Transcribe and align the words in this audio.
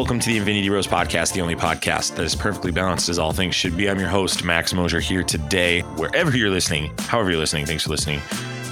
welcome 0.00 0.18
to 0.18 0.30
the 0.30 0.38
Infinity 0.38 0.66
Bros 0.70 0.86
podcast, 0.86 1.34
the 1.34 1.42
only 1.42 1.54
podcast 1.54 2.16
that 2.16 2.24
is 2.24 2.34
perfectly 2.34 2.72
balanced 2.72 3.10
as 3.10 3.18
all 3.18 3.34
things 3.34 3.54
should 3.54 3.76
be. 3.76 3.90
I'm 3.90 3.98
your 3.98 4.08
host, 4.08 4.42
Max 4.42 4.72
Mosier, 4.72 4.98
here 4.98 5.22
today, 5.22 5.80
wherever 5.80 6.34
you're 6.34 6.48
listening, 6.48 6.90
however 7.00 7.32
you're 7.32 7.38
listening. 7.38 7.66
Thanks 7.66 7.84
for 7.84 7.90
listening 7.90 8.22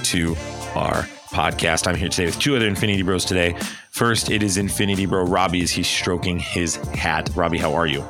to 0.05 0.29
our 0.73 1.03
podcast. 1.29 1.87
I'm 1.87 1.93
here 1.93 2.09
today 2.09 2.25
with 2.25 2.39
two 2.39 2.55
other 2.55 2.65
Infinity 2.65 3.03
Bros 3.03 3.25
today. 3.25 3.55
First, 3.91 4.31
it 4.31 4.41
is 4.41 4.57
Infinity 4.57 5.05
Bro 5.05 5.25
Robbie 5.25 5.61
as 5.61 5.69
he's 5.69 5.87
stroking 5.87 6.39
his 6.39 6.77
hat. 6.95 7.29
Robbie, 7.35 7.59
how 7.59 7.75
are 7.75 7.85
you? 7.85 8.03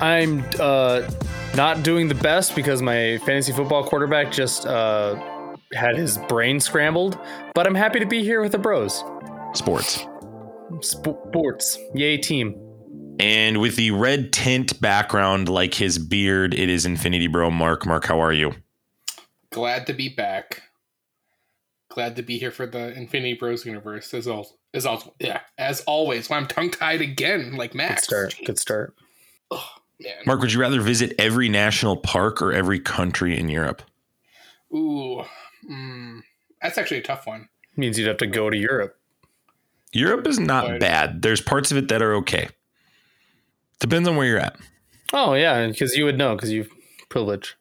I'm 0.00 0.42
uh, 0.58 1.06
not 1.56 1.82
doing 1.82 2.08
the 2.08 2.14
best 2.14 2.56
because 2.56 2.80
my 2.80 3.18
fantasy 3.26 3.52
football 3.52 3.84
quarterback 3.84 4.32
just 4.32 4.64
uh, 4.64 5.22
had 5.74 5.98
his 5.98 6.16
brain 6.16 6.58
scrambled, 6.60 7.18
but 7.54 7.66
I'm 7.66 7.74
happy 7.74 8.00
to 8.00 8.06
be 8.06 8.24
here 8.24 8.40
with 8.40 8.52
the 8.52 8.58
bros. 8.58 9.04
Sports. 9.52 10.06
Sports. 10.80 11.78
Yay, 11.94 12.18
team. 12.18 12.60
And 13.18 13.60
with 13.60 13.76
the 13.76 13.92
red 13.92 14.32
tint 14.32 14.80
background 14.80 15.48
like 15.48 15.74
his 15.74 15.98
beard, 15.98 16.52
it 16.52 16.68
is 16.68 16.84
Infinity 16.84 17.28
Bro 17.28 17.50
Mark. 17.52 17.86
Mark, 17.86 18.04
how 18.04 18.20
are 18.20 18.32
you? 18.32 18.52
Glad 19.50 19.86
to 19.86 19.94
be 19.94 20.08
back. 20.08 20.62
Glad 21.88 22.16
to 22.16 22.22
be 22.22 22.38
here 22.38 22.50
for 22.50 22.66
the 22.66 22.92
Infinity 22.92 23.34
Bros 23.34 23.64
universe 23.64 24.12
as 24.12 24.28
all 24.28 24.58
as 24.74 24.84
all 24.84 25.14
yeah 25.18 25.40
as 25.56 25.80
always. 25.82 26.28
Well, 26.28 26.38
I'm 26.38 26.46
tongue 26.46 26.70
tied 26.70 27.00
again, 27.00 27.56
like 27.56 27.74
Max. 27.74 28.02
Good 28.02 28.04
start. 28.06 28.36
Good 28.44 28.58
start. 28.58 28.94
Oh, 29.50 29.66
man. 29.98 30.16
Mark, 30.26 30.40
would 30.40 30.52
you 30.52 30.60
rather 30.60 30.82
visit 30.82 31.14
every 31.18 31.48
national 31.48 31.96
park 31.96 32.42
or 32.42 32.52
every 32.52 32.80
country 32.80 33.38
in 33.38 33.48
Europe? 33.48 33.80
Ooh, 34.74 35.22
mm, 35.70 36.20
that's 36.60 36.76
actually 36.76 36.98
a 36.98 37.02
tough 37.02 37.26
one. 37.26 37.48
Means 37.76 37.98
you'd 37.98 38.08
have 38.08 38.18
to 38.18 38.26
go 38.26 38.50
to 38.50 38.58
Europe. 38.58 38.98
Europe 39.92 40.26
is 40.26 40.38
not 40.38 40.68
Right. 40.68 40.80
bad. 40.80 41.22
There's 41.22 41.40
parts 41.40 41.70
of 41.70 41.76
it 41.78 41.88
that 41.88 42.02
are 42.02 42.14
okay. 42.16 42.48
Depends 43.80 44.08
on 44.08 44.16
where 44.16 44.26
you're 44.26 44.38
at. 44.38 44.56
Oh 45.12 45.34
yeah, 45.34 45.66
because 45.66 45.96
you 45.96 46.04
would 46.04 46.18
know 46.18 46.34
because 46.34 46.50
you've 46.52 46.70
privilege. 47.08 47.56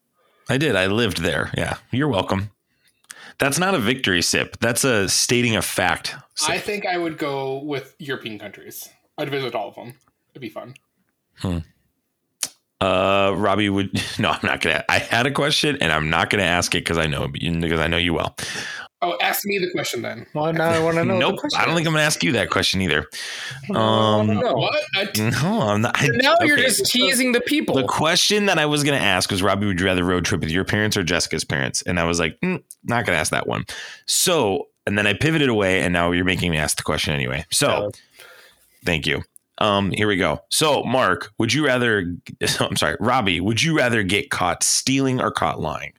I 0.50 0.58
did. 0.58 0.76
I 0.76 0.88
lived 0.88 1.22
there. 1.22 1.52
Yeah. 1.58 1.78
You're 1.92 2.08
welcome. 2.08 2.52
That's 3.38 3.59
not 3.59 3.73
a 3.76 3.80
victory 3.80 4.22
sip. 4.22 4.58
That's 4.59 4.84
a 4.84 5.09
stating 5.09 5.56
a 5.56 5.62
fact. 5.62 6.16
sip. 6.36 6.50
I 6.50 6.58
think 6.58 6.86
I 6.86 6.98
would 6.98 7.18
go 7.18 7.59
with 7.59 7.96
European 8.00 8.40
countries. 8.40 8.88
I'd 9.18 9.30
visit 9.30 9.56
all 9.56 9.70
of 9.70 9.76
them. 9.76 9.96
It'd 10.31 10.42
be 10.42 10.50
fun. 10.50 10.73
Hmm. 11.40 11.59
uh, 12.81 13.34
Robbie 13.36 13.70
would 13.70 13.92
no. 14.20 14.30
I'm 14.30 14.40
not 14.44 14.62
gonna. 14.62 14.84
I 14.90 15.00
had 15.00 15.26
a 15.26 15.31
question, 15.31 15.78
and 15.81 15.92
I'm 15.92 16.09
not 16.09 16.30
gonna 16.30 16.44
ask 16.44 16.73
it 16.76 16.80
because 16.80 16.98
I 16.98 17.08
know 17.08 17.28
because 17.28 17.80
I 17.80 17.88
know 17.88 17.98
you 17.98 18.14
well. 18.14 18.36
Oh, 19.08 19.17
ask 19.22 19.45
me 19.45 19.59
the 19.59 19.70
question 19.72 20.02
then. 20.02 20.25
Well, 20.34 20.52
now 20.52 20.70
I 20.70 20.80
want 20.80 20.95
to 20.98 21.06
know. 21.06 21.17
nope. 21.20 21.39
I 21.56 21.64
don't 21.66 21.75
think 21.75 21.86
I'm 21.88 21.94
gonna 21.94 22.03
ask 22.06 22.23
you 22.23 22.31
that 22.31 22.50
question 22.50 22.81
either. 22.81 23.06
Um, 23.70 23.75
Um, 23.78 24.28
no. 24.28 24.53
What? 24.53 24.84
I, 24.95 25.08
No, 25.20 25.62
I'm 25.62 25.81
not. 25.81 26.02
I- 26.02 26.08
Now 26.08 26.38
you're 26.42 26.58
just 26.58 26.92
teasing 26.92 27.31
the 27.34 27.42
people. 27.42 27.75
The 27.75 27.84
question 27.84 28.47
that 28.47 28.58
I 28.58 28.66
was 28.66 28.84
going 28.84 28.97
to 28.97 29.03
ask 29.06 29.30
was 29.30 29.44
Robbie, 29.44 29.67
would 29.67 29.80
you 29.80 29.86
rather 29.86 30.03
road 30.03 30.25
trip 30.25 30.42
with 30.42 30.50
your 30.50 30.64
parents 30.64 30.97
or 30.97 31.03
Jessica's 31.03 31.44
parents? 31.44 31.81
And 31.84 32.00
I 32.00 32.06
was 32.06 32.20
like, 32.20 32.39
mm, 32.42 32.64
not 32.84 33.06
going 33.06 33.16
to 33.16 33.20
ask 33.20 33.31
that 33.31 33.45
one. 33.47 33.66
So, 34.08 34.70
and 34.88 34.97
then 34.97 35.06
I 35.06 35.14
pivoted 35.14 35.50
away, 35.50 35.81
and 35.81 35.94
now 35.94 36.12
you're 36.12 36.25
making 36.25 36.50
me 36.52 36.58
ask 36.58 36.78
the 36.78 36.84
question 36.84 37.14
anyway. 37.14 37.46
So, 37.51 37.68
Valid. 37.68 38.00
thank 38.85 39.06
you. 39.06 39.22
Um, 39.59 39.91
here 39.91 40.07
we 40.07 40.18
go. 40.18 40.40
So, 40.50 40.84
Mark, 40.84 41.31
would 41.38 41.53
you 41.53 41.66
rather? 41.66 42.16
I'm 42.59 42.75
sorry, 42.75 42.97
Robbie, 43.00 43.40
would 43.40 43.62
you 43.62 43.78
rather 43.78 44.01
get 44.03 44.30
caught 44.31 44.63
stealing 44.63 45.22
or 45.22 45.31
caught 45.31 45.59
lying? 45.59 45.94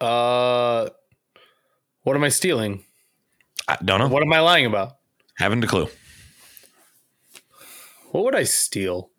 Uh, 0.00 0.88
what 2.02 2.16
am 2.16 2.24
I 2.24 2.28
stealing? 2.28 2.84
I 3.68 3.76
don't 3.84 4.00
know. 4.00 4.08
What 4.08 4.22
am 4.22 4.32
I 4.32 4.40
lying 4.40 4.66
about? 4.66 4.96
Haven't 5.38 5.64
a 5.64 5.66
clue. 5.66 5.88
What 8.10 8.24
would 8.24 8.34
I 8.34 8.44
steal? 8.44 9.10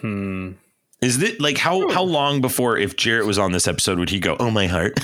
Hmm. 0.00 0.52
Is 1.00 1.22
it 1.22 1.40
like 1.40 1.58
how 1.58 1.88
how 1.90 2.02
long 2.02 2.40
before 2.40 2.76
if 2.78 2.96
Jarrett 2.96 3.26
was 3.26 3.38
on 3.38 3.52
this 3.52 3.68
episode 3.68 3.98
would 3.98 4.10
he 4.10 4.20
go, 4.20 4.36
"Oh 4.38 4.50
my 4.50 4.66
heart"? 4.66 4.98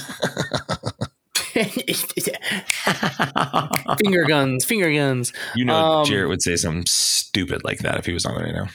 finger 3.99 4.25
guns, 4.27 4.65
finger 4.65 4.93
guns. 4.93 5.33
You 5.55 5.65
know, 5.65 5.75
Um, 5.75 6.07
Jarrett 6.07 6.29
would 6.29 6.43
say 6.43 6.57
something 6.57 6.85
stupid 6.87 7.63
like 7.65 7.79
that 7.81 7.99
if 7.99 8.07
he 8.07 8.13
was 8.13 8.25
on 8.25 8.41
right 8.41 8.55
now. 8.55 8.69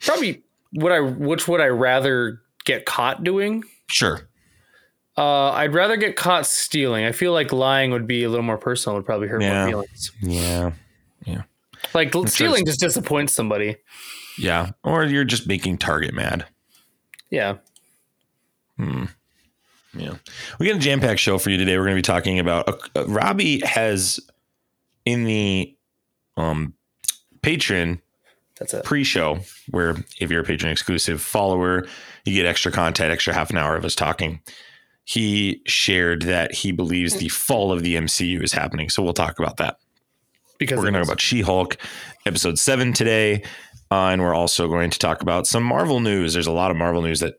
Probably 0.00 0.42
would 0.74 0.92
I 0.92 1.00
which 1.00 1.48
would 1.48 1.60
I 1.60 1.66
rather 1.68 2.40
get 2.64 2.86
caught 2.86 3.24
doing? 3.24 3.64
Sure. 3.90 4.28
Uh, 5.18 5.50
I'd 5.50 5.72
rather 5.72 5.96
get 5.96 6.14
caught 6.16 6.46
stealing. 6.46 7.04
I 7.04 7.12
feel 7.12 7.32
like 7.32 7.52
lying 7.52 7.90
would 7.90 8.06
be 8.06 8.24
a 8.24 8.28
little 8.28 8.44
more 8.44 8.58
personal. 8.58 8.96
Would 8.96 9.06
probably 9.06 9.28
hurt 9.28 9.40
Yeah. 9.42 9.64
my 9.64 9.70
feelings. 9.70 10.12
Yeah. 10.20 10.72
Yeah. 11.24 11.42
Like 11.94 12.12
true. 12.12 12.26
stealing 12.26 12.66
just 12.66 12.80
disappoints 12.80 13.32
somebody. 13.32 13.76
Yeah. 14.38 14.72
Or 14.84 15.04
you're 15.04 15.24
just 15.24 15.46
making 15.46 15.78
Target 15.78 16.12
mad. 16.12 16.44
Yeah. 17.30 17.56
Hmm. 18.76 19.04
Yeah. 19.94 20.16
We 20.58 20.66
got 20.66 20.76
a 20.76 20.80
jam 20.80 21.00
packed 21.00 21.20
show 21.20 21.38
for 21.38 21.48
you 21.48 21.56
today. 21.56 21.78
We're 21.78 21.84
going 21.84 21.94
to 21.96 21.98
be 21.98 22.02
talking 22.02 22.38
about 22.38 22.68
uh, 22.68 22.76
uh, 23.00 23.06
Robbie 23.06 23.60
has 23.64 24.20
in 25.06 25.24
the 25.24 25.74
um 26.36 26.74
Patreon 27.40 28.00
That's 28.58 28.74
it. 28.74 28.84
pre 28.84 29.04
show 29.04 29.38
where 29.70 29.96
if 30.20 30.30
you're 30.30 30.42
a 30.42 30.44
Patreon 30.44 30.70
exclusive 30.72 31.22
follower, 31.22 31.86
you 32.26 32.34
get 32.34 32.44
extra 32.44 32.70
content, 32.70 33.10
extra 33.10 33.32
half 33.32 33.48
an 33.48 33.56
hour 33.56 33.76
of 33.76 33.84
us 33.86 33.94
talking. 33.94 34.40
He 35.06 35.62
shared 35.68 36.22
that 36.22 36.52
he 36.52 36.72
believes 36.72 37.14
the 37.14 37.28
fall 37.28 37.70
of 37.70 37.84
the 37.84 37.94
MCU 37.94 38.42
is 38.42 38.52
happening. 38.52 38.90
So 38.90 39.04
we'll 39.04 39.12
talk 39.12 39.38
about 39.38 39.58
that. 39.58 39.78
Because 40.58 40.78
We're 40.78 40.90
going 40.90 40.94
to 40.94 41.00
talk 41.00 41.08
about 41.08 41.20
She 41.20 41.42
Hulk 41.42 41.76
episode 42.26 42.58
seven 42.58 42.92
today. 42.92 43.44
Uh, 43.88 44.08
and 44.08 44.20
we're 44.20 44.34
also 44.34 44.66
going 44.66 44.90
to 44.90 44.98
talk 44.98 45.22
about 45.22 45.46
some 45.46 45.62
Marvel 45.62 46.00
news. 46.00 46.32
There's 46.32 46.48
a 46.48 46.52
lot 46.52 46.72
of 46.72 46.76
Marvel 46.76 47.02
news 47.02 47.20
that 47.20 47.34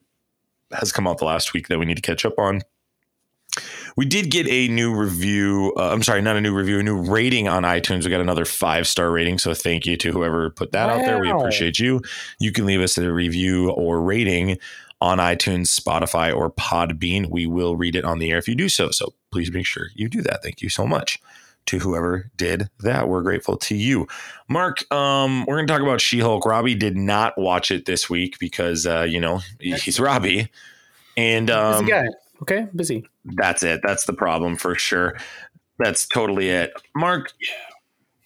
has 0.72 0.94
come 0.94 1.08
out 1.08 1.18
the 1.18 1.26
last 1.26 1.54
week 1.54 1.68
that 1.68 1.78
we 1.78 1.86
need 1.86 1.98
to 1.98 2.02
catch 2.02 2.24
up 2.26 2.40
on. 2.40 2.62
We 3.98 4.06
did 4.06 4.32
get 4.32 4.48
a 4.48 4.70
new 4.70 4.96
review. 4.96 5.74
Uh, 5.76 5.92
I'm 5.92 6.04
sorry, 6.04 6.22
not 6.22 6.38
a 6.38 6.42
new 6.42 6.56
review, 6.56 6.80
a 6.80 6.84
new 6.84 7.02
rating 7.02 7.50
on 7.50 7.64
iTunes. 7.64 8.06
We 8.06 8.12
got 8.12 8.22
another 8.22 8.46
five 8.46 8.88
star 8.88 9.12
rating. 9.12 9.40
So 9.40 9.54
thank 9.54 9.86
you 9.86 9.98
to 9.98 10.14
whoever 10.14 10.52
put 10.52 10.72
that 10.72 10.90
out 10.90 11.00
there. 11.00 11.20
We 11.20 11.30
appreciate 11.32 11.80
you. 11.80 12.02
You 12.40 12.54
can 12.54 12.66
leave 12.66 12.80
us 12.80 12.98
a 12.98 13.12
review 13.12 13.72
or 13.72 14.02
rating 14.02 14.58
on 15.00 15.20
iTunes, 15.20 15.80
Spotify, 15.80 16.36
or 16.36 16.52
Podbean. 16.52 17.30
We 17.30 17.46
will 17.46 17.76
read 17.76 17.96
it 17.96 18.06
on 18.06 18.20
the 18.20 18.32
air 18.32 18.38
if 18.38 18.48
you 18.48 18.56
do 18.56 18.70
so. 18.70 18.92
So 18.92 19.14
please 19.32 19.52
make 19.52 19.66
sure 19.66 19.88
you 19.94 20.10
do 20.10 20.22
that. 20.24 20.44
Thank 20.44 20.62
you 20.62 20.70
so 20.70 20.88
much 20.88 21.20
to 21.68 21.80
whoever 21.80 22.32
did 22.38 22.70
that. 22.80 23.08
We're 23.08 23.22
grateful 23.22 23.58
to 23.58 23.76
you. 23.76 24.08
Mark, 24.50 24.90
um, 24.92 25.46
we're 25.46 25.58
going 25.58 25.68
to 25.68 25.74
talk 25.74 25.82
about 25.82 26.02
She 26.02 26.20
Hulk. 26.20 26.46
Robbie 26.46 26.76
did 26.76 26.98
not 26.98 27.38
watch 27.38 27.72
it 27.72 27.86
this 27.86 28.10
week 28.10 28.40
because, 28.40 28.88
uh, 28.88 29.06
you 29.08 29.20
know, 29.20 29.42
he's 29.60 30.00
Robbie. 30.00 30.50
And 31.16 31.50
um, 31.50 31.86
busy 31.86 31.92
guy. 31.92 32.08
Okay, 32.42 32.68
busy. 32.76 33.10
that's 33.26 33.64
it. 33.64 33.82
That's 33.84 34.06
the 34.06 34.14
problem 34.14 34.56
for 34.56 34.76
sure. 34.76 35.18
That's 35.80 36.08
totally 36.08 36.50
it. 36.50 36.74
Mark, 36.96 37.34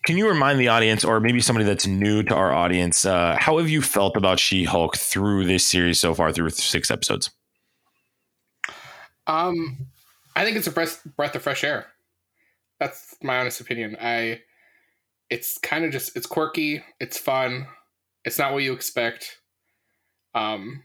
can 0.03 0.17
you 0.17 0.28
remind 0.28 0.59
the 0.59 0.67
audience, 0.67 1.03
or 1.06 1.19
maybe 1.19 1.41
somebody 1.41 1.66
that's 1.66 1.85
new 1.85 2.23
to 2.23 2.35
our 2.35 2.51
audience, 2.51 3.06
uh, 3.06 3.35
how 3.39 3.57
have 3.57 3.69
you 3.69 3.81
felt 3.81 4.17
about 4.17 4.39
She 4.39 4.63
Hulk 4.63 4.97
through 4.97 5.45
this 5.45 5.66
series 5.66 6.00
so 6.00 6.13
far, 6.13 6.31
through 6.31 6.50
six 6.50 6.90
episodes? 6.90 7.29
um, 9.28 9.87
I 10.35 10.43
think 10.43 10.58
it's 10.58 10.67
a 10.67 10.72
breath 10.72 11.02
breath 11.16 11.35
of 11.35 11.43
fresh 11.43 11.64
air. 11.64 11.87
That's 12.79 13.16
my 13.22 13.40
honest 13.40 13.61
opinion. 13.61 13.96
I, 14.02 14.41
it's 15.29 15.58
kind 15.59 15.85
of 15.85 15.91
just 15.91 16.16
it's 16.16 16.25
quirky. 16.25 16.84
It's 16.99 17.17
fun. 17.17 17.67
It's 18.25 18.40
not 18.40 18.53
what 18.53 18.64
you 18.64 18.73
expect. 18.73 19.37
Um, 20.34 20.84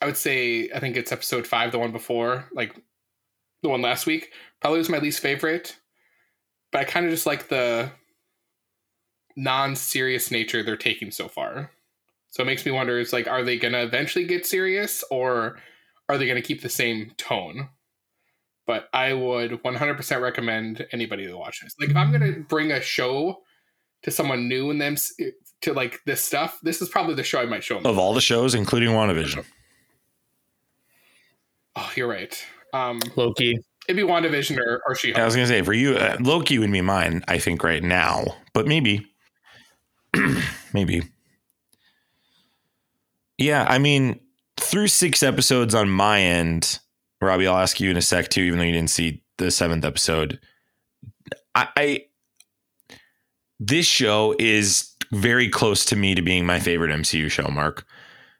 I 0.00 0.06
would 0.06 0.16
say 0.16 0.70
I 0.74 0.80
think 0.80 0.96
it's 0.96 1.12
episode 1.12 1.46
five, 1.46 1.72
the 1.72 1.78
one 1.78 1.92
before, 1.92 2.46
like 2.52 2.74
the 3.62 3.68
one 3.68 3.82
last 3.82 4.06
week. 4.06 4.32
Probably 4.60 4.78
was 4.78 4.88
my 4.88 4.98
least 4.98 5.20
favorite, 5.20 5.76
but 6.72 6.80
I 6.80 6.84
kind 6.84 7.06
of 7.06 7.12
just 7.12 7.26
like 7.26 7.48
the 7.48 7.90
non-serious 9.36 10.30
nature 10.30 10.62
they're 10.62 10.76
taking 10.76 11.10
so 11.10 11.28
far. 11.28 11.70
So 12.30 12.42
it 12.42 12.46
makes 12.46 12.66
me 12.66 12.72
wonder: 12.72 12.98
is 12.98 13.12
like, 13.12 13.28
are 13.28 13.42
they 13.42 13.58
gonna 13.58 13.82
eventually 13.82 14.26
get 14.26 14.46
serious, 14.46 15.02
or 15.10 15.58
are 16.08 16.18
they 16.18 16.26
gonna 16.26 16.42
keep 16.42 16.62
the 16.62 16.68
same 16.68 17.12
tone? 17.16 17.68
But 18.66 18.88
I 18.92 19.14
would 19.14 19.62
100% 19.62 20.20
recommend 20.20 20.86
anybody 20.92 21.26
to 21.26 21.36
watch 21.38 21.62
this. 21.62 21.74
Like, 21.80 21.90
if 21.90 21.96
I'm 21.96 22.12
gonna 22.12 22.40
bring 22.48 22.72
a 22.72 22.82
show 22.82 23.42
to 24.02 24.10
someone 24.10 24.46
new 24.46 24.70
and 24.70 24.80
them 24.80 24.96
to 25.62 25.72
like 25.72 26.00
this 26.04 26.20
stuff, 26.20 26.58
this 26.62 26.82
is 26.82 26.88
probably 26.88 27.14
the 27.14 27.24
show 27.24 27.40
I 27.40 27.46
might 27.46 27.64
show 27.64 27.76
them. 27.76 27.86
Of 27.86 27.98
all 27.98 28.12
the 28.12 28.20
shows, 28.20 28.54
including 28.54 28.90
WandaVision. 28.90 29.44
Oh, 31.76 31.92
you're 31.96 32.08
right. 32.08 32.44
Um, 32.74 33.00
Loki. 33.16 33.58
It'd 33.88 33.96
be 33.96 34.02
WandaVision 34.02 34.58
or, 34.58 34.82
or 34.86 34.94
She 34.94 35.14
I 35.14 35.24
was 35.24 35.34
going 35.34 35.48
to 35.48 35.52
say, 35.52 35.62
for 35.62 35.72
you, 35.72 35.96
uh, 35.96 36.18
Loki 36.20 36.58
would 36.58 36.70
be 36.70 36.82
mine, 36.82 37.24
I 37.26 37.38
think, 37.38 37.64
right 37.64 37.82
now, 37.82 38.36
but 38.52 38.66
maybe. 38.66 39.06
maybe. 40.72 41.02
Yeah, 43.38 43.66
I 43.68 43.78
mean, 43.78 44.20
through 44.60 44.88
six 44.88 45.22
episodes 45.22 45.74
on 45.74 45.88
my 45.88 46.20
end, 46.20 46.78
Robbie, 47.20 47.46
I'll 47.46 47.58
ask 47.58 47.80
you 47.80 47.90
in 47.90 47.96
a 47.96 48.02
sec 48.02 48.28
too, 48.28 48.42
even 48.42 48.58
though 48.58 48.64
you 48.64 48.72
didn't 48.72 48.90
see 48.90 49.22
the 49.38 49.50
seventh 49.50 49.84
episode. 49.84 50.38
I, 51.54 51.68
I 51.76 52.04
this 53.60 53.86
show 53.86 54.34
is 54.38 54.90
very 55.12 55.48
close 55.48 55.84
to 55.86 55.96
me 55.96 56.14
to 56.14 56.22
being 56.22 56.46
my 56.46 56.60
favorite 56.60 56.90
MCU 56.90 57.30
show, 57.30 57.48
Mark. 57.48 57.84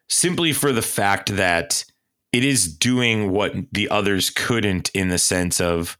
Simply 0.07 0.53
for 0.53 0.71
the 0.71 0.81
fact 0.81 1.35
that 1.35 1.83
it 2.31 2.43
is 2.43 2.73
doing 2.73 3.31
what 3.31 3.53
the 3.71 3.89
others 3.89 4.29
couldn't 4.29 4.89
in 4.89 5.09
the 5.09 5.17
sense 5.17 5.59
of 5.59 5.97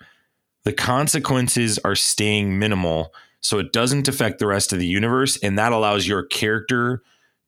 the 0.63 0.73
consequences 0.73 1.79
are 1.79 1.95
staying 1.95 2.59
minimal 2.59 3.13
so 3.41 3.57
it 3.57 3.71
doesn't 3.71 4.07
affect 4.07 4.39
the 4.39 4.47
rest 4.47 4.73
of 4.73 4.79
the 4.79 4.87
universe 4.87 5.37
and 5.37 5.57
that 5.57 5.71
allows 5.71 6.07
your 6.07 6.23
character 6.23 7.01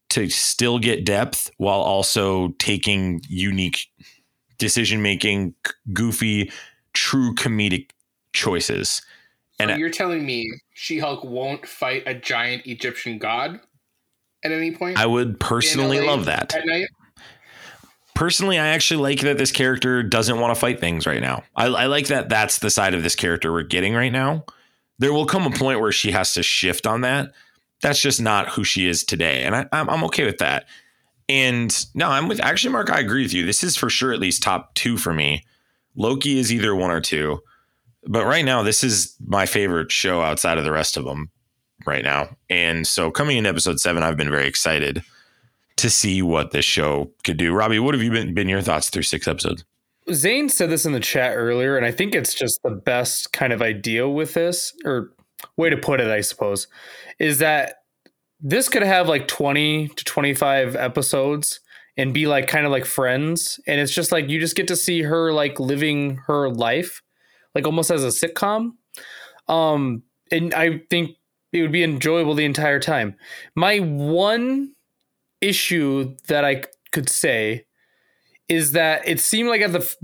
to 0.09 0.29
still 0.29 0.79
get 0.79 1.05
depth 1.05 1.51
while 1.57 1.79
also 1.79 2.49
taking 2.59 3.21
unique 3.27 3.87
decision 4.57 5.01
making 5.01 5.55
goofy 5.93 6.51
true 6.93 7.33
comedic 7.35 7.91
choices. 8.33 9.01
And 9.59 9.71
so 9.71 9.77
you're 9.77 9.89
telling 9.89 10.25
me 10.25 10.51
she-hulk 10.73 11.23
won't 11.23 11.67
fight 11.67 12.03
a 12.05 12.13
giant 12.13 12.65
egyptian 12.65 13.19
god 13.19 13.59
at 14.43 14.51
any 14.51 14.71
point? 14.71 14.97
I 14.97 15.05
would 15.05 15.39
personally 15.39 16.01
love 16.01 16.25
that 16.25 16.53
personally, 18.15 18.59
I 18.59 18.67
actually 18.67 19.01
like 19.01 19.21
that 19.21 19.37
this 19.37 19.51
character 19.51 20.03
doesn't 20.03 20.39
want 20.39 20.53
to 20.53 20.59
fight 20.59 20.79
things 20.79 21.05
right 21.05 21.21
now. 21.21 21.43
I, 21.55 21.65
I, 21.67 21.85
like 21.87 22.07
that 22.07 22.29
that's 22.29 22.59
the 22.59 22.69
side 22.69 22.93
of 22.93 23.03
this 23.03 23.15
character 23.15 23.51
we're 23.51 23.63
getting 23.63 23.93
right 23.93 24.11
now. 24.11 24.45
There 24.99 25.13
will 25.13 25.25
come 25.25 25.45
a 25.45 25.57
point 25.57 25.79
where 25.79 25.91
she 25.91 26.11
has 26.11 26.33
to 26.33 26.43
shift 26.43 26.85
on 26.85 27.01
that. 27.01 27.31
That's 27.81 27.99
just 27.99 28.21
not 28.21 28.49
who 28.49 28.63
she 28.63 28.87
is 28.87 29.03
today, 29.03 29.43
and 29.43 29.55
I, 29.55 29.65
I'm, 29.71 29.89
I'm 29.89 30.03
okay 30.05 30.25
with 30.25 30.37
that. 30.37 30.65
And 31.27 31.85
no, 31.95 32.09
I'm 32.09 32.27
with 32.27 32.39
actually, 32.41 32.73
Mark. 32.73 32.91
I 32.91 32.99
agree 32.99 33.23
with 33.23 33.33
you. 33.33 33.45
This 33.45 33.63
is 33.63 33.75
for 33.75 33.89
sure 33.89 34.13
at 34.13 34.19
least 34.19 34.43
top 34.43 34.73
two 34.75 34.97
for 34.97 35.13
me. 35.13 35.45
Loki 35.95 36.37
is 36.37 36.51
either 36.51 36.75
one 36.75 36.91
or 36.91 37.01
two, 37.01 37.39
but 38.03 38.25
right 38.25 38.45
now 38.45 38.63
this 38.63 38.83
is 38.83 39.15
my 39.25 39.45
favorite 39.45 39.91
show 39.91 40.21
outside 40.21 40.57
of 40.57 40.63
the 40.63 40.71
rest 40.71 40.97
of 40.97 41.05
them 41.05 41.31
right 41.85 42.03
now. 42.03 42.29
And 42.49 42.85
so 42.85 43.11
coming 43.11 43.37
into 43.37 43.49
episode 43.49 43.79
seven, 43.79 44.03
I've 44.03 44.17
been 44.17 44.29
very 44.29 44.47
excited 44.47 45.03
to 45.77 45.89
see 45.89 46.21
what 46.21 46.51
this 46.51 46.65
show 46.65 47.11
could 47.23 47.37
do. 47.37 47.53
Robbie, 47.53 47.79
what 47.79 47.93
have 47.93 48.03
you 48.03 48.11
been 48.11 48.33
been 48.33 48.49
your 48.49 48.61
thoughts 48.61 48.89
through 48.89 49.03
six 49.03 49.27
episodes? 49.27 49.63
Zane 50.11 50.49
said 50.49 50.69
this 50.69 50.85
in 50.85 50.93
the 50.93 50.99
chat 50.99 51.35
earlier, 51.35 51.77
and 51.77 51.85
I 51.85 51.91
think 51.91 52.15
it's 52.15 52.33
just 52.33 52.61
the 52.63 52.71
best 52.71 53.31
kind 53.33 53.53
of 53.53 53.61
idea 53.61 54.09
with 54.09 54.33
this, 54.33 54.73
or 54.83 55.13
way 55.57 55.69
to 55.69 55.77
put 55.77 56.01
it, 56.01 56.07
I 56.07 56.21
suppose, 56.21 56.67
is 57.19 57.39
that 57.39 57.83
this 58.39 58.69
could 58.69 58.83
have 58.83 59.07
like 59.07 59.27
20 59.27 59.89
to 59.89 60.03
25 60.03 60.75
episodes 60.75 61.59
and 61.97 62.13
be 62.13 62.25
like 62.25 62.47
kind 62.47 62.65
of 62.65 62.71
like 62.71 62.85
friends. 62.85 63.59
And 63.67 63.79
it's 63.79 63.93
just 63.93 64.11
like 64.11 64.29
you 64.29 64.39
just 64.39 64.55
get 64.55 64.67
to 64.69 64.75
see 64.75 65.03
her 65.03 65.31
like 65.31 65.59
living 65.59 66.17
her 66.27 66.49
life, 66.49 67.01
like 67.53 67.65
almost 67.65 67.91
as 67.91 68.03
a 68.03 68.07
sitcom. 68.07 68.71
Um, 69.47 70.03
and 70.31 70.53
I 70.53 70.81
think 70.89 71.11
it 71.53 71.61
would 71.61 71.71
be 71.71 71.83
enjoyable 71.83 72.33
the 72.33 72.45
entire 72.45 72.79
time. 72.79 73.15
My 73.55 73.77
one 73.79 74.73
issue 75.41 76.15
that 76.27 76.45
I 76.45 76.63
could 76.91 77.09
say 77.09 77.65
is 78.47 78.73
that 78.73 79.07
it 79.07 79.19
seemed 79.19 79.49
like 79.49 79.61
at 79.61 79.71
the 79.71 79.79
f- 79.79 79.95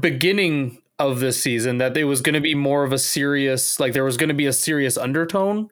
beginning 0.00 0.82
of 0.98 1.20
this 1.20 1.40
season 1.40 1.78
that 1.78 1.94
there 1.94 2.06
was 2.06 2.20
going 2.20 2.34
to 2.34 2.40
be 2.40 2.54
more 2.54 2.84
of 2.84 2.92
a 2.92 2.98
serious 2.98 3.78
like 3.78 3.92
there 3.92 4.04
was 4.04 4.16
going 4.16 4.28
to 4.28 4.34
be 4.34 4.46
a 4.46 4.52
serious 4.52 4.96
undertone 4.96 5.70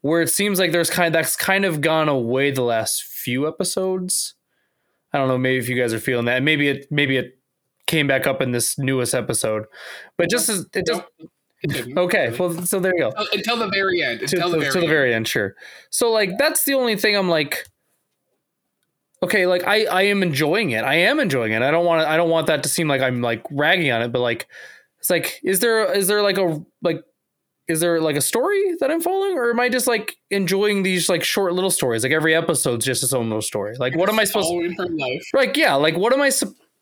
where 0.00 0.20
it 0.20 0.28
seems 0.28 0.58
like 0.58 0.72
there's 0.72 0.90
kind 0.90 1.06
of, 1.06 1.12
that's 1.12 1.36
kind 1.36 1.64
of 1.64 1.80
gone 1.80 2.08
away 2.08 2.50
the 2.50 2.62
last 2.62 3.04
few 3.04 3.46
episodes. 3.46 4.34
I 5.12 5.18
don't 5.18 5.28
know, 5.28 5.38
maybe 5.38 5.58
if 5.58 5.68
you 5.68 5.76
guys 5.76 5.94
are 5.94 6.00
feeling 6.00 6.24
that. 6.26 6.42
Maybe 6.42 6.68
it 6.68 6.86
maybe 6.90 7.16
it 7.16 7.38
came 7.86 8.06
back 8.06 8.26
up 8.26 8.42
in 8.42 8.52
this 8.52 8.78
newest 8.78 9.14
episode. 9.14 9.64
But 10.16 10.28
just 10.28 10.48
as 10.48 10.66
it 10.74 10.86
just 10.86 11.02
okay, 11.96 12.34
well 12.38 12.52
so 12.66 12.80
there 12.80 12.92
you 12.94 13.10
go. 13.10 13.12
Until 13.32 13.58
the 13.58 13.68
very 13.68 14.02
end. 14.02 14.22
Until 14.22 14.50
to, 14.50 14.56
the, 14.56 14.58
very, 14.58 14.72
to 14.72 14.80
the 14.80 14.86
very 14.86 15.14
end, 15.14 15.28
sure. 15.28 15.54
So 15.90 16.10
like 16.10 16.36
that's 16.38 16.64
the 16.64 16.74
only 16.74 16.96
thing 16.96 17.16
I'm 17.16 17.28
like 17.28 17.68
okay 19.22 19.46
like 19.46 19.64
i 19.64 19.84
i 19.84 20.02
am 20.02 20.22
enjoying 20.22 20.70
it. 20.70 20.84
I 20.84 20.94
am 20.94 21.20
enjoying 21.20 21.52
it. 21.52 21.62
I 21.62 21.70
don't 21.70 21.84
want 21.84 22.02
to 22.02 22.08
i 22.08 22.16
don't 22.16 22.30
want 22.30 22.46
that 22.48 22.62
to 22.64 22.68
seem 22.68 22.88
like 22.88 23.00
i'm 23.00 23.20
like 23.22 23.42
ragging 23.50 23.90
on 23.90 24.02
it 24.02 24.08
but 24.08 24.20
like 24.20 24.48
it's 24.98 25.10
like 25.10 25.40
is 25.42 25.60
there 25.60 25.92
is 25.92 26.08
there 26.08 26.22
like 26.22 26.38
a 26.38 26.60
like 26.82 27.02
is 27.68 27.80
there 27.80 28.00
like 28.00 28.16
a 28.16 28.20
story 28.20 28.74
that 28.80 28.90
i'm 28.90 29.00
following 29.00 29.36
or 29.36 29.50
am 29.50 29.60
i 29.60 29.68
just 29.68 29.86
like 29.86 30.16
enjoying 30.30 30.82
these 30.82 31.08
like 31.08 31.24
short 31.24 31.54
little 31.54 31.70
stories? 31.70 32.02
Like 32.02 32.12
every 32.12 32.34
episode's 32.34 32.84
just 32.84 33.02
its 33.02 33.12
own 33.12 33.28
little 33.28 33.42
story. 33.42 33.76
Like 33.78 33.96
what 33.96 34.08
am 34.08 34.18
i 34.18 34.24
supposed 34.24 34.48
to 34.48 35.20
like 35.34 35.56
yeah 35.56 35.74
like 35.74 35.96
what 35.96 36.12
am 36.12 36.20
i 36.20 36.30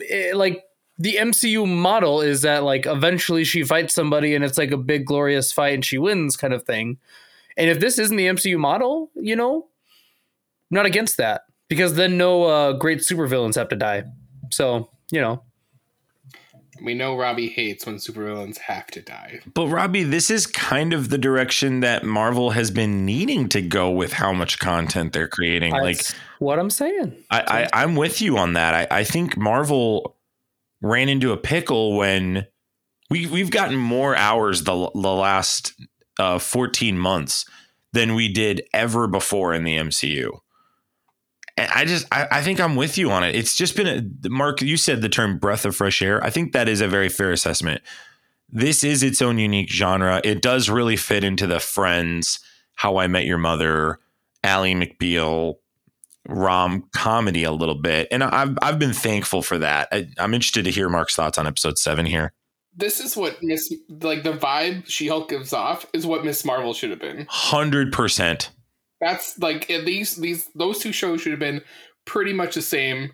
eh, 0.09 0.33
like 0.35 0.63
the 0.99 1.15
mcu 1.15 1.67
model 1.67 2.21
is 2.21 2.43
that 2.43 2.63
like 2.63 2.85
eventually 2.87 3.45
she 3.45 3.63
fights 3.63 3.95
somebody 3.95 4.35
and 4.35 4.45
it's 4.45 4.59
like 4.59 4.71
a 4.71 4.77
big 4.77 5.07
glorious 5.07 5.53
fight 5.53 5.75
and 5.75 5.85
she 5.85 5.97
wins 5.97 6.37
kind 6.37 6.53
of 6.53 6.65
thing. 6.65 6.99
And 7.57 7.71
if 7.71 7.81
this 7.81 7.99
isn't 7.99 8.17
the 8.17 8.27
mcu 8.27 8.59
model 8.59 9.11
you 9.15 9.37
know 9.37 9.69
I'm 10.71 10.77
not 10.77 10.87
against 10.87 11.17
that 11.17 11.43
because 11.71 11.95
then 11.95 12.19
no 12.19 12.43
uh, 12.43 12.73
great 12.75 12.99
supervillains 12.99 13.55
have 13.55 13.71
to 13.71 13.77
die. 13.77 14.05
So 14.51 14.91
you 15.11 15.23
know. 15.23 15.43
We 16.83 16.95
know 16.95 17.15
Robbie 17.15 17.49
hates 17.49 17.85
when 17.85 17.97
supervillains 17.97 18.57
have 18.57 18.87
to 18.89 19.03
die. 19.03 19.41
But 19.53 19.67
Robbie, 19.67 20.03
this 20.03 20.31
is 20.31 20.47
kind 20.47 20.95
of 20.95 21.11
the 21.11 21.19
direction 21.19 21.81
that 21.81 22.05
Marvel 22.05 22.51
has 22.51 22.71
been 22.71 23.05
needing 23.05 23.51
to 23.51 23.61
go 23.61 23.91
with 23.91 24.15
how 24.15 24.33
much 24.33 24.59
content 24.59 25.13
they're 25.13 25.29
creating. 25.29 25.75
That's 25.75 25.83
like 26.15 26.21
what 26.39 26.59
I'm 26.59 26.71
saying. 26.71 27.23
I, 27.31 27.69
I 27.71 27.83
am 27.83 27.97
with 27.97 28.23
you 28.23 28.39
on 28.39 28.55
that. 28.55 28.73
I, 28.91 29.01
I 29.01 29.05
think 29.05 29.37
Marvel 29.37 30.17
ran 30.81 31.11
into 31.11 31.33
a 31.33 31.37
pickle 31.37 31.99
when 31.99 32.47
we 33.11 33.27
we've 33.27 33.51
gotten 33.51 33.77
more 33.77 34.17
hours 34.17 34.65
the 34.65 34.91
the 34.95 35.13
last 35.13 35.75
uh, 36.19 36.39
14 36.39 36.99
months 36.99 37.45
than 37.93 38.15
we 38.15 38.33
did 38.33 38.63
ever 38.73 39.07
before 39.07 39.53
in 39.53 39.65
the 39.65 39.77
MCU. 39.77 40.39
I 41.75 41.85
just 41.85 42.07
I, 42.13 42.27
I, 42.31 42.43
think 42.43 42.61
I'm 42.61 42.77
with 42.77 42.97
you 42.97 43.11
on 43.11 43.25
it. 43.25 43.35
It's 43.35 43.57
just 43.57 43.77
been 43.77 43.87
a 44.25 44.29
Mark. 44.29 44.63
You 44.63 44.77
said 44.77 45.03
the 45.03 45.09
term 45.09 45.39
breath 45.39 45.65
of 45.65 45.75
fresh 45.75 46.01
air. 46.03 46.23
I 46.25 46.31
think 46.31 46.53
that 46.53 46.69
is 46.69 46.81
a 46.81 46.89
very 46.89 47.09
fair 47.09 47.33
assessment. 47.33 47.83
This 48.49 48.83
is 48.83 49.03
its 49.03 49.23
own 49.23 49.39
unique 49.39 49.71
genre. 49.71 50.21
It 50.25 50.43
does 50.43 50.69
really 50.69 50.97
fit 50.97 51.23
into 51.23 51.47
the 51.47 51.61
Friends, 51.61 52.41
How 52.75 52.99
I 52.99 53.07
Met 53.07 53.25
Your 53.25 53.39
Mother, 53.39 54.01
Ally 54.43 54.73
McBeal 54.73 55.57
rom 56.29 56.89
comedy 56.95 57.45
a 57.45 57.53
little 57.53 57.75
bit, 57.75 58.09
and 58.11 58.23
I've 58.23 58.57
I've 58.63 58.79
been 58.79 58.93
thankful 58.93 59.43
for 59.43 59.59
that. 59.59 59.89
I, 59.93 60.09
I'm 60.19 60.35
interested 60.35 60.65
to 60.65 60.71
hear 60.71 60.89
Mark's 60.89 61.15
thoughts 61.15 61.39
on 61.39 61.47
episode 61.47 61.79
seven 61.79 62.07
here. 62.07 62.33
This 62.77 63.01
is 63.01 63.17
what 63.17 63.43
Miss 63.43 63.73
like 63.89 64.23
the 64.23 64.33
vibe 64.33 64.87
She 64.87 65.09
Hulk 65.09 65.29
gives 65.29 65.53
off 65.53 65.87
is 65.93 66.07
what 66.07 66.25
Miss 66.25 66.45
Marvel 66.45 66.73
should 66.73 66.91
have 66.91 67.01
been. 67.01 67.27
Hundred 67.29 67.93
percent. 67.93 68.51
That's 69.01 69.39
like 69.39 69.71
at 69.71 69.85
least 69.85 70.21
these 70.21 70.49
those 70.55 70.79
two 70.79 70.93
shows 70.93 71.23
should 71.23 71.33
have 71.33 71.41
been 71.41 71.63
pretty 72.05 72.33
much 72.33 72.55
the 72.55 72.63
same 72.63 73.13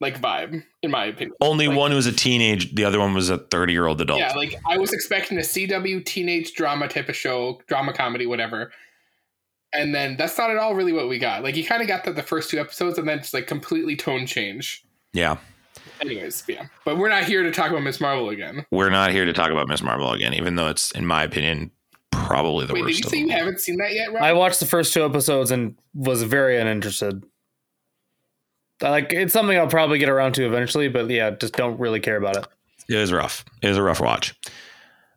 like 0.00 0.20
vibe 0.20 0.62
in 0.82 0.90
my 0.90 1.06
opinion. 1.06 1.32
Only 1.40 1.68
like, 1.68 1.76
one 1.76 1.94
was 1.94 2.06
a 2.06 2.12
teenage, 2.12 2.74
the 2.74 2.84
other 2.84 2.98
one 2.98 3.14
was 3.14 3.30
a 3.30 3.38
30 3.38 3.72
year 3.72 3.86
old 3.86 4.00
adult. 4.00 4.20
Yeah, 4.20 4.34
like 4.34 4.54
I 4.68 4.76
was 4.76 4.92
expecting 4.92 5.38
a 5.38 5.42
CW 5.42 6.04
teenage 6.04 6.52
drama 6.54 6.88
type 6.88 7.08
of 7.08 7.16
show, 7.16 7.60
drama 7.66 7.92
comedy, 7.92 8.26
whatever. 8.26 8.72
And 9.72 9.94
then 9.94 10.16
that's 10.18 10.36
not 10.36 10.50
at 10.50 10.58
all 10.58 10.74
really 10.74 10.92
what 10.92 11.08
we 11.08 11.18
got. 11.18 11.42
Like 11.42 11.56
you 11.56 11.64
kind 11.64 11.80
of 11.80 11.88
got 11.88 12.04
that 12.04 12.14
the 12.14 12.22
first 12.22 12.50
two 12.50 12.58
episodes 12.58 12.98
and 12.98 13.08
then 13.08 13.18
just 13.18 13.32
like 13.32 13.46
completely 13.46 13.96
tone 13.96 14.26
change. 14.26 14.84
Yeah. 15.14 15.38
Anyways, 16.00 16.44
yeah. 16.48 16.66
But 16.84 16.98
we're 16.98 17.08
not 17.08 17.24
here 17.24 17.42
to 17.42 17.50
talk 17.50 17.70
about 17.70 17.82
Miss 17.82 18.00
Marvel 18.00 18.28
again. 18.28 18.66
We're 18.70 18.90
not 18.90 19.12
here 19.12 19.24
to 19.24 19.32
talk 19.32 19.50
about 19.50 19.68
Miss 19.68 19.82
Marvel 19.82 20.12
again, 20.12 20.34
even 20.34 20.56
though 20.56 20.68
it's, 20.68 20.90
in 20.92 21.06
my 21.06 21.22
opinion, 21.22 21.70
probably 22.12 22.66
the 22.66 22.74
Wait, 22.74 22.84
worst. 22.84 23.02
Did 23.02 23.04
you 23.04 23.10
say 23.10 23.18
you 23.18 23.30
haven't 23.30 23.60
seen 23.60 23.78
that 23.78 23.92
yet? 23.92 24.12
Rob? 24.12 24.22
I 24.22 24.32
watched 24.32 24.60
the 24.60 24.66
first 24.66 24.92
two 24.92 25.04
episodes 25.04 25.50
and 25.50 25.76
was 25.94 26.22
very 26.22 26.60
uninterested. 26.60 27.24
Like 28.80 29.12
it's 29.12 29.32
something 29.32 29.56
I'll 29.56 29.66
probably 29.66 29.98
get 29.98 30.08
around 30.08 30.34
to 30.34 30.46
eventually, 30.46 30.88
but 30.88 31.08
yeah, 31.10 31.30
just 31.30 31.54
don't 31.54 31.78
really 31.78 32.00
care 32.00 32.16
about 32.16 32.36
it. 32.36 32.46
It 32.88 32.96
was 32.96 33.12
rough. 33.12 33.44
It 33.62 33.68
was 33.68 33.76
a 33.76 33.82
rough 33.82 34.00
watch. 34.00 34.34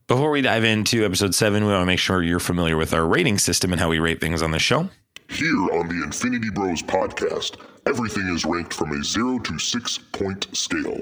Before 0.08 0.30
we 0.30 0.42
dive 0.42 0.64
into 0.64 1.04
episode 1.04 1.34
seven, 1.34 1.66
we 1.66 1.72
want 1.72 1.82
to 1.82 1.88
make 1.88 2.00
sure 2.00 2.22
you're 2.22 2.40
familiar 2.40 2.78
with 2.78 2.94
our 2.94 3.08
rating 3.08 3.40
system 3.40 3.72
and 3.72 3.82
how 3.82 3.90
we 3.90 3.98
rate 3.98 4.22
things 4.22 4.44
on 4.44 4.52
the 4.52 4.60
show. 4.60 4.88
Here 5.30 5.70
on 5.74 5.88
the 5.88 6.04
Infinity 6.04 6.52
Bros 6.52 6.84
podcast, 6.84 7.58
everything 7.88 8.28
is 8.28 8.46
ranked 8.46 8.72
from 8.74 8.92
a 8.92 9.04
zero 9.04 9.40
to 9.40 9.58
six 9.58 9.98
point 9.98 10.48
scale. 10.56 11.00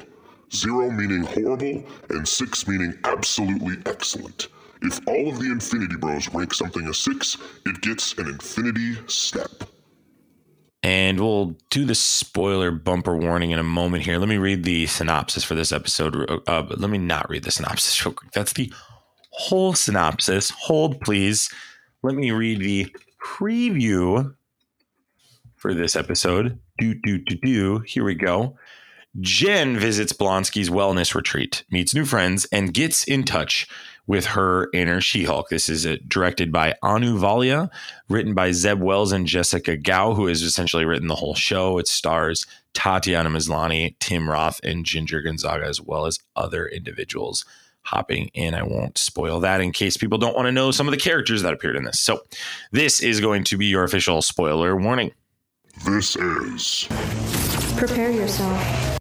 Zero 0.53 0.89
meaning 0.89 1.23
horrible, 1.23 1.83
and 2.09 2.25
six 2.25 2.65
meaning 2.65 2.97
absolutely 3.03 3.75
excellent. 3.85 4.47
If 4.84 5.00
all 5.08 5.30
of 5.30 5.40
the 5.40 5.50
Infinity 5.50 5.96
Bros 5.96 6.28
rank 6.34 6.54
something 6.54 6.88
a 6.88 6.94
six, 6.94 7.38
it 7.66 7.82
gets 7.82 8.13
an 8.18 8.28
Infinity 8.28 8.98
Step. 9.08 9.63
And 10.84 11.22
we'll 11.22 11.56
do 11.70 11.86
the 11.86 11.96
spoiler 11.96 12.70
bumper 12.70 13.16
warning 13.16 13.52
in 13.52 13.60
a 13.60 13.63
moment 13.63 14.04
here. 14.04 14.18
Let 14.18 14.28
me 14.28 14.38
read 14.38 14.66
the 14.66 14.86
synopsis 14.88 15.46
for 15.46 15.56
this 15.56 15.72
episode. 15.72 16.42
Uh, 16.46 16.63
let 16.75 16.90
me 16.90 16.98
not 16.98 17.30
read 17.30 17.46
the 17.46 17.52
synopsis 17.52 18.06
real 18.06 18.13
quick. 18.13 18.32
That's 18.32 18.52
the 18.52 18.72
whole 19.32 19.74
synopsis. 19.74 20.50
Hold, 20.50 21.00
please. 21.00 21.50
Let 22.04 22.16
me 22.16 22.32
read 22.32 22.60
the 22.60 22.94
preview 23.25 24.36
for 25.56 25.74
this 25.74 25.96
episode. 25.96 26.60
Do, 26.78 26.94
do, 26.94 27.18
do, 27.20 27.36
do. 27.42 27.80
Here 27.80 28.04
we 28.04 28.16
go. 28.16 28.58
Jen 29.20 29.77
visits 29.77 30.12
Blonsky's 30.12 30.70
wellness 30.70 31.13
retreat, 31.13 31.63
meets 31.70 31.93
new 31.93 32.05
friends, 32.05 32.46
and 32.51 32.74
gets 32.74 33.03
in 33.03 33.24
touch 33.24 33.67
with 34.08 34.25
her 34.25 34.70
inner 34.74 35.00
She 35.00 35.24
Hulk. 35.24 35.50
This 35.50 35.70
is 35.70 35.86
uh, 35.86 35.98
directed 36.08 36.51
by 36.51 36.75
Anu 36.82 37.17
Valia, 37.17 37.70
written 38.10 38.34
by 38.34 38.51
Zeb 38.51 38.82
Wells 38.82 39.12
and 39.12 39.27
Jessica 39.27 39.77
Gao, 39.77 40.15
who 40.15 40.25
has 40.25 40.41
essentially 40.41 40.84
written 40.84 41.08
the 41.08 41.15
whole 41.15 41.36
show. 41.36 41.77
It 41.77 41.88
stars 41.88 42.48
Tatiana 42.74 43.29
Maslany, 43.29 43.96
Tim 44.00 44.29
Roth, 44.29 44.60
and 44.63 44.84
Ginger 44.84 45.22
Gonzaga, 45.22 45.65
as 45.65 45.79
well 45.79 46.05
as 46.05 46.20
other 46.36 46.67
individuals 46.67 47.46
hopping 47.84 48.29
in. 48.34 48.55
I 48.55 48.63
won't 48.63 48.98
spoil 48.98 49.39
that 49.41 49.62
in 49.62 49.72
case 49.72 49.96
people 49.96 50.17
don't 50.17 50.36
want 50.36 50.48
to 50.48 50.51
know 50.51 50.72
some 50.72 50.88
of 50.88 50.91
the 50.91 50.98
characters 50.98 51.43
that 51.43 51.53
appeared 51.53 51.75
in 51.75 51.84
this. 51.84 52.00
So, 52.00 52.24
this 52.72 53.00
is 53.01 53.22
going 53.22 53.43
to 53.46 53.58
be 53.58 53.67
your 53.67 53.84
official 53.84 54.22
spoiler 54.22 54.75
warning. 54.75 55.12
This 55.86 56.15
is 56.15 56.88
Prepare 57.77 58.12
yourself. 58.12 58.92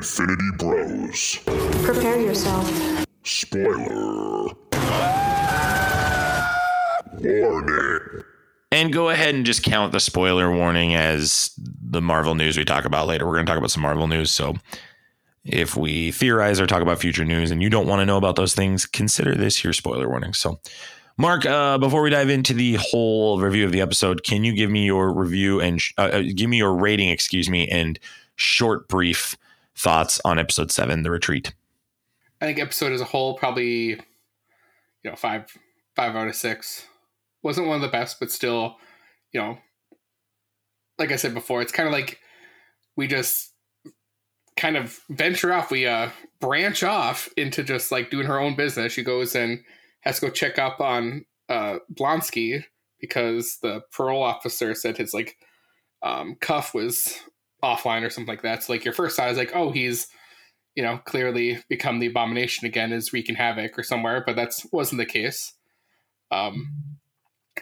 An 0.00 0.06
Infinity 0.06 0.50
Bros 0.56 1.38
Prepare 1.84 2.20
yourself. 2.20 3.06
spoiler 3.22 4.46
warning. 7.18 8.24
And 8.72 8.92
go 8.92 9.10
ahead 9.10 9.34
and 9.34 9.44
just 9.44 9.62
count 9.62 9.92
the 9.92 10.00
spoiler 10.00 10.50
warning 10.50 10.94
as 10.94 11.50
the 11.58 12.00
Marvel 12.00 12.34
news 12.34 12.56
we 12.56 12.64
talk 12.64 12.84
about 12.84 13.08
later. 13.08 13.26
We're 13.26 13.34
going 13.34 13.46
to 13.46 13.50
talk 13.50 13.58
about 13.58 13.72
some 13.72 13.82
Marvel 13.82 14.06
news. 14.06 14.30
So 14.30 14.54
if 15.44 15.76
we 15.76 16.12
theorize 16.12 16.60
or 16.60 16.66
talk 16.66 16.82
about 16.82 17.00
future 17.00 17.24
news 17.24 17.50
and 17.50 17.62
you 17.62 17.68
don't 17.68 17.86
want 17.86 18.00
to 18.00 18.06
know 18.06 18.16
about 18.16 18.36
those 18.36 18.54
things, 18.54 18.86
consider 18.86 19.34
this 19.34 19.62
your 19.62 19.72
spoiler 19.72 20.08
warning. 20.08 20.32
So, 20.32 20.60
Mark, 21.18 21.44
uh, 21.44 21.76
before 21.76 22.00
we 22.02 22.10
dive 22.10 22.30
into 22.30 22.54
the 22.54 22.78
whole 22.80 23.38
review 23.40 23.66
of 23.66 23.72
the 23.72 23.80
episode, 23.82 24.22
can 24.22 24.44
you 24.44 24.54
give 24.54 24.70
me 24.70 24.86
your 24.86 25.12
review 25.12 25.60
and 25.60 25.80
sh- 25.80 25.92
uh, 25.98 26.10
uh, 26.12 26.22
give 26.34 26.48
me 26.48 26.56
your 26.56 26.74
rating, 26.74 27.10
excuse 27.10 27.50
me, 27.50 27.68
and 27.68 27.98
short, 28.36 28.88
brief 28.88 29.36
thoughts 29.76 30.20
on 30.24 30.38
episode 30.38 30.70
seven, 30.70 31.02
The 31.02 31.10
Retreat? 31.10 31.54
I 32.40 32.46
think 32.46 32.58
episode 32.58 32.92
as 32.92 33.00
a 33.00 33.06
whole 33.06 33.34
probably, 33.34 33.90
you 33.90 33.98
know, 35.04 35.16
five 35.16 35.56
five 35.94 36.16
out 36.16 36.28
of 36.28 36.34
six. 36.34 36.86
Wasn't 37.42 37.66
one 37.66 37.76
of 37.76 37.82
the 37.82 37.88
best, 37.88 38.18
but 38.20 38.30
still, 38.30 38.76
you 39.32 39.40
know, 39.40 39.58
like 40.98 41.12
I 41.12 41.16
said 41.16 41.34
before, 41.34 41.62
it's 41.62 41.72
kind 41.72 41.86
of 41.86 41.92
like 41.92 42.18
we 42.96 43.06
just 43.06 43.52
kind 44.56 44.76
of 44.76 45.00
venture 45.08 45.52
off. 45.52 45.70
We 45.70 45.86
uh 45.86 46.10
branch 46.40 46.82
off 46.82 47.28
into 47.36 47.62
just 47.62 47.90
like 47.90 48.10
doing 48.10 48.26
her 48.26 48.38
own 48.38 48.56
business. 48.56 48.92
She 48.92 49.02
goes 49.02 49.34
and 49.34 49.60
has 50.00 50.20
to 50.20 50.26
go 50.26 50.32
check 50.32 50.58
up 50.58 50.80
on 50.80 51.24
uh 51.48 51.78
Blonsky 51.92 52.64
because 53.00 53.58
the 53.62 53.82
parole 53.92 54.22
officer 54.22 54.74
said 54.74 54.98
his 54.98 55.14
like 55.14 55.36
um 56.02 56.36
cuff 56.40 56.74
was 56.74 57.18
offline 57.62 58.04
or 58.04 58.10
something 58.10 58.32
like 58.32 58.42
that. 58.42 58.62
So 58.62 58.72
like 58.72 58.84
your 58.84 58.94
first 58.94 59.16
thought 59.16 59.30
is 59.30 59.38
like, 59.38 59.52
oh, 59.54 59.70
he's 59.70 60.06
you 60.76 60.82
know, 60.82 60.98
clearly 60.98 61.58
become 61.68 61.98
the 61.98 62.06
abomination 62.06 62.66
again, 62.66 62.92
is 62.92 63.12
wreaking 63.12 63.34
havoc 63.34 63.78
or 63.78 63.82
somewhere, 63.82 64.22
but 64.24 64.36
that's 64.36 64.64
wasn't 64.72 64.98
the 64.98 65.06
case. 65.06 65.52
Um, 66.30 66.72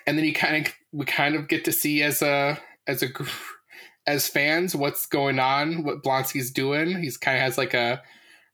and 0.07 0.19
then 0.19 0.25
you 0.25 0.35
kind 0.35 0.67
of 0.67 0.73
we 0.93 1.05
kind 1.05 1.35
of 1.35 1.49
get 1.49 1.64
to 1.64 1.73
see 1.73 2.02
as 2.02 2.23
a 2.23 2.59
as 2.87 3.02
a 3.02 3.09
as 4.07 4.28
fans 4.28 4.76
what's 4.76 5.07
going 5.07 5.38
on, 5.38 5.85
what 5.85 6.02
Blonsky's 6.02 6.50
doing. 6.50 7.02
He's 7.02 7.17
kind 7.17 7.37
of 7.37 7.43
has 7.43 7.59
like 7.59 7.75
a 7.75 8.02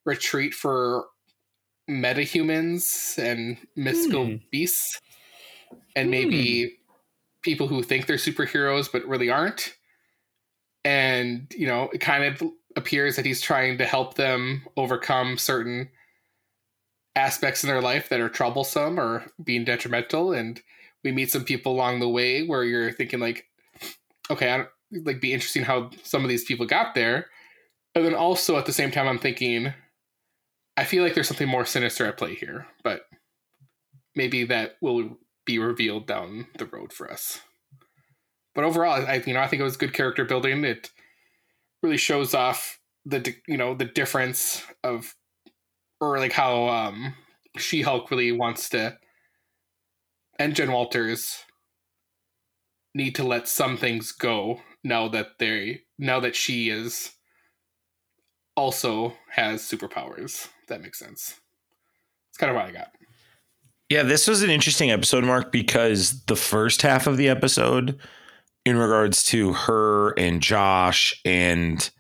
retreat 0.05 0.55
for 0.55 1.07
metahumans 1.91 3.19
and 3.19 3.59
mystical 3.77 4.27
Hmm. 4.27 4.37
beasts, 4.51 5.01
and 5.97 6.11
maybe 6.11 6.79
people 7.43 7.69
who 7.69 7.83
think 7.83 8.07
they're 8.07 8.17
superheroes 8.17 8.91
but 8.91 9.05
really 9.07 9.31
aren't. 9.31 9.75
And 10.85 11.53
you 11.57 11.67
know, 11.67 11.89
it 11.93 11.99
kind 11.99 12.25
of 12.25 12.43
appears 12.77 13.17
that 13.17 13.27
he's 13.27 13.41
trying 13.41 13.79
to 13.79 13.85
help 13.85 14.15
them 14.15 14.63
overcome 14.77 15.39
certain 15.39 15.89
aspects 17.17 17.63
in 17.63 17.69
their 17.69 17.81
life 17.81 18.09
that 18.09 18.21
are 18.21 18.29
troublesome 18.29 18.99
or 18.99 19.25
being 19.43 19.65
detrimental. 19.65 20.33
And 20.33 20.61
we 21.05 21.13
meet 21.13 21.31
some 21.31 21.45
people 21.45 21.73
along 21.73 22.01
the 22.01 22.09
way 22.09 22.45
where 22.45 22.65
you're 22.65 22.91
thinking 22.91 23.21
like 23.21 23.47
okay 24.31 24.51
i 24.51 24.57
don't 24.57 24.69
like 25.05 25.21
be 25.21 25.33
interesting 25.33 25.63
how 25.63 25.91
some 26.03 26.23
of 26.23 26.29
these 26.29 26.45
people 26.45 26.67
got 26.67 26.95
there. 26.95 27.27
And 27.95 28.05
then 28.05 28.15
also 28.15 28.57
at 28.57 28.67
the 28.67 28.73
same 28.73 28.91
time 28.91 29.07
i'm 29.07 29.19
thinking 29.19 29.73
i 30.77 30.85
feel 30.85 31.05
like 31.05 31.15
there's 31.15 31.29
something 31.29 31.49
more 31.49 31.65
sinister 31.65 32.07
at 32.07 32.17
play 32.17 32.35
here 32.35 32.67
but 32.83 33.03
maybe 34.17 34.45
that 34.45 34.77
will 34.81 35.19
be 35.45 35.59
revealed 35.59 36.07
down 36.07 36.47
the 36.59 36.67
road 36.67 36.93
for 36.93 37.11
us 37.11 37.41
but 38.55 38.65
overall 38.65 38.93
i 39.07 39.23
you 39.27 39.35
know 39.35 39.41
i 39.41 39.47
think 39.47 39.61
it 39.61 39.65
was 39.65 39.77
good 39.77 39.93
character 39.93 40.25
building. 40.25 40.65
It 40.65 40.91
really 41.83 41.97
shows 41.97 42.35
off 42.35 42.79
the 43.05 43.35
you 43.47 43.57
know 43.57 43.75
the 43.75 43.85
difference 43.85 44.63
of 44.83 45.15
or 46.01 46.19
like 46.19 46.33
how 46.33 46.69
um 46.69 47.15
she 47.57 47.83
hulk 47.83 48.11
really 48.11 48.33
wants 48.33 48.69
to 48.71 48.97
and 50.39 50.57
jen 50.57 50.73
walters 50.73 51.45
need 52.95 53.15
to 53.15 53.25
let 53.25 53.49
some 53.49 53.77
things 53.77 54.13
go 54.13 54.61
now 54.83 55.09
that 55.09 55.39
they 55.39 55.81
now 55.99 56.21
that 56.21 56.37
she 56.37 56.71
is 56.71 57.13
also 58.57 59.15
has 59.31 59.63
superpowers. 59.63 60.49
That 60.69 60.83
makes 60.83 60.99
sense. 60.99 61.41
It's 62.31 62.39
kind 62.39 62.51
of 62.51 62.57
what 62.57 62.67
i 62.67 62.73
got. 62.73 62.93
Yeah, 63.91 64.03
this 64.03 64.27
was 64.27 64.43
an 64.43 64.51
interesting 64.51 64.91
episode, 64.91 65.25
Mark, 65.25 65.53
because 65.53 66.25
the 66.25 66.37
first 66.37 66.83
half 66.83 67.07
of 67.07 67.17
the 67.17 67.29
episode, 67.29 67.99
in 68.65 68.77
regards 68.77 69.23
to 69.25 69.53
her 69.53 70.11
and 70.19 70.43
Josh 70.43 71.21
and 71.25 71.91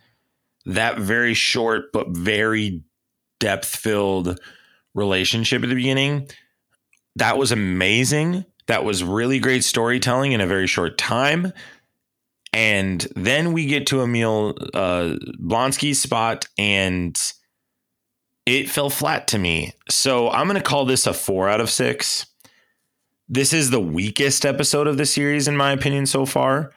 that 0.66 0.98
very 0.98 1.34
short 1.34 1.92
but 1.92 2.08
very 2.08 2.82
depth 3.38 3.76
filled 3.76 4.40
relationship 4.94 5.62
at 5.62 5.68
the 5.68 5.74
beginning, 5.74 6.28
that 7.16 7.36
was 7.36 7.52
amazing. 7.52 8.44
That 8.66 8.84
was 8.84 9.04
really 9.04 9.38
great 9.38 9.64
storytelling 9.64 10.32
in 10.32 10.40
a 10.40 10.46
very 10.46 10.66
short 10.66 10.96
time. 10.96 11.52
And 12.52 13.06
then 13.16 13.52
we 13.52 13.66
get 13.66 13.88
to 13.88 14.02
Emil 14.02 14.56
uh, 14.74 15.16
Blonsky's 15.40 16.00
spot, 16.00 16.46
and 16.56 17.20
it 18.46 18.70
fell 18.70 18.90
flat 18.90 19.26
to 19.28 19.38
me. 19.38 19.72
So 19.90 20.30
I'm 20.30 20.46
going 20.46 20.56
to 20.56 20.62
call 20.62 20.84
this 20.84 21.08
a 21.08 21.12
four 21.12 21.48
out 21.48 21.60
of 21.60 21.68
six. 21.68 22.26
This 23.28 23.52
is 23.54 23.70
the 23.70 23.80
weakest 23.80 24.44
episode 24.44 24.86
of 24.86 24.98
the 24.98 25.06
series, 25.06 25.48
in 25.48 25.56
my 25.56 25.72
opinion, 25.72 26.06
so 26.06 26.26
far. 26.26 26.72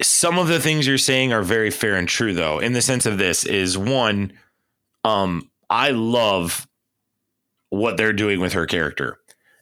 Some 0.00 0.38
of 0.38 0.48
the 0.48 0.58
things 0.58 0.86
you're 0.86 0.98
saying 0.98 1.32
are 1.32 1.42
very 1.42 1.70
fair 1.70 1.96
and 1.96 2.08
true, 2.08 2.32
though, 2.32 2.58
in 2.58 2.72
the 2.72 2.82
sense 2.82 3.04
of 3.04 3.18
this 3.18 3.44
is 3.44 3.76
one, 3.76 4.32
um, 5.04 5.50
I 5.68 5.90
love 5.90 6.66
what 7.68 7.96
they're 7.96 8.12
doing 8.12 8.40
with 8.40 8.54
her 8.54 8.66
character. 8.66 9.18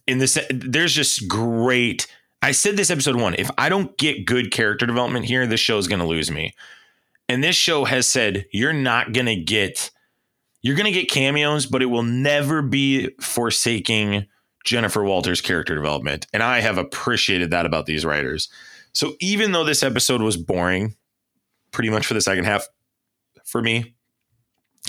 In 0.06 0.18
the 0.18 0.28
se- 0.28 0.46
there's 0.50 0.94
just 0.94 1.28
great. 1.28 2.06
I 2.40 2.52
said 2.52 2.76
this 2.76 2.90
episode 2.90 3.16
one. 3.16 3.34
If 3.34 3.50
I 3.58 3.68
don't 3.68 3.96
get 3.98 4.24
good 4.24 4.52
character 4.52 4.86
development 4.86 5.26
here, 5.26 5.46
this 5.46 5.60
show 5.60 5.78
is 5.78 5.88
going 5.88 6.00
to 6.00 6.06
lose 6.06 6.30
me. 6.30 6.54
And 7.28 7.42
this 7.42 7.56
show 7.56 7.84
has 7.84 8.06
said 8.06 8.46
you're 8.52 8.72
not 8.72 9.12
going 9.12 9.26
to 9.26 9.36
get 9.36 9.90
you're 10.60 10.76
going 10.76 10.92
to 10.92 10.98
get 10.98 11.10
cameos, 11.10 11.66
but 11.66 11.82
it 11.82 11.86
will 11.86 12.04
never 12.04 12.62
be 12.62 13.10
forsaking 13.20 14.26
Jennifer 14.64 15.02
Walters' 15.02 15.40
character 15.40 15.74
development. 15.74 16.26
And 16.32 16.42
I 16.42 16.60
have 16.60 16.78
appreciated 16.78 17.50
that 17.50 17.66
about 17.66 17.86
these 17.86 18.04
writers. 18.04 18.48
So 18.92 19.14
even 19.20 19.52
though 19.52 19.64
this 19.64 19.82
episode 19.82 20.20
was 20.22 20.36
boring, 20.36 20.96
pretty 21.70 21.90
much 21.90 22.06
for 22.06 22.14
the 22.14 22.20
second 22.20 22.44
half 22.44 22.66
for 23.44 23.62
me, 23.62 23.94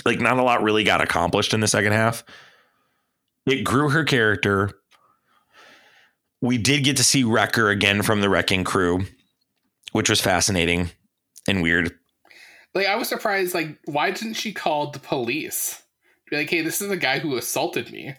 like 0.04 0.20
not 0.20 0.38
a 0.38 0.42
lot 0.42 0.62
really 0.62 0.84
got 0.84 1.00
accomplished 1.00 1.54
in 1.54 1.60
the 1.60 1.68
second 1.68 1.92
half. 1.92 2.24
It 3.46 3.62
grew 3.64 3.90
her 3.90 4.04
character. 4.04 4.70
We 6.40 6.58
did 6.58 6.84
get 6.84 6.96
to 6.98 7.04
see 7.04 7.24
Wrecker 7.24 7.70
again 7.70 8.02
from 8.02 8.20
the 8.20 8.28
Wrecking 8.28 8.64
Crew, 8.64 9.06
which 9.92 10.10
was 10.10 10.20
fascinating 10.20 10.90
and 11.48 11.62
weird. 11.62 11.92
like 12.74 12.86
i 12.86 12.96
was 12.96 13.06
surprised 13.08 13.52
like 13.54 13.78
why 13.84 14.10
didn't 14.10 14.32
she 14.34 14.50
call 14.52 14.90
the 14.90 14.98
police 14.98 15.82
be 16.30 16.36
like 16.38 16.48
hey 16.48 16.62
this 16.62 16.80
is 16.80 16.88
the 16.88 16.96
guy 16.96 17.18
who 17.18 17.36
assaulted 17.36 17.92
me 17.92 18.14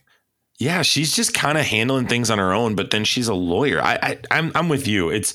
yeah, 0.58 0.82
she's 0.82 1.14
just 1.14 1.34
kind 1.34 1.58
of 1.58 1.66
handling 1.66 2.08
things 2.08 2.30
on 2.30 2.38
her 2.38 2.54
own, 2.54 2.76
but 2.76 2.92
then 2.92 3.04
she's 3.04 3.28
a 3.28 3.34
lawyer. 3.34 3.82
I, 3.82 4.00
I 4.02 4.20
I'm 4.32 4.52
I'm 4.56 4.70
with 4.70 4.88
you. 4.88 5.10
It's 5.10 5.34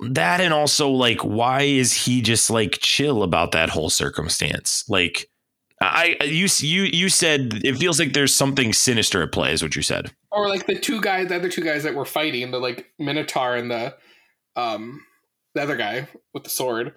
that 0.00 0.40
and 0.40 0.52
also 0.52 0.90
like 0.90 1.20
why 1.20 1.62
is 1.62 1.92
he 1.92 2.20
just 2.20 2.50
like 2.50 2.78
chill 2.80 3.22
about 3.22 3.52
that 3.52 3.70
whole 3.70 3.90
circumstance? 3.90 4.84
Like 4.88 5.30
I 5.80 6.16
you 6.24 6.48
you 6.58 6.82
you 6.82 7.08
said 7.08 7.60
it 7.64 7.76
feels 7.76 7.98
like 8.00 8.12
there's 8.12 8.34
something 8.34 8.72
sinister 8.72 9.22
at 9.22 9.32
play 9.32 9.52
is 9.52 9.62
what 9.62 9.76
you 9.76 9.82
said. 9.82 10.10
or 10.32 10.48
like 10.48 10.66
the 10.66 10.78
two 10.78 11.00
guys 11.00 11.28
the 11.28 11.36
other 11.36 11.48
two 11.48 11.62
guys 11.62 11.84
that 11.84 11.94
were 11.94 12.04
fighting 12.04 12.50
the 12.50 12.58
like 12.58 12.90
minotaur 12.98 13.54
and 13.56 13.70
the 13.70 13.94
um 14.56 15.00
the 15.54 15.62
other 15.62 15.76
guy 15.76 16.08
with 16.34 16.42
the 16.44 16.50
sword 16.50 16.94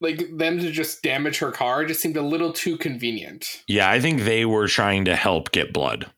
like 0.00 0.36
them 0.36 0.58
to 0.58 0.70
just 0.70 1.02
damage 1.02 1.38
her 1.38 1.52
car 1.52 1.84
just 1.84 2.00
seemed 2.00 2.16
a 2.16 2.22
little 2.22 2.52
too 2.52 2.76
convenient 2.78 3.62
Yeah, 3.66 3.90
I 3.90 4.00
think 4.00 4.22
they 4.22 4.44
were 4.44 4.66
trying 4.68 5.04
to 5.06 5.16
help 5.16 5.52
get 5.52 5.72
blood. 5.72 6.10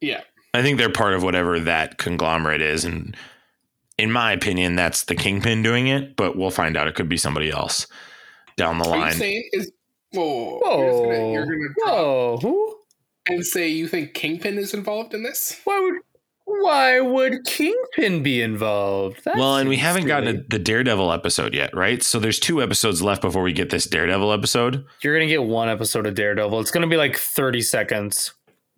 yeah 0.00 0.22
I 0.54 0.62
think 0.62 0.78
they're 0.78 0.90
part 0.90 1.14
of 1.14 1.22
whatever 1.22 1.60
that 1.60 1.98
conglomerate 1.98 2.62
is 2.62 2.84
and 2.84 3.16
in 3.98 4.10
my 4.12 4.32
opinion 4.32 4.76
that's 4.76 5.04
the 5.04 5.14
kingpin 5.14 5.62
doing 5.62 5.86
it, 5.86 6.16
but 6.16 6.36
we'll 6.36 6.50
find 6.50 6.76
out 6.76 6.86
it 6.88 6.94
could 6.94 7.08
be 7.08 7.16
somebody 7.16 7.50
else. 7.50 7.86
down 8.56 8.78
the 8.78 8.84
Are 8.88 8.96
you 8.96 9.02
line. 9.02 9.12
saying 9.14 9.48
is 9.52 9.72
whoa? 10.12 10.58
Whoa. 10.62 10.78
You're 10.78 11.12
gonna, 11.14 11.32
you're 11.32 11.46
gonna 11.46 11.74
Whoa, 11.78 12.38
who? 12.42 12.76
and 13.28 13.44
say 13.44 13.68
you 13.68 13.88
think 13.88 14.14
Kingpin 14.14 14.56
is 14.56 14.72
involved 14.72 15.12
in 15.14 15.22
this? 15.22 15.60
Why 15.64 15.80
would 15.80 16.00
why 16.60 17.00
would 17.00 17.44
Kingpin 17.44 18.22
be 18.22 18.42
involved? 18.42 19.24
That 19.24 19.36
well, 19.36 19.56
and 19.56 19.68
we 19.68 19.76
haven't 19.76 20.06
gotten 20.06 20.28
silly. 20.28 20.42
to 20.42 20.48
the 20.48 20.58
Daredevil 20.58 21.12
episode 21.12 21.54
yet, 21.54 21.74
right? 21.74 22.02
So 22.02 22.18
there's 22.18 22.38
two 22.38 22.62
episodes 22.62 23.02
left 23.02 23.22
before 23.22 23.42
we 23.42 23.52
get 23.52 23.70
this 23.70 23.86
Daredevil 23.86 24.32
episode. 24.32 24.84
You're 25.02 25.14
gonna 25.14 25.26
get 25.26 25.42
one 25.44 25.68
episode 25.68 26.06
of 26.06 26.14
Daredevil. 26.14 26.60
It's 26.60 26.70
gonna 26.70 26.86
be 26.86 26.96
like 26.96 27.16
30 27.16 27.62
seconds. 27.62 28.32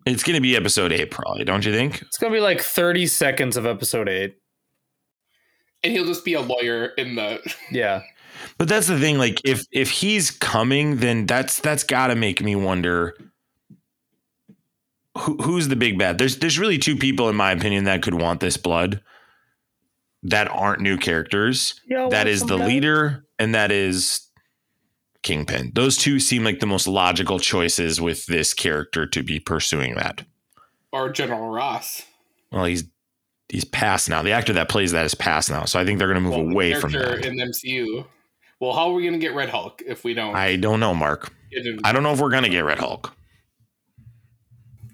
It's 0.05 0.23
going 0.23 0.35
to 0.35 0.41
be 0.41 0.55
episode 0.55 0.91
eight, 0.93 1.11
probably, 1.11 1.43
don't 1.43 1.65
you 1.65 1.73
think? 1.73 2.01
It's 2.01 2.17
gonna 2.17 2.33
be 2.33 2.39
like 2.39 2.61
30 2.61 3.05
seconds 3.05 3.57
of 3.57 3.65
episode 3.65 4.07
eight. 4.07 4.37
And 5.83 5.93
he'll 5.93 6.05
just 6.05 6.25
be 6.25 6.33
a 6.33 6.41
lawyer 6.41 6.87
in 6.97 7.15
the. 7.15 7.39
Yeah. 7.71 8.01
But 8.57 8.69
that's 8.69 8.87
the 8.87 8.97
thing. 8.97 9.17
Like, 9.17 9.41
if 9.43 9.65
if 9.71 9.89
he's 9.89 10.31
coming, 10.31 10.97
then 10.97 11.25
that's 11.25 11.59
that's 11.59 11.83
got 11.83 12.07
to 12.07 12.15
make 12.15 12.41
me 12.41 12.55
wonder 12.55 13.15
who, 15.19 15.35
who's 15.37 15.67
the 15.67 15.75
big 15.75 15.97
bad. 15.97 16.17
There's 16.17 16.37
there's 16.37 16.59
really 16.59 16.77
two 16.77 16.95
people, 16.95 17.29
in 17.29 17.35
my 17.35 17.51
opinion, 17.51 17.85
that 17.85 18.01
could 18.01 18.15
want 18.15 18.39
this 18.39 18.57
blood. 18.57 19.01
That 20.23 20.47
aren't 20.49 20.81
new 20.81 20.97
characters. 20.97 21.79
Yeah, 21.87 22.07
that 22.11 22.27
is 22.27 22.43
the 22.43 22.57
leader, 22.57 23.25
and 23.37 23.55
that 23.55 23.71
is 23.71 24.27
Kingpin. 25.23 25.71
Those 25.75 25.97
two 25.97 26.19
seem 26.19 26.43
like 26.43 26.59
the 26.59 26.65
most 26.65 26.87
logical 26.87 27.39
choices 27.39 28.01
with 28.01 28.25
this 28.25 28.53
character 28.53 29.05
to 29.07 29.23
be 29.23 29.39
pursuing 29.39 29.95
that. 29.95 30.25
Or 30.91 31.09
General 31.09 31.49
Ross. 31.49 32.03
Well, 32.51 32.65
he's 32.65 32.83
he's 33.47 33.65
passed 33.65 34.09
now. 34.09 34.21
The 34.21 34.31
actor 34.31 34.53
that 34.53 34.69
plays 34.69 34.91
that 34.91 35.05
is 35.05 35.15
passed 35.15 35.49
now, 35.49 35.65
so 35.65 35.79
I 35.79 35.85
think 35.85 35.99
they're 35.99 36.07
going 36.07 36.21
to 36.23 36.29
move 36.29 36.35
Well, 36.35 36.45
the 36.45 36.51
away 36.51 36.73
from 36.73 36.91
character 36.91 37.21
that. 37.21 37.25
in 37.25 37.37
the 37.37 37.43
MCU. 37.45 38.05
Well, 38.59 38.73
how 38.73 38.89
are 38.89 38.93
we 38.93 39.03
going 39.03 39.13
to 39.13 39.19
get 39.19 39.33
Red 39.33 39.49
Hulk 39.49 39.81
if 39.85 40.03
we 40.03 40.13
don't? 40.13 40.35
I 40.35 40.57
don't 40.57 40.81
know, 40.81 40.93
Mark. 40.93 41.31
I 41.83 41.93
don't 41.93 42.03
know 42.03 42.11
if 42.11 42.19
we're 42.19 42.29
going 42.29 42.43
to 42.43 42.49
get 42.49 42.65
Red 42.65 42.79
Hulk. 42.79 43.15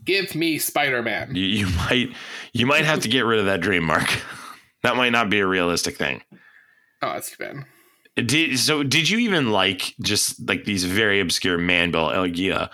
Give 0.05 0.35
me 0.35 0.59
Spider 0.59 1.01
Man. 1.01 1.35
You, 1.35 1.45
you 1.45 1.67
might 1.75 2.09
you 2.53 2.65
might 2.65 2.85
have 2.85 3.01
to 3.01 3.09
get 3.09 3.25
rid 3.25 3.39
of 3.39 3.45
that 3.45 3.61
dream, 3.61 3.83
Mark. 3.83 4.21
that 4.83 4.95
might 4.95 5.11
not 5.11 5.29
be 5.29 5.39
a 5.39 5.47
realistic 5.47 5.97
thing. 5.97 6.21
Oh, 7.01 7.13
that's 7.13 7.31
too 7.31 7.43
bad. 7.43 7.65
Did, 8.27 8.57
so 8.59 8.81
did 8.81 9.09
you 9.09 9.17
even 9.19 9.51
like 9.51 9.93
just 10.01 10.47
like 10.47 10.63
these 10.63 10.85
very 10.85 11.19
obscure 11.19 11.57
Man-Bull, 11.57 12.09
Elgia, 12.09 12.69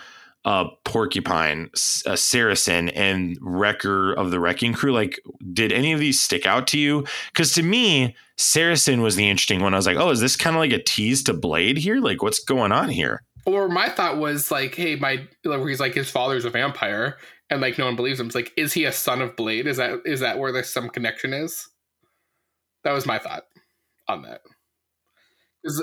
uh, 0.45 0.65
Porcupine, 0.83 1.71
S- 1.73 2.03
uh, 2.05 2.15
Saracen, 2.15 2.89
and 2.89 3.37
Wrecker 3.41 4.13
of 4.13 4.29
the 4.29 4.39
Wrecking 4.39 4.73
Crew? 4.73 4.91
Like, 4.93 5.19
did 5.51 5.71
any 5.71 5.93
of 5.93 5.99
these 5.99 6.19
stick 6.19 6.45
out 6.45 6.67
to 6.67 6.77
you? 6.77 7.05
Because 7.33 7.53
to 7.53 7.63
me, 7.63 8.15
Saracen 8.37 9.01
was 9.01 9.15
the 9.15 9.27
interesting 9.27 9.61
one. 9.61 9.73
I 9.73 9.77
was 9.77 9.87
like, 9.87 9.97
oh, 9.97 10.11
is 10.11 10.19
this 10.19 10.35
kind 10.35 10.55
of 10.55 10.59
like 10.59 10.73
a 10.73 10.83
tease 10.83 11.23
to 11.23 11.33
Blade 11.33 11.77
here? 11.77 11.99
Like, 11.99 12.21
what's 12.21 12.43
going 12.43 12.71
on 12.71 12.89
here? 12.89 13.23
Or 13.45 13.67
my 13.69 13.89
thought 13.89 14.17
was 14.17 14.51
like, 14.51 14.75
hey, 14.75 14.95
my 14.95 15.27
where 15.43 15.67
he's 15.67 15.79
like 15.79 15.93
his 15.93 16.11
father's 16.11 16.45
a 16.45 16.49
vampire, 16.49 17.17
and 17.49 17.61
like 17.61 17.77
no 17.77 17.85
one 17.85 17.95
believes 17.95 18.19
him. 18.19 18.27
It's 18.27 18.35
like, 18.35 18.53
is 18.55 18.73
he 18.73 18.85
a 18.85 18.91
son 18.91 19.21
of 19.21 19.35
Blade? 19.35 19.67
Is 19.67 19.77
that 19.77 20.01
is 20.05 20.19
that 20.19 20.37
where 20.37 20.51
there's 20.51 20.69
some 20.69 20.89
connection 20.89 21.33
is? 21.33 21.67
That 22.83 22.93
was 22.93 23.05
my 23.05 23.19
thought 23.19 23.43
on 24.07 24.23
that. 24.23 24.41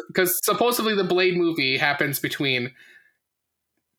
Because 0.09 0.39
supposedly 0.45 0.95
the 0.95 1.05
Blade 1.05 1.37
movie 1.37 1.77
happens 1.77 2.19
between 2.19 2.73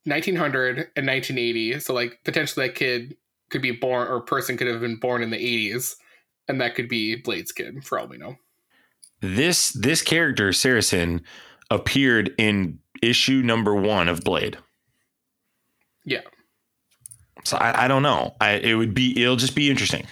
1900 0.05 0.77
and 0.95 1.07
1980, 1.07 1.79
so 1.79 1.93
like 1.93 2.19
potentially 2.23 2.67
that 2.67 2.75
kid 2.75 3.15
could 3.49 3.62
be 3.62 3.71
born 3.71 4.07
or 4.07 4.21
person 4.21 4.57
could 4.57 4.67
have 4.67 4.81
been 4.81 4.97
born 4.97 5.23
in 5.23 5.29
the 5.29 5.38
80s, 5.38 5.95
and 6.47 6.60
that 6.62 6.75
could 6.75 6.89
be 6.89 7.15
Blade's 7.15 7.51
kid 7.51 7.84
for 7.84 7.99
all 7.99 8.07
we 8.07 8.17
know. 8.17 8.36
This 9.21 9.71
this 9.71 10.01
character 10.01 10.53
Saracen 10.53 11.21
appeared 11.69 12.34
in 12.38 12.79
issue 13.01 13.41
number 13.43 13.75
one 13.75 14.07
of 14.07 14.23
Blade. 14.23 14.57
Yeah. 16.05 16.21
So 17.43 17.57
I, 17.57 17.85
I 17.85 17.88
don't 17.88 18.03
know. 18.03 18.35
I 18.39 18.51
it 18.51 18.75
would 18.75 18.93
be 18.93 19.21
it'll 19.21 19.35
just 19.35 19.55
be 19.55 19.69
interesting. 19.69 20.05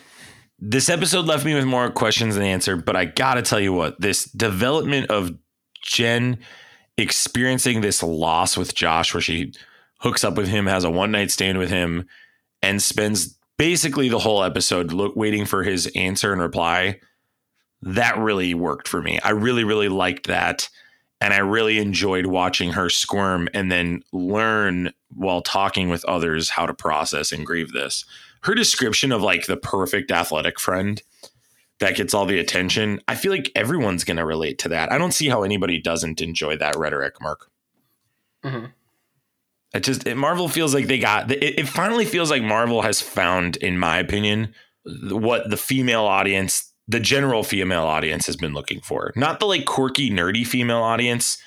This 0.59 0.89
episode 0.89 1.25
left 1.25 1.45
me 1.45 1.53
with 1.53 1.65
more 1.65 1.89
questions 1.91 2.35
than 2.35 2.43
answer, 2.43 2.75
but 2.77 2.95
I 2.95 3.05
gotta 3.05 3.41
tell 3.41 3.59
you 3.59 3.73
what, 3.73 3.99
this 4.01 4.25
development 4.25 5.11
of 5.11 5.31
Jen 5.83 6.39
experiencing 6.97 7.81
this 7.81 8.01
loss 8.01 8.57
with 8.57 8.73
Josh, 8.73 9.13
where 9.13 9.21
she 9.21 9.53
hooks 9.99 10.23
up 10.23 10.35
with 10.35 10.47
him, 10.47 10.65
has 10.65 10.83
a 10.83 10.89
one 10.89 11.11
night 11.11 11.31
stand 11.31 11.57
with 11.57 11.69
him, 11.69 12.07
and 12.61 12.81
spends 12.81 13.37
basically 13.57 14.09
the 14.09 14.19
whole 14.19 14.43
episode 14.43 14.91
look 14.91 15.15
waiting 15.15 15.45
for 15.45 15.63
his 15.63 15.87
answer 15.95 16.31
and 16.31 16.41
reply. 16.41 16.99
That 17.81 18.17
really 18.17 18.53
worked 18.53 18.87
for 18.87 19.01
me. 19.01 19.19
I 19.19 19.31
really, 19.31 19.63
really 19.63 19.89
liked 19.89 20.27
that. 20.27 20.69
And 21.19 21.33
I 21.33 21.39
really 21.39 21.79
enjoyed 21.79 22.27
watching 22.27 22.73
her 22.73 22.89
squirm 22.89 23.49
and 23.53 23.71
then 23.71 24.03
learn 24.11 24.93
while 25.15 25.41
talking 25.41 25.89
with 25.89 26.05
others 26.05 26.49
how 26.49 26.65
to 26.65 26.73
process 26.73 27.31
and 27.31 27.45
grieve 27.45 27.71
this. 27.71 28.05
Her 28.43 28.53
description 28.53 29.11
of 29.11 29.21
like 29.23 29.47
the 29.47 29.57
perfect 29.57 30.11
athletic 30.11 30.59
friend 30.59 31.01
that 31.79 31.95
gets 31.95 32.13
all 32.13 32.25
the 32.25 32.39
attention, 32.39 33.01
I 33.07 33.15
feel 33.15 33.31
like 33.31 33.51
everyone's 33.55 34.03
going 34.03 34.17
to 34.17 34.25
relate 34.25 34.59
to 34.59 34.69
that. 34.69 34.91
I 34.91 34.97
don't 34.97 35.13
see 35.13 35.27
how 35.27 35.43
anybody 35.43 35.79
doesn't 35.79 36.21
enjoy 36.21 36.57
that 36.57 36.75
rhetoric, 36.75 37.19
Mark. 37.21 37.49
Mhm. 38.43 38.71
It 39.73 39.81
just 39.81 40.07
it, 40.07 40.15
Marvel 40.15 40.47
feels 40.47 40.73
like 40.73 40.87
they 40.87 40.99
got 40.99 41.31
it, 41.31 41.59
it 41.59 41.67
finally 41.67 42.05
feels 42.05 42.31
like 42.31 42.41
Marvel 42.41 42.81
has 42.83 43.01
found 43.01 43.57
in 43.57 43.77
my 43.77 43.97
opinion 43.97 44.53
what 45.09 45.49
the 45.49 45.57
female 45.57 46.05
audience 46.05 46.73
the 46.87 46.99
general 46.99 47.43
female 47.43 47.83
audience 47.83 48.25
has 48.27 48.35
been 48.35 48.53
looking 48.53 48.81
for. 48.81 49.11
Not 49.15 49.39
the 49.39 49.45
like 49.45 49.65
quirky 49.65 50.09
nerdy 50.09 50.45
female 50.45 50.83
audience, 50.83 51.37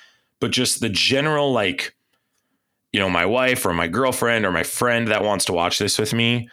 but 0.40 0.50
just 0.50 0.80
the 0.80 0.88
general 0.88 1.52
like 1.52 1.94
you 2.92 3.00
know 3.00 3.10
my 3.10 3.26
wife 3.26 3.64
or 3.64 3.72
my 3.72 3.88
girlfriend 3.88 4.44
or 4.44 4.52
my 4.52 4.64
friend 4.64 5.08
that 5.08 5.22
wants 5.22 5.44
to 5.46 5.52
watch 5.52 5.78
this 5.78 5.98
with 5.98 6.12
me 6.12 6.48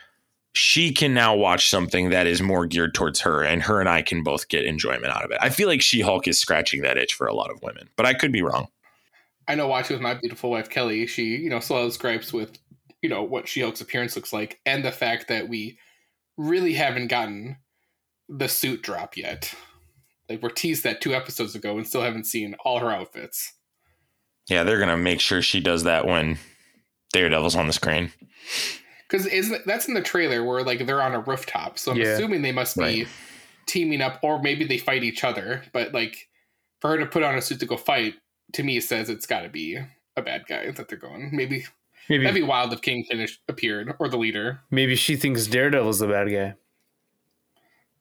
she 0.57 0.91
can 0.91 1.13
now 1.13 1.35
watch 1.35 1.69
something 1.69 2.09
that 2.09 2.25
is 2.25 2.41
more 2.41 2.65
geared 2.65 2.95
towards 2.95 3.19
her 3.21 3.43
and 3.43 3.61
her 3.61 3.79
and 3.79 3.87
I 3.87 4.01
can 4.01 4.23
both 4.23 4.47
get 4.47 4.65
enjoyment 4.65 5.15
out 5.15 5.23
of 5.23 5.29
it. 5.29 5.37
I 5.39 5.49
feel 5.49 5.67
like 5.67 5.83
She-Hulk 5.83 6.27
is 6.27 6.39
scratching 6.39 6.81
that 6.81 6.97
itch 6.97 7.13
for 7.13 7.27
a 7.27 7.33
lot 7.33 7.51
of 7.51 7.61
women, 7.61 7.89
but 7.95 8.07
I 8.07 8.15
could 8.15 8.31
be 8.31 8.41
wrong. 8.41 8.67
I 9.47 9.53
know 9.53 9.67
watching 9.67 9.95
with 9.95 10.01
my 10.01 10.15
beautiful 10.15 10.49
wife 10.49 10.67
Kelly, 10.67 11.05
she, 11.05 11.35
you 11.37 11.51
know, 11.51 11.59
still 11.59 11.83
has 11.83 11.95
gripes 11.95 12.33
with, 12.33 12.57
you 13.03 13.09
know, 13.09 13.21
what 13.21 13.47
She-Hulk's 13.47 13.81
appearance 13.81 14.15
looks 14.15 14.33
like, 14.33 14.59
and 14.65 14.83
the 14.83 14.91
fact 14.91 15.27
that 15.27 15.47
we 15.47 15.77
really 16.37 16.73
haven't 16.73 17.07
gotten 17.07 17.57
the 18.29 18.47
suit 18.47 18.81
drop 18.81 19.15
yet. 19.17 19.53
Like 20.29 20.41
we're 20.43 20.49
teased 20.49 20.83
that 20.83 20.99
two 21.01 21.13
episodes 21.15 21.55
ago 21.55 21.77
and 21.77 21.87
still 21.87 22.01
haven't 22.01 22.25
seen 22.25 22.55
all 22.65 22.79
her 22.79 22.91
outfits. 22.91 23.53
Yeah, 24.49 24.63
they're 24.63 24.77
going 24.77 24.89
to 24.89 24.97
make 24.97 25.19
sure 25.19 25.41
she 25.41 25.59
does 25.59 25.83
that 25.83 26.05
when 26.05 26.37
Daredevil's 27.13 27.55
on 27.55 27.67
the 27.67 27.73
screen. 27.73 28.11
Because 29.09 29.25
isn't 29.25 29.65
that's 29.65 29.87
in 29.87 29.93
the 29.93 30.01
trailer 30.01 30.43
where 30.43 30.63
like 30.63 30.85
they're 30.85 31.01
on 31.01 31.13
a 31.13 31.19
rooftop, 31.21 31.79
so 31.79 31.91
I'm 31.91 31.97
Yeah. 31.97 32.07
assuming 32.07 32.41
they 32.41 32.51
must 32.51 32.75
be 32.77 32.81
Right. 33.03 33.07
teaming 33.65 34.01
up, 34.01 34.19
or 34.21 34.41
maybe 34.41 34.65
they 34.65 34.77
fight 34.77 35.03
each 35.03 35.23
other. 35.23 35.63
But 35.73 35.93
like 35.93 36.27
for 36.81 36.89
her 36.91 36.97
to 36.97 37.05
put 37.05 37.23
on 37.23 37.35
a 37.35 37.41
suit 37.41 37.59
to 37.61 37.65
go 37.65 37.77
fight, 37.77 38.15
to 38.53 38.63
me 38.63 38.79
says 38.81 39.09
it's 39.09 39.25
got 39.25 39.41
to 39.41 39.49
be 39.49 39.77
a 40.17 40.21
bad 40.21 40.45
guy 40.47 40.71
that 40.71 40.87
they're 40.89 40.97
going. 40.97 41.29
Maybe 41.33 41.65
Maybe 42.09 42.23
that'd 42.23 42.35
be 42.41 42.43
wild 42.47 42.71
if 42.73 42.81
Kingpin 42.81 43.27
appeared 43.49 43.93
or 43.99 44.07
the 44.07 44.17
leader. 44.17 44.61
maybe 44.71 44.95
she 44.95 45.15
thinks 45.17 45.47
Daredevil's 45.47 45.99
the 45.99 46.07
bad 46.07 46.29
guy. 46.31 46.55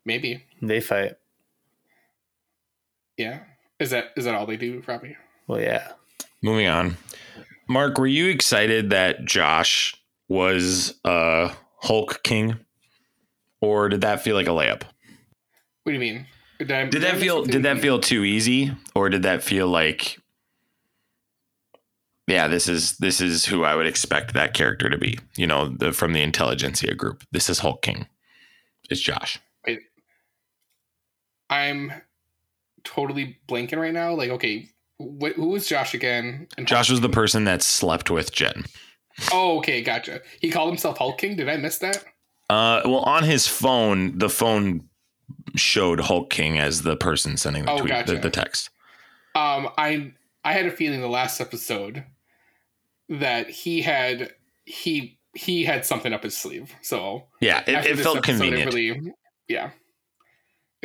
Maybe. 0.07 0.45
They 0.63 0.81
fight. 0.81 1.17
Yeah. 3.19 3.41
Is 3.79 3.91
that 3.91 4.13
is 4.17 4.25
that 4.25 4.35
all 4.35 4.47
they 4.47 4.57
do, 4.57 4.83
Robbie? 4.87 5.17
Well, 5.49 5.61
yeah. 5.61 5.93
Moving 6.43 6.69
on. 6.69 6.97
Mark, 7.69 7.99
were 7.99 8.07
you 8.07 8.29
excited 8.29 8.91
that 8.91 9.25
Josh 9.25 10.01
was 10.29 10.95
uh 11.05 11.53
Hulk 11.79 12.23
King? 12.23 12.61
Or 13.61 13.89
did 13.89 14.03
that 14.03 14.23
feel 14.23 14.37
like 14.37 14.47
a 14.47 14.51
layup? 14.51 14.83
What 15.83 15.91
do 15.91 15.93
you 15.93 15.99
mean? 15.99 16.27
Did, 16.59 16.71
I, 16.71 16.85
Did 16.87 17.05
I 17.05 17.09
that 17.09 17.15
miss 17.15 17.23
feel 17.23 17.45
did 17.45 17.63
that 17.65 17.81
feel 17.81 17.99
too 17.99 18.25
easy? 18.25 18.73
Or 18.95 19.09
did 19.09 19.25
that 19.25 19.43
feel 19.43 19.67
like 19.67 20.19
yeah, 22.29 22.49
this 22.49 22.69
is 22.69 22.97
this 22.99 23.21
is 23.21 23.45
who 23.45 23.65
I 23.65 23.75
would 23.75 23.87
expect 23.87 24.35
that 24.35 24.55
character 24.55 24.89
to 24.89 24.99
be. 24.99 25.19
You 25.37 25.49
know, 25.49 25.69
the 25.69 25.93
from 25.93 26.13
the 26.13 26.23
intelligentsia 26.23 26.95
group. 26.95 27.25
This 27.33 27.51
is 27.51 27.59
Hulk 27.59 27.83
King. 27.83 28.07
It's 28.89 29.01
Josh. 29.01 29.41
I'm 31.51 31.93
totally 32.85 33.39
blanking 33.49 33.79
right 33.79 33.93
now. 33.93 34.15
Like, 34.15 34.31
okay, 34.31 34.69
wh- 34.99 35.35
who 35.37 35.49
was 35.49 35.67
Josh 35.69 35.95
again? 35.95 36.47
And 36.57 36.67
Josh 36.67 36.91
was 36.91 37.01
the 37.01 37.09
person 37.09 37.45
that 37.45 37.63
slept 37.63 38.11
with 38.11 38.33
Jen. 38.33 38.65
Oh, 39.33 39.59
okay, 39.59 39.83
gotcha. 39.83 40.21
He 40.41 40.51
called 40.51 40.69
himself 40.69 40.99
Hulk 40.99 41.19
King. 41.19 41.37
Did 41.37 41.49
I 41.49 41.57
miss 41.57 41.79
that? 41.79 42.05
Uh, 42.51 42.83
well, 42.85 43.01
on 43.01 43.25
his 43.25 43.47
phone, 43.49 44.19
the 44.19 44.29
phone 44.29 44.89
showed 45.55 46.01
Hulk 46.01 46.31
King 46.31 46.59
as 46.59 46.83
the 46.83 46.97
person 46.97 47.37
sending 47.37 47.65
the 47.65 47.73
Oh, 47.73 47.79
tweet, 47.79 47.89
the, 47.89 48.13
gotcha. 48.13 48.19
the 48.21 48.31
text. 48.31 48.71
Um, 49.35 49.69
I 49.79 50.13
I 50.45 50.53
had 50.53 50.67
a 50.67 50.71
feeling 50.71 51.01
the 51.01 51.09
last 51.09 51.41
episode 51.41 52.05
that 53.09 53.49
he 53.51 53.83
had 53.83 54.33
he 54.65 55.19
he 55.35 55.65
had 55.65 55.85
something 55.85 56.13
up 56.13 56.23
his 56.23 56.37
sleeve. 56.37 56.73
So 56.83 57.25
Yeah, 57.41 57.61
it, 57.67 57.69
it 57.69 57.99
felt 57.99 58.19
episode, 58.19 58.23
convenient. 58.23 58.73
really, 58.73 59.13
yeah, 59.49 59.71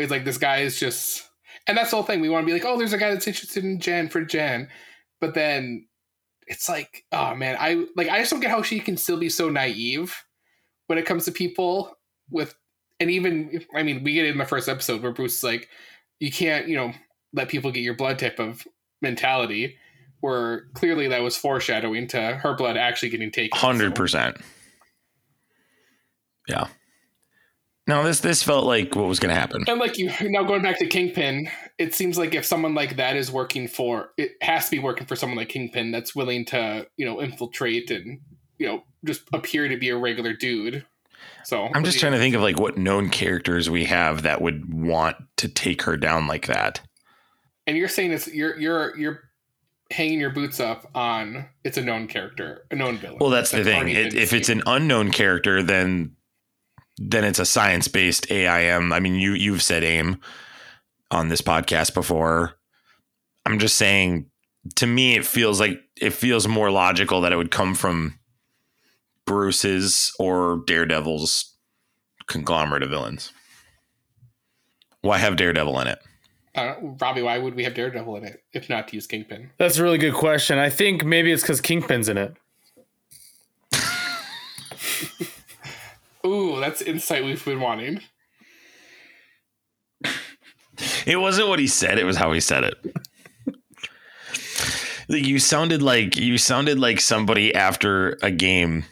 it's 0.03 0.11
like 0.11 0.25
this 0.25 0.37
guy 0.37 0.57
is 0.57 0.79
just, 0.79 1.27
and 1.67 1.77
that's 1.77 1.91
the 1.91 1.97
whole 1.97 2.05
thing. 2.05 2.21
We 2.21 2.29
want 2.29 2.43
to 2.43 2.47
be 2.47 2.53
like, 2.53 2.65
oh, 2.65 2.77
there's 2.77 2.93
a 2.93 2.97
guy 2.97 3.11
that's 3.11 3.27
interested 3.27 3.63
in 3.63 3.79
Jen 3.79 4.09
for 4.09 4.23
Jen, 4.23 4.69
but 5.19 5.33
then 5.33 5.87
it's 6.47 6.67
like, 6.67 7.05
oh 7.11 7.35
man, 7.35 7.55
I 7.59 7.85
like 7.95 8.09
I 8.09 8.19
just 8.19 8.31
don't 8.31 8.39
get 8.39 8.51
how 8.51 8.61
she 8.61 8.79
can 8.79 8.97
still 8.97 9.17
be 9.17 9.29
so 9.29 9.49
naive 9.49 10.15
when 10.87 10.97
it 10.97 11.05
comes 11.05 11.25
to 11.25 11.31
people 11.31 11.97
with 12.29 12.55
and 12.99 13.09
even 13.09 13.63
I 13.75 13.83
mean, 13.83 14.03
we 14.03 14.13
get 14.13 14.25
it 14.25 14.31
in 14.31 14.37
the 14.37 14.45
first 14.45 14.67
episode 14.67 15.01
where 15.01 15.11
Bruce 15.11 15.37
is 15.37 15.43
like, 15.43 15.69
you 16.19 16.31
can't, 16.31 16.67
you 16.67 16.75
know, 16.75 16.93
let 17.33 17.49
people 17.49 17.71
get 17.71 17.81
your 17.81 17.95
blood 17.95 18.19
type 18.19 18.39
of 18.39 18.67
mentality. 19.01 19.77
Where 20.19 20.65
clearly 20.75 21.07
that 21.07 21.23
was 21.23 21.35
foreshadowing 21.35 22.07
to 22.09 22.21
her 22.21 22.53
blood 22.53 22.77
actually 22.77 23.09
getting 23.09 23.31
taken. 23.31 23.57
Hundred 23.57 23.95
percent. 23.95 24.37
Yeah. 26.47 26.67
No, 27.87 28.03
this 28.03 28.19
this 28.19 28.43
felt 28.43 28.65
like 28.65 28.95
what 28.95 29.07
was 29.07 29.19
going 29.19 29.33
to 29.33 29.39
happen. 29.39 29.63
And 29.67 29.79
like 29.79 29.97
you 29.97 30.11
now 30.21 30.43
going 30.43 30.61
back 30.61 30.77
to 30.79 30.85
Kingpin, 30.85 31.49
it 31.77 31.93
seems 31.95 32.17
like 32.17 32.35
if 32.35 32.45
someone 32.45 32.75
like 32.75 32.97
that 32.97 33.15
is 33.15 33.31
working 33.31 33.67
for, 33.67 34.11
it 34.17 34.31
has 34.41 34.65
to 34.65 34.71
be 34.71 34.79
working 34.79 35.07
for 35.07 35.15
someone 35.15 35.37
like 35.37 35.49
Kingpin 35.49 35.91
that's 35.91 36.15
willing 36.15 36.45
to, 36.45 36.87
you 36.97 37.05
know, 37.05 37.21
infiltrate 37.21 37.89
and 37.89 38.19
you 38.59 38.67
know 38.67 38.83
just 39.03 39.23
appear 39.33 39.67
to 39.67 39.77
be 39.77 39.89
a 39.89 39.97
regular 39.97 40.33
dude. 40.33 40.85
So 41.43 41.69
I'm 41.73 41.83
just 41.83 41.99
trying 41.99 42.11
to 42.11 42.19
think 42.19 42.35
of 42.35 42.41
like 42.41 42.59
what 42.59 42.77
known 42.77 43.09
characters 43.09 43.69
we 43.69 43.85
have 43.85 44.21
that 44.23 44.41
would 44.41 44.71
want 44.71 45.17
to 45.37 45.47
take 45.47 45.81
her 45.83 45.97
down 45.97 46.27
like 46.27 46.47
that. 46.47 46.81
And 47.65 47.77
you're 47.77 47.87
saying 47.87 48.11
it's 48.11 48.27
you're 48.27 48.59
you're 48.59 48.97
you're 48.97 49.23
hanging 49.89 50.19
your 50.19 50.29
boots 50.29 50.59
up 50.59 50.89
on 50.95 51.47
it's 51.63 51.77
a 51.77 51.81
known 51.81 52.07
character, 52.07 52.65
a 52.69 52.75
known 52.75 52.97
villain. 52.97 53.17
Well, 53.19 53.31
that's 53.31 53.51
the 53.51 53.63
thing. 53.63 53.89
It, 53.89 54.13
if 54.13 54.33
it's 54.33 54.49
an 54.49 54.61
unknown 54.65 55.11
character, 55.11 55.63
then 55.63 56.15
then 57.09 57.23
it's 57.23 57.39
a 57.39 57.45
science 57.45 57.87
based 57.87 58.31
AIM. 58.31 58.93
I 58.93 58.99
mean, 58.99 59.15
you 59.15 59.33
you've 59.33 59.63
said 59.63 59.83
AIM 59.83 60.19
on 61.09 61.29
this 61.29 61.41
podcast 61.41 61.93
before. 61.93 62.53
I'm 63.45 63.59
just 63.59 63.75
saying. 63.75 64.27
To 64.75 64.85
me, 64.85 65.15
it 65.15 65.25
feels 65.25 65.59
like 65.59 65.79
it 65.99 66.13
feels 66.13 66.47
more 66.47 66.69
logical 66.69 67.21
that 67.21 67.33
it 67.33 67.35
would 67.35 67.49
come 67.49 67.73
from 67.73 68.19
Bruce's 69.25 70.13
or 70.19 70.61
Daredevil's 70.67 71.55
conglomerate 72.27 72.83
of 72.83 72.91
villains. 72.91 73.33
Why 75.01 75.17
have 75.17 75.35
Daredevil 75.35 75.79
in 75.79 75.87
it? 75.87 75.99
uh, 76.55 76.75
Robbie, 76.99 77.21
why 77.21 77.37
would 77.37 77.55
we 77.55 77.63
have 77.63 77.73
Daredevil 77.73 78.17
in 78.17 78.25
it 78.25 78.43
if 78.53 78.69
not 78.69 78.87
to 78.89 78.95
use 78.95 79.07
Kingpin? 79.07 79.49
That's 79.57 79.77
a 79.77 79.83
really 79.83 79.97
good 79.97 80.13
question. 80.13 80.59
I 80.59 80.69
think 80.69 81.03
maybe 81.03 81.31
it's 81.31 81.41
because 81.41 81.61
Kingpin's 81.61 82.09
in 82.09 82.17
it. 82.17 82.35
Ooh, 86.25 86.60
that's 86.60 86.81
insight 86.81 87.23
we've 87.23 87.43
been 87.43 87.60
wanting. 87.60 88.01
It 91.05 91.17
wasn't 91.17 91.47
what 91.47 91.60
he 91.60 91.67
said; 91.67 91.97
it 91.99 92.05
was 92.05 92.17
how 92.17 92.31
he 92.31 92.39
said 92.39 92.63
it. 92.63 92.75
Like 95.07 95.25
you 95.27 95.39
sounded 95.39 95.81
like 95.81 96.15
you 96.17 96.38
sounded 96.38 96.79
like 96.79 96.99
somebody 97.01 97.53
after 97.53 98.17
a 98.23 98.31
game, 98.31 98.86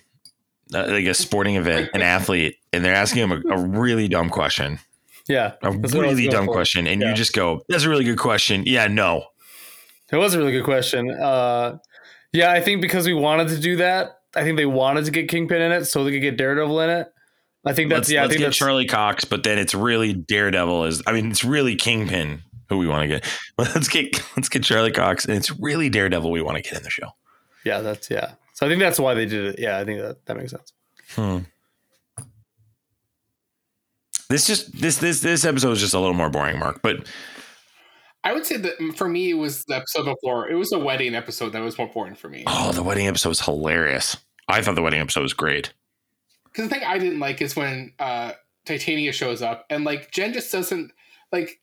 uh, 0.74 0.86
like 0.88 1.06
a 1.06 1.14
sporting 1.14 1.56
event, 1.56 1.90
an 1.94 2.02
athlete, 2.16 2.58
and 2.74 2.84
they're 2.84 2.94
asking 2.96 3.24
him 3.24 3.32
a, 3.32 3.54
a 3.56 3.58
really 3.58 4.08
dumb 4.08 4.30
question, 4.30 4.80
Yeah, 5.28 5.54
a 5.64 5.72
that's 5.78 5.94
what 5.94 6.06
I 6.06 6.10
was 6.10 6.18
really 6.18 6.28
dumb 6.28 6.46
for. 6.46 6.54
question, 6.54 6.88
and 6.88 7.02
Yeah. 7.02 7.10
you 7.10 7.16
just 7.16 7.34
go, 7.34 7.62
"That's 7.70 7.84
a 7.86 7.90
really 7.90 8.04
good 8.04 8.20
question." 8.20 8.64
Yeah, 8.66 8.88
no. 8.88 9.26
It 10.12 10.18
was 10.18 10.34
a 10.34 10.40
really 10.40 10.52
good 10.52 10.66
question. 10.66 11.10
Uh, 11.12 11.78
yeah, 12.34 12.52
I 12.52 12.62
think 12.62 12.82
because 12.82 13.06
we 13.08 13.14
wanted 13.14 13.48
to 13.50 13.60
do 13.60 13.78
that, 13.78 14.20
I 14.36 14.44
think 14.44 14.58
they 14.58 14.66
wanted 14.66 15.06
to 15.06 15.12
get 15.12 15.30
Kingpin 15.30 15.62
in 15.62 15.72
it 15.72 15.86
so 15.86 16.04
they 16.04 16.12
could 16.12 16.22
get 16.22 16.38
Daredevil 16.38 16.80
in 16.82 16.90
it. 16.90 17.08
I 17.66 17.74
think 17.74 17.90
that's 17.90 18.00
let's 18.02 18.12
yeah. 18.12 18.20
I 18.20 18.24
let's 18.24 18.34
think 18.34 18.40
get 18.40 18.46
that's 18.48 18.58
Charlie 18.58 18.86
Cox, 18.86 19.26
but 19.26 19.44
then 19.44 19.58
it's 19.60 19.74
really 19.76 20.14
Daredevil. 20.14 20.86
Is 20.86 21.04
I 21.06 21.12
mean, 21.12 21.30
it's 21.32 21.44
really 21.44 21.76
Kingpin 21.76 22.42
who 22.70 22.78
we 22.78 22.88
want 22.88 23.02
to 23.02 23.08
get. 23.08 23.26
Let's 23.58 23.88
get 23.88 24.16
let's 24.38 24.48
get 24.48 24.64
Charlie 24.64 24.92
Cox, 24.92 25.26
and 25.26 25.36
it's 25.36 25.50
really 25.60 25.90
Daredevil 25.90 26.30
we 26.30 26.42
want 26.42 26.58
to 26.58 26.62
get 26.62 26.78
in 26.78 26.84
the 26.84 26.90
show. 26.92 27.10
yeah. 27.66 27.82
That's 27.82 28.10
yeah. 28.12 28.34
So 28.54 28.66
I 28.66 28.70
think 28.70 28.80
that's 28.80 29.00
why 29.00 29.14
they 29.16 29.26
did 29.26 29.46
it. 29.46 29.60
Yeah, 29.60 29.78
I 29.80 29.86
think 29.86 30.02
that 30.02 30.26
that 30.28 30.38
makes 30.38 30.52
sense. 30.52 30.72
Hmm. 31.16 31.40
This 34.30 34.46
just 34.46 34.80
this 34.80 34.98
this 34.98 35.22
this 35.22 35.44
episode 35.46 35.72
is 35.72 35.80
just 35.80 35.94
a 35.96 36.00
little 36.00 36.14
more 36.14 36.30
boring, 36.30 36.60
Mark. 36.60 36.82
But 36.84 37.08
I 38.24 38.34
would 38.34 38.46
say 38.46 38.58
that 38.58 38.74
for 38.96 39.10
me, 39.10 39.32
it 39.32 39.36
was 39.36 39.64
the 39.66 39.76
episode 39.76 40.04
before. 40.06 40.48
It 40.48 40.56
was 40.56 40.70
the 40.70 40.78
wedding 40.80 41.16
episode 41.16 41.50
that 41.54 41.62
was 41.62 41.78
more 41.78 41.88
important 41.88 42.18
for 42.20 42.30
me. 42.30 42.44
oh, 42.46 42.72
the 42.72 42.84
wedding 42.84 43.08
episode 43.08 43.30
was 43.30 43.42
hilarious. 43.42 44.18
I 44.48 44.62
thought 44.62 44.76
the 44.76 44.82
wedding 44.82 45.00
episode 45.00 45.22
was 45.22 45.34
great. 45.34 45.74
Because 46.52 46.70
the 46.70 46.76
thing 46.76 46.84
I 46.86 46.98
didn't 46.98 47.20
like 47.20 47.42
is 47.42 47.56
when 47.56 47.94
uh, 48.00 48.34
Titania 48.66 49.12
shows 49.12 49.42
up 49.42 49.66
and 49.70 49.84
like 49.84 50.12
Jen 50.12 50.34
just 50.34 50.52
doesn't 50.52 50.92
like 51.32 51.60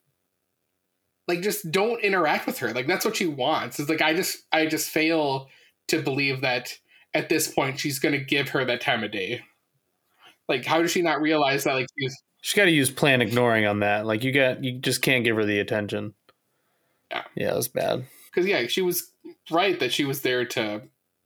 like 1.28 1.42
just 1.42 1.70
don't 1.70 2.00
interact 2.00 2.46
with 2.46 2.58
her. 2.58 2.72
Like 2.72 2.86
that's 2.86 3.04
what 3.04 3.16
she 3.16 3.26
wants. 3.26 3.78
It's 3.80 3.90
like 3.90 4.02
I 4.02 4.14
just 4.14 4.44
I 4.52 4.66
just 4.66 4.88
fail 4.90 5.48
to 5.88 6.00
believe 6.02 6.40
that 6.42 6.78
at 7.14 7.28
this 7.28 7.48
point 7.48 7.80
she's 7.80 7.98
gonna 7.98 8.18
give 8.18 8.50
her 8.50 8.64
that 8.64 8.80
time 8.80 9.02
of 9.02 9.10
day. 9.10 9.42
Like 10.48 10.64
how 10.64 10.80
does 10.82 10.92
she 10.92 11.02
not 11.02 11.20
realize 11.20 11.64
that 11.64 11.74
like 11.74 11.86
she's 11.98 12.16
She 12.40 12.56
got 12.56 12.66
to 12.66 12.70
use 12.70 12.90
plan 12.90 13.20
ignoring 13.22 13.66
on 13.66 13.80
that. 13.80 14.06
Like 14.06 14.22
you 14.22 14.30
got, 14.30 14.62
you 14.62 14.78
just 14.78 15.02
can't 15.02 15.24
give 15.24 15.34
her 15.34 15.44
the 15.44 15.58
attention. 15.58 16.14
Yeah. 17.10 17.24
yeah, 17.34 17.54
that's 17.54 17.68
bad. 17.68 18.04
because 18.32 18.48
yeah, 18.48 18.66
she 18.68 18.82
was 18.82 19.10
right 19.50 19.78
that 19.80 19.92
she 19.92 20.04
was 20.04 20.22
there 20.22 20.44
to 20.44 20.82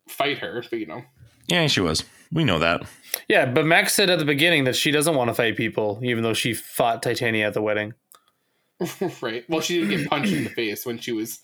fight 0.08 0.38
her, 0.38 0.62
but 0.70 0.78
you 0.78 0.86
know. 0.86 1.02
Yeah, 1.48 1.66
she 1.66 1.80
was. 1.80 2.04
We 2.32 2.44
know 2.44 2.58
that. 2.60 2.82
Yeah, 3.28 3.46
but 3.46 3.66
Max 3.66 3.94
said 3.94 4.10
at 4.10 4.18
the 4.18 4.24
beginning 4.24 4.64
that 4.64 4.76
she 4.76 4.90
doesn't 4.90 5.14
want 5.14 5.28
to 5.28 5.34
fight 5.34 5.56
people, 5.56 6.00
even 6.02 6.22
though 6.22 6.34
she 6.34 6.54
fought 6.54 7.02
Titania 7.02 7.46
at 7.46 7.54
the 7.54 7.62
wedding. 7.62 7.94
right. 9.20 9.44
Well, 9.48 9.60
she 9.60 9.80
didn't 9.80 9.96
get 9.98 10.08
punched 10.10 10.32
in 10.32 10.44
the 10.44 10.50
face 10.50 10.86
when 10.86 10.98
she 10.98 11.12
was, 11.12 11.40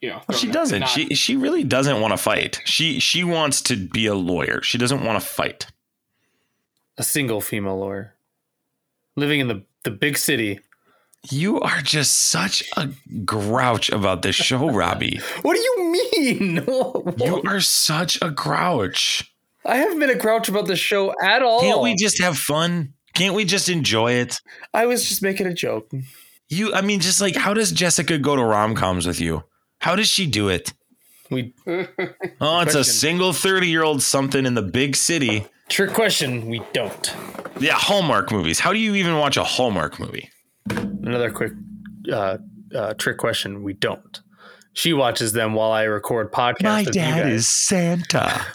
you 0.00 0.10
know. 0.10 0.20
Well, 0.28 0.38
she 0.38 0.48
doesn't. 0.50 0.80
not- 0.80 0.88
She 0.88 1.14
she 1.14 1.36
really 1.36 1.64
doesn't 1.64 2.00
want 2.00 2.12
to 2.12 2.16
fight. 2.18 2.60
She 2.64 3.00
she 3.00 3.24
wants 3.24 3.60
to 3.62 3.76
be 3.76 4.06
a 4.06 4.14
lawyer. 4.14 4.62
She 4.62 4.78
doesn't 4.78 5.04
want 5.04 5.20
to 5.20 5.26
fight. 5.26 5.66
A 6.98 7.02
single 7.02 7.40
female 7.40 7.78
lawyer 7.78 8.14
living 9.16 9.40
in 9.40 9.48
the 9.48 9.62
the 9.84 9.90
big 9.90 10.18
city. 10.18 10.60
You 11.30 11.60
are 11.60 11.80
just 11.80 12.14
such 12.14 12.62
a 12.76 12.90
grouch 13.24 13.90
about 13.90 14.22
this 14.22 14.36
show, 14.36 14.70
Robbie. 14.70 15.20
What 15.42 15.54
do 15.54 15.60
you 15.60 15.92
mean? 16.12 16.64
You 17.18 17.42
are 17.46 17.60
such 17.60 18.18
a 18.22 18.30
grouch. 18.30 19.32
I 19.68 19.76
haven't 19.76 19.98
been 19.98 20.10
a 20.10 20.14
grouch 20.14 20.48
about 20.48 20.66
the 20.66 20.76
show 20.76 21.14
at 21.22 21.42
all. 21.42 21.60
Can't 21.60 21.82
we 21.82 21.94
just 21.94 22.20
have 22.22 22.38
fun? 22.38 22.94
Can't 23.14 23.34
we 23.34 23.44
just 23.44 23.68
enjoy 23.68 24.12
it? 24.12 24.40
I 24.72 24.86
was 24.86 25.08
just 25.08 25.22
making 25.22 25.46
a 25.46 25.52
joke. 25.52 25.90
You, 26.48 26.72
I 26.72 26.80
mean, 26.80 27.00
just 27.00 27.20
like 27.20 27.36
how 27.36 27.52
does 27.52 27.70
Jessica 27.70 28.16
go 28.16 28.34
to 28.34 28.42
rom 28.42 28.74
coms 28.74 29.06
with 29.06 29.20
you? 29.20 29.44
How 29.80 29.94
does 29.94 30.08
she 30.08 30.26
do 30.26 30.48
it? 30.48 30.72
We 31.30 31.54
Oh, 32.40 32.60
it's 32.60 32.74
a 32.74 32.82
single 32.84 33.34
30 33.34 33.68
year 33.68 33.82
old 33.82 34.02
something 34.02 34.46
in 34.46 34.54
the 34.54 34.62
big 34.62 34.96
city. 34.96 35.46
trick 35.68 35.92
question. 35.92 36.46
We 36.48 36.62
don't. 36.72 37.14
Yeah, 37.60 37.74
Hallmark 37.74 38.32
movies. 38.32 38.60
How 38.60 38.72
do 38.72 38.78
you 38.78 38.94
even 38.94 39.18
watch 39.18 39.36
a 39.36 39.44
Hallmark 39.44 40.00
movie? 40.00 40.30
Another 40.70 41.30
quick 41.30 41.52
uh, 42.10 42.38
uh, 42.74 42.94
trick 42.94 43.18
question. 43.18 43.62
We 43.62 43.74
don't. 43.74 44.20
She 44.72 44.92
watches 44.94 45.32
them 45.32 45.54
while 45.54 45.72
I 45.72 45.82
record 45.82 46.32
podcasts. 46.32 46.62
My 46.62 46.84
dad 46.84 47.28
is 47.30 47.46
Santa. 47.48 48.46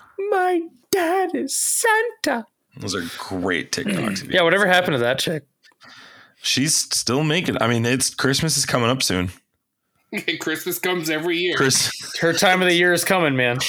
My 1.33 1.39
dad 1.39 1.45
is 1.45 1.57
Santa. 1.57 2.45
Those 2.77 2.95
are 2.95 3.01
great 3.17 3.71
TikToks. 3.71 4.31
Yeah, 4.31 4.41
whatever 4.43 4.65
happened 4.65 4.93
to 4.93 4.99
that 4.99 5.19
chick? 5.19 5.43
She's 6.41 6.75
still 6.75 7.23
making. 7.23 7.61
I 7.61 7.67
mean, 7.67 7.85
it's 7.85 8.13
Christmas 8.13 8.57
is 8.57 8.65
coming 8.65 8.89
up 8.89 9.01
soon. 9.03 9.31
Christmas 10.39 10.79
comes 10.79 11.09
every 11.09 11.37
year. 11.37 11.55
Chris, 11.55 11.91
Her 12.19 12.33
time 12.33 12.61
of 12.61 12.67
the 12.67 12.75
year 12.75 12.93
is 12.93 13.03
coming, 13.03 13.35
man. 13.35 13.59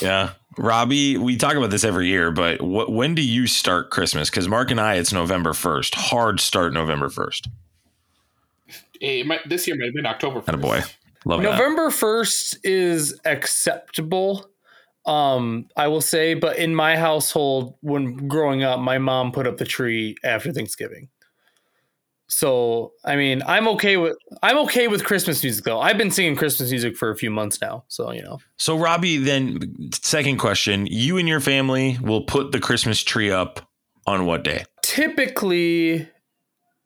yeah, 0.00 0.30
Robbie. 0.56 1.16
We 1.18 1.36
talk 1.36 1.54
about 1.54 1.70
this 1.70 1.84
every 1.84 2.08
year, 2.08 2.30
but 2.30 2.62
what, 2.62 2.90
when 2.90 3.14
do 3.14 3.22
you 3.22 3.46
start 3.46 3.90
Christmas? 3.90 4.30
Because 4.30 4.48
Mark 4.48 4.70
and 4.70 4.80
I, 4.80 4.94
it's 4.94 5.12
November 5.12 5.52
first. 5.52 5.94
Hard 5.94 6.40
start 6.40 6.72
November 6.72 7.08
first. 7.10 7.48
It 9.00 9.26
this 9.48 9.66
year 9.66 9.76
might 9.76 9.86
have 9.86 9.94
been 9.94 10.06
October. 10.06 10.40
1st. 10.40 10.48
Atta 10.48 10.56
boy, 10.58 10.80
love. 11.26 11.42
November 11.42 11.90
1st 11.90 12.58
is 12.64 13.20
acceptable. 13.24 14.48
Um, 15.06 15.68
I 15.76 15.88
will 15.88 16.00
say, 16.00 16.34
but 16.34 16.56
in 16.56 16.74
my 16.74 16.96
household, 16.96 17.76
when 17.80 18.28
growing 18.28 18.62
up, 18.62 18.80
my 18.80 18.98
mom 18.98 19.32
put 19.32 19.46
up 19.46 19.58
the 19.58 19.64
tree 19.64 20.16
after 20.24 20.52
Thanksgiving. 20.52 21.08
So, 22.26 22.92
I 23.04 23.16
mean, 23.16 23.42
I'm 23.46 23.68
okay 23.68 23.96
with 23.96 24.16
I'm 24.42 24.56
okay 24.60 24.88
with 24.88 25.04
Christmas 25.04 25.42
music 25.42 25.64
though. 25.64 25.80
I've 25.80 25.98
been 25.98 26.10
singing 26.10 26.36
Christmas 26.36 26.70
music 26.70 26.96
for 26.96 27.10
a 27.10 27.16
few 27.16 27.30
months 27.30 27.60
now, 27.60 27.84
so 27.88 28.12
you 28.12 28.22
know. 28.22 28.38
So, 28.56 28.78
Robbie, 28.78 29.18
then 29.18 29.90
second 29.92 30.38
question: 30.38 30.86
You 30.86 31.18
and 31.18 31.28
your 31.28 31.40
family 31.40 31.98
will 32.00 32.24
put 32.24 32.52
the 32.52 32.60
Christmas 32.60 33.02
tree 33.02 33.30
up 33.30 33.60
on 34.06 34.24
what 34.24 34.42
day? 34.42 34.64
Typically, 34.82 36.08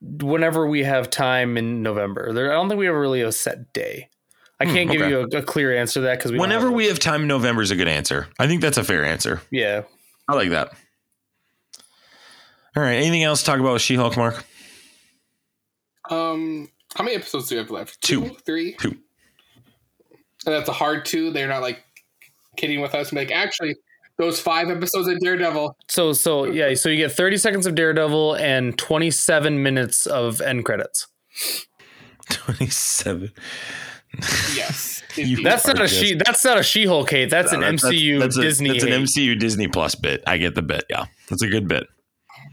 whenever 0.01 0.67
we 0.67 0.83
have 0.83 1.09
time 1.09 1.57
in 1.57 1.83
November, 1.83 2.33
there 2.33 2.51
I 2.51 2.55
don't 2.55 2.69
think 2.69 2.81
we 2.81 2.87
have 2.87 2.95
really 2.95 3.23
a 3.23 3.33
set 3.33 3.73
day. 3.73 4.11
I 4.61 4.65
Hmm, 4.67 4.73
can't 4.75 4.91
give 4.91 5.03
okay. 5.03 5.11
you 5.11 5.21
a, 5.21 5.39
a 5.39 5.43
clear 5.43 5.77
answer 5.77 5.95
to 5.95 6.01
that 6.03 6.19
because 6.19 6.33
Whenever 6.33 6.67
have 6.67 6.75
we 6.75 6.87
have 6.89 6.99
time 6.99 7.23
in 7.23 7.29
November 7.29 7.63
is 7.63 7.71
a 7.71 7.77
good 7.77 7.89
answer. 7.89 8.27
I 8.39 8.47
think 8.49 8.61
that's 8.61 8.77
a 8.79 8.85
fair 8.85 9.05
answer. 9.05 9.41
yeah 9.51 9.83
I 10.29 10.35
like 10.35 10.51
that. 10.51 10.73
All 12.77 12.83
right. 12.83 12.95
Anything 12.97 13.23
else 13.23 13.41
to 13.41 13.47
talk 13.47 13.61
about 13.61 13.73
with 13.73 13.83
She-Hulk, 13.83 14.17
Mark? 14.17 14.45
Um, 16.11 16.69
how 16.95 17.05
many 17.05 17.17
episodes 17.17 17.49
do 17.49 17.55
we 17.57 17.61
have 17.61 17.71
left? 17.71 18.01
Two. 18.03 18.37
three. 18.47 18.75
Two. 18.75 18.91
and 20.47 20.55
that's 20.55 20.69
a 20.69 20.73
hard 20.73 21.05
two. 21.05 21.31
They're 21.33 21.49
not 21.49 21.63
like 21.63 21.83
kidding 22.57 22.81
with 22.81 22.95
us. 22.95 23.13
Like 23.13 23.31
actually, 23.31 23.77
those 24.17 24.41
five 24.41 24.69
episodes 24.69 25.07
of 25.09 25.19
Daredevil. 25.21 25.77
So 25.89 26.13
so 26.13 26.45
yeah, 26.45 26.75
so 26.75 26.89
you 26.89 26.97
get 26.97 27.13
30 27.13 27.37
seconds 27.37 27.67
of 27.67 27.75
Daredevil 27.75 28.35
and 28.35 28.77
27 28.79 29.63
minutes 29.63 30.07
of 30.07 30.41
end 30.41 30.65
credits. 30.65 31.07
27. 32.31 33.33
Yes. 34.55 35.03
That's 35.43 35.67
not 35.67 35.81
a 35.81 35.89
she. 35.89 36.15
That's 36.15 36.45
not 36.45 36.59
a 36.59 36.63
She-Hulk 36.63 37.11
hate. 37.11 37.31
That's 37.31 37.53
an 37.53 37.61
No, 37.61 37.67
that- 37.73 37.81
MCU 37.81 38.21
that's 38.21 38.37
a- 38.37 38.43
Disney. 38.43 38.71
That's 38.71 38.85
an. 38.85 38.91
MCU 38.91 39.39
Disney 39.39 39.67
Plus 39.67 39.95
bit. 39.95 40.23
I 40.27 40.39
get 40.39 40.55
the 40.55 40.63
bit. 40.63 40.85
Yeah, 40.89 41.07
that's 41.29 41.43
a 41.43 41.49
good 41.49 41.67
bit. 41.67 41.89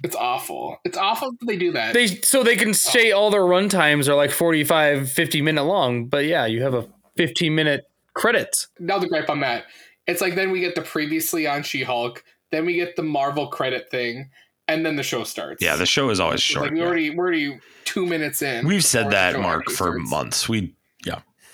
it's 0.04 0.16
awful. 0.16 0.78
It's 0.84 0.98
awful 0.98 1.32
that 1.32 1.46
they 1.46 1.58
do 1.58 1.72
that. 1.74 1.94
They 1.94 2.08
so 2.08 2.44
they 2.44 2.56
can 2.56 2.70
oh. 2.70 2.74
say 2.74 3.12
all 3.12 3.30
their 3.30 3.46
run 3.46 3.70
times 3.70 4.10
are 4.10 4.16
like 4.16 4.32
45, 4.32 5.12
50 5.12 5.42
minute 5.42 5.64
long, 5.64 6.08
but 6.08 6.26
yeah, 6.26 6.46
you 6.46 6.64
have 6.64 6.74
a 6.74 6.88
15 7.18 7.54
minute 7.54 7.86
credits. 8.14 8.68
Another 8.80 9.08
gripe 9.08 9.30
on 9.30 9.42
that. 9.42 9.66
It's 10.08 10.22
like 10.22 10.36
then 10.36 10.52
we 10.52 10.60
get 10.60 10.76
the 10.76 10.82
previously 10.82 11.48
on 11.48 11.64
She 11.64 11.84
Hulk, 11.84 12.24
then 12.52 12.66
we 12.66 12.74
get 12.76 12.96
the 12.96 13.04
Marvel 13.04 13.48
credit 13.48 13.90
thing, 13.90 14.30
and 14.68 14.86
then 14.86 14.96
the 14.96 15.04
show 15.04 15.24
starts. 15.24 15.64
Yeah, 15.64 15.76
the 15.76 15.86
show 15.86 16.10
is 16.10 16.20
always 16.20 16.42
short. 16.42 16.66
like 16.66 16.74
we 16.74 16.80
yeah. 16.80 16.86
already 16.86 17.10
we're 17.12 17.26
already 17.26 17.60
two 17.86 18.06
minutes 18.06 18.42
in. 18.42 18.68
We've 18.68 18.84
said 18.84 19.12
that, 19.12 19.40
Mark, 19.40 19.66
for 19.66 19.74
starts. 19.74 20.10
months. 20.10 20.50
We. 20.50 20.75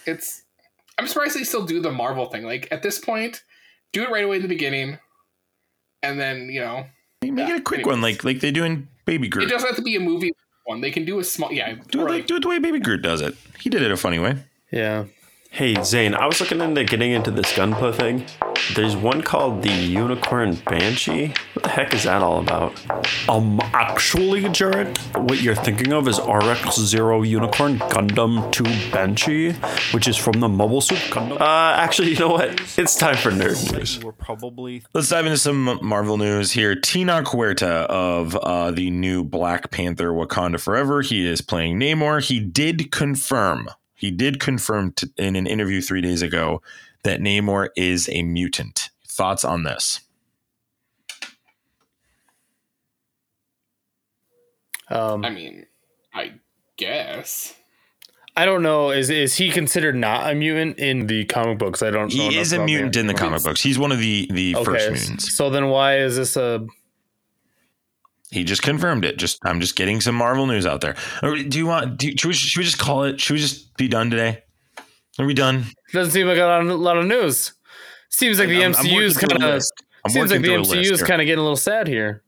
It's 0.06 0.44
I'm 0.98 1.08
surprised 1.08 1.36
they 1.36 1.44
still 1.44 1.66
do 1.66 1.82
the 1.82 1.92
Marvel 1.92 2.26
thing. 2.28 2.44
Like 2.44 2.68
at 2.72 2.84
this 2.84 3.00
point, 3.00 3.44
do 3.94 4.04
it 4.04 4.10
right 4.10 4.24
away 4.24 4.38
in 4.38 4.42
the 4.42 4.48
beginning, 4.48 4.98
and 6.04 6.20
then 6.20 6.50
you 6.50 6.60
know 6.62 6.86
Make 7.24 7.38
Yeah, 7.38 7.56
it 7.56 7.60
a 7.60 7.62
quick 7.62 7.80
anyways. 7.82 7.94
one, 7.94 8.02
like 8.02 8.24
like 8.24 8.40
they 8.40 8.52
do 8.52 8.64
in 8.64 8.88
Baby 9.06 9.28
Groot. 9.28 9.46
it 9.46 9.50
doesn't 9.52 9.68
have 9.68 9.76
to 9.78 9.82
be 9.84 9.96
a 9.96 10.00
movie 10.00 10.32
one. 10.66 10.82
They 10.82 10.92
can 10.92 11.06
do 11.06 11.20
a 11.20 11.24
small 11.24 11.52
yeah. 11.52 11.76
Do 11.90 12.00
it 12.02 12.04
like 12.04 12.10
like, 12.12 12.28
do 12.28 12.36
it 12.38 12.42
the 12.44 12.50
way 12.50 12.60
Baby 12.60 12.80
Groot 12.80 13.02
does 13.02 13.22
it. 13.22 13.36
He 13.60 13.70
did 13.70 13.82
it 13.82 13.92
a 13.92 13.98
funny 13.98 14.20
way. 14.20 14.38
Yeah. 14.72 15.06
Hey 15.54 15.76
Zane, 15.84 16.16
I 16.16 16.28
was 16.28 16.40
looking 16.40 16.62
into 16.62 16.86
getting 16.86 17.12
into 17.12 17.30
this 17.30 17.52
Gunpla 17.52 17.94
thing. 17.94 18.26
There's 18.74 18.96
one 18.96 19.22
called 19.22 19.62
the 19.62 19.70
Unicorn 19.70 20.56
Banshee. 20.66 21.34
What 21.54 21.64
the 21.64 21.70
heck 21.70 21.94
is 21.94 22.04
that 22.04 22.22
all 22.22 22.40
about? 22.40 22.74
Um, 23.28 23.60
actually, 23.74 24.48
Jared, 24.48 24.98
what 25.18 25.42
you're 25.42 25.54
thinking 25.54 25.92
of 25.92 26.08
is 26.08 26.22
RX 26.22 26.78
Zero 26.80 27.24
Unicorn 27.24 27.80
Gundam 27.80 28.50
2 28.54 28.64
Banshee, 28.92 29.52
which 29.94 30.08
is 30.08 30.16
from 30.16 30.40
the 30.40 30.48
Mobile 30.48 30.80
Suit 30.80 31.00
Gundam. 31.10 31.42
Uh, 31.42 31.76
actually, 31.76 32.12
you 32.12 32.20
know 32.20 32.30
what? 32.30 32.52
It's 32.78 32.96
time 32.96 33.18
for 33.18 33.30
nerd 33.30 33.78
news. 33.78 34.02
We're 34.02 34.14
probably 34.14 34.84
Let's 34.94 35.10
dive 35.10 35.26
into 35.26 35.38
some 35.38 35.80
Marvel 35.82 36.18
news 36.18 36.54
here. 36.54 36.76
Tenoch 36.76 37.26
Huerta 37.26 37.88
of 37.90 38.38
uh, 38.38 38.72
the 38.72 38.90
new 38.90 39.26
Black 39.26 39.70
Panther 39.70 40.12
Wakanda 40.14 40.62
Forever. 40.62 41.02
He 41.02 41.28
is 41.28 41.42
playing 41.42 41.78
Namor. 41.78 42.24
He 42.24 42.40
did 42.40 42.92
confirm, 42.94 43.70
he 44.02 44.10
did 44.12 44.40
confirm 44.40 44.92
t- 44.94 45.08
in 45.18 45.36
an 45.36 45.46
interview 45.46 45.80
three 45.80 46.02
days 46.02 46.24
ago 46.24 46.62
that 47.04 47.20
Namor 47.20 47.70
is 47.78 48.10
a 48.12 48.24
mutant. 48.24 48.90
Thoughts 49.08 49.46
on 49.46 49.62
this? 49.62 50.00
Um, 54.88 55.24
I 55.24 55.30
mean, 55.30 55.66
I 56.14 56.32
guess. 56.78 57.54
I 58.36 58.46
don't 58.46 58.64
know. 58.64 58.90
Is 58.92 59.10
is 59.10 59.36
he 59.36 59.52
considered 59.52 59.96
not 59.96 60.32
a 60.32 60.36
mutant 60.36 60.80
in 60.80 61.06
the 61.08 61.26
comic 61.26 61.60
books? 61.60 61.84
I 61.84 61.92
don't. 61.92 62.04
know 62.14 62.16
He 62.16 62.28
enough 62.28 62.42
is 62.42 62.54
a 62.54 62.64
mutant 62.64 62.96
in 62.96 63.08
the 63.08 63.14
comic 63.14 63.44
books. 63.44 63.62
He's 63.62 63.78
one 63.78 63.92
of 63.92 64.00
the 64.00 64.28
the 64.32 64.56
Okay, 64.56 64.64
first 64.66 64.90
mutants. 64.90 65.36
so 65.36 65.50
then 65.50 65.68
why 65.68 66.00
is 66.00 66.16
this 66.16 66.36
a? 66.38 66.66
He 68.32 68.46
just 68.46 68.62
confirmed 68.62 69.04
it. 69.04 69.18
Just 69.18 69.40
I'm 69.44 69.60
just 69.60 69.76
getting 69.76 70.00
some 70.00 70.16
Marvel 70.16 70.48
news 70.48 70.66
out 70.66 70.82
there. 70.82 70.96
Do 71.22 71.58
you 71.58 71.66
want? 71.66 71.98
Do, 71.98 72.08
should, 72.18 72.30
we, 72.30 72.34
should 72.34 72.60
we 72.60 72.64
just 72.64 72.80
call 72.80 73.04
it? 73.04 73.20
Should 73.20 73.34
we 73.34 73.40
just 73.40 73.76
be 73.76 73.90
done 73.90 74.10
today? 74.10 74.44
Are 75.20 75.26
we 75.26 75.34
done? 75.34 75.66
Doesn't 75.92 76.14
seem 76.14 76.28
like 76.28 76.38
a 76.38 76.46
lot, 76.46 76.66
a 76.66 76.76
lot 76.76 76.98
of 76.98 77.06
news. 77.06 77.54
Seems 78.10 78.40
like 78.40 78.48
the 78.48 78.64
I'm- 78.64 78.74
MCU 78.74 79.02
is 79.02 79.18
kind 79.18 79.44
of. 79.44 79.62
Seems 80.10 80.32
like 80.32 80.42
the 80.42 80.48
through 80.48 80.64
MCU 80.64 80.92
is 80.92 81.04
kind 81.04 81.22
of 81.22 81.26
getting 81.26 81.40
a 81.40 81.44
little 81.44 81.58
sad 81.58 81.88
here. 81.88 82.24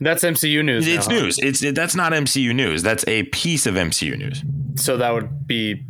That's 0.00 0.24
MCU 0.24 0.64
news. 0.64 0.86
It's 0.86 1.08
now, 1.08 1.14
huh? 1.14 1.20
news. 1.20 1.38
It's 1.38 1.62
it, 1.62 1.74
that's 1.74 1.94
not 1.94 2.12
MCU 2.12 2.54
news. 2.54 2.82
That's 2.82 3.06
a 3.06 3.24
piece 3.24 3.66
of 3.66 3.74
MCU 3.74 4.16
news. 4.16 4.42
So 4.76 4.96
that 4.96 5.12
would 5.12 5.46
be 5.46 5.84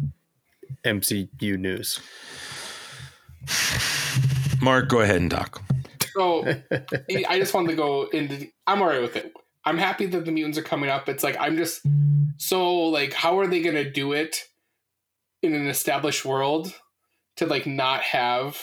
MCU 0.85 1.59
news. 1.59 2.01
Mark, 4.61 4.89
go 4.89 5.01
ahead 5.01 5.21
and 5.21 5.31
talk. 5.31 5.63
So 6.15 6.45
I 7.29 7.39
just 7.39 7.55
wanted 7.55 7.71
to 7.71 7.77
go 7.77 8.05
into. 8.09 8.49
I'm 8.67 8.81
alright 8.81 9.03
with 9.03 9.17
it. 9.17 9.33
I'm 9.65 9.79
happy 9.79 10.07
that 10.07 10.25
the 10.25 10.33
mutants 10.33 10.59
are 10.59 10.63
coming 10.63 10.91
up. 10.91 11.09
It's 11.09 11.23
like 11.23 11.37
I'm 11.39 11.57
just 11.57 11.83
so 12.39 12.73
like, 12.87 13.13
how 13.13 13.39
are 13.39 13.47
they 13.47 13.63
gonna 13.63 13.89
do 13.91 14.13
it 14.13 14.45
in 15.43 15.55
an 15.55 15.67
established 15.67 16.25
world 16.25 16.75
to 17.37 17.47
like 17.47 17.67
not 17.67 18.03
have 18.03 18.59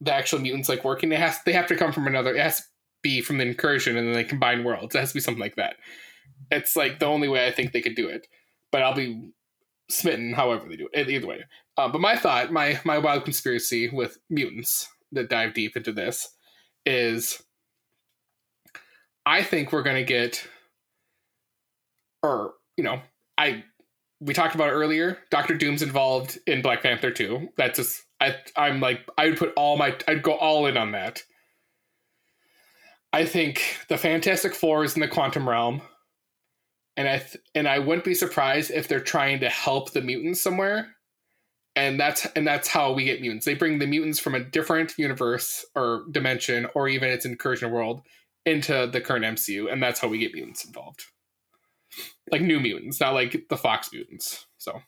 the 0.00 0.12
actual 0.12 0.40
mutants 0.40 0.68
like 0.68 0.84
working? 0.84 1.12
It 1.12 1.18
has 1.18 1.38
they 1.44 1.52
have 1.52 1.68
to 1.68 1.76
come 1.76 1.92
from 1.92 2.06
another. 2.06 2.34
It 2.34 2.42
has 2.42 2.58
to 2.58 2.64
be 3.02 3.20
from 3.20 3.38
the 3.38 3.46
incursion 3.46 3.96
and 3.96 4.08
then 4.08 4.14
they 4.14 4.24
combine 4.24 4.64
worlds. 4.64 4.94
It 4.94 4.98
has 4.98 5.10
to 5.10 5.14
be 5.14 5.20
something 5.20 5.40
like 5.40 5.56
that. 5.56 5.76
It's 6.50 6.76
like 6.76 6.98
the 6.98 7.06
only 7.06 7.28
way 7.28 7.46
I 7.46 7.52
think 7.52 7.72
they 7.72 7.80
could 7.80 7.94
do 7.94 8.08
it. 8.08 8.26
But 8.72 8.82
I'll 8.82 8.94
be 8.94 9.30
smitten 9.88 10.32
however 10.32 10.68
they 10.68 10.76
do 10.76 10.88
it. 10.92 11.08
Either 11.08 11.26
way. 11.26 11.44
Uh, 11.76 11.88
but 11.88 12.00
my 12.00 12.16
thought, 12.16 12.50
my 12.50 12.80
my 12.84 12.98
wild 12.98 13.24
conspiracy 13.24 13.88
with 13.88 14.18
mutants 14.28 14.88
that 15.12 15.28
dive 15.28 15.54
deep 15.54 15.76
into 15.76 15.92
this 15.92 16.28
is 16.84 17.42
I 19.24 19.42
think 19.42 19.72
we're 19.72 19.82
gonna 19.82 20.04
get 20.04 20.46
or 22.22 22.54
you 22.76 22.84
know, 22.84 23.00
I 23.38 23.64
we 24.20 24.32
talked 24.32 24.54
about 24.54 24.70
earlier, 24.70 25.18
Doctor 25.30 25.54
Doom's 25.54 25.82
involved 25.82 26.38
in 26.46 26.62
Black 26.62 26.82
Panther 26.82 27.10
2. 27.10 27.50
That's 27.56 27.78
just 27.78 28.04
I 28.20 28.36
I'm 28.56 28.80
like 28.80 29.00
I 29.18 29.26
would 29.26 29.38
put 29.38 29.52
all 29.56 29.76
my 29.76 29.96
I'd 30.08 30.22
go 30.22 30.34
all 30.34 30.66
in 30.66 30.76
on 30.76 30.92
that. 30.92 31.22
I 33.12 33.24
think 33.24 33.78
the 33.88 33.98
Fantastic 33.98 34.54
Four 34.54 34.84
is 34.84 34.94
in 34.94 35.00
the 35.00 35.08
quantum 35.08 35.48
realm. 35.48 35.82
And 36.98 37.08
I 37.08 37.18
th- 37.18 37.42
and 37.54 37.68
I 37.68 37.78
wouldn't 37.78 38.04
be 38.04 38.14
surprised 38.14 38.70
if 38.70 38.88
they're 38.88 39.00
trying 39.00 39.40
to 39.40 39.50
help 39.50 39.92
the 39.92 40.00
mutants 40.00 40.40
somewhere 40.40 40.95
and 41.76 42.00
that's 42.00 42.26
and 42.34 42.46
that's 42.46 42.68
how 42.68 42.92
we 42.92 43.04
get 43.04 43.20
mutants. 43.20 43.44
They 43.44 43.54
bring 43.54 43.78
the 43.78 43.86
mutants 43.86 44.18
from 44.18 44.34
a 44.34 44.40
different 44.40 44.94
universe 44.96 45.64
or 45.76 46.04
dimension, 46.10 46.66
or 46.74 46.88
even 46.88 47.10
its 47.10 47.26
incursion 47.26 47.70
world, 47.70 48.00
into 48.46 48.88
the 48.90 49.00
current 49.00 49.24
MCU, 49.24 49.70
and 49.70 49.82
that's 49.82 50.00
how 50.00 50.08
we 50.08 50.18
get 50.18 50.32
mutants 50.32 50.64
involved. 50.64 51.04
Like 52.32 52.40
new 52.40 52.58
mutants, 52.58 53.00
not 53.00 53.14
like 53.14 53.46
the 53.48 53.56
Fox 53.56 53.92
mutants. 53.92 54.46
So 54.56 54.80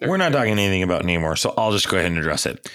We're 0.00 0.16
not 0.16 0.32
talking 0.32 0.52
anything 0.52 0.82
about 0.82 1.04
Namor, 1.04 1.38
so 1.38 1.54
I'll 1.56 1.72
just 1.72 1.88
go 1.88 1.96
ahead 1.96 2.10
and 2.10 2.18
address 2.18 2.44
it. 2.44 2.68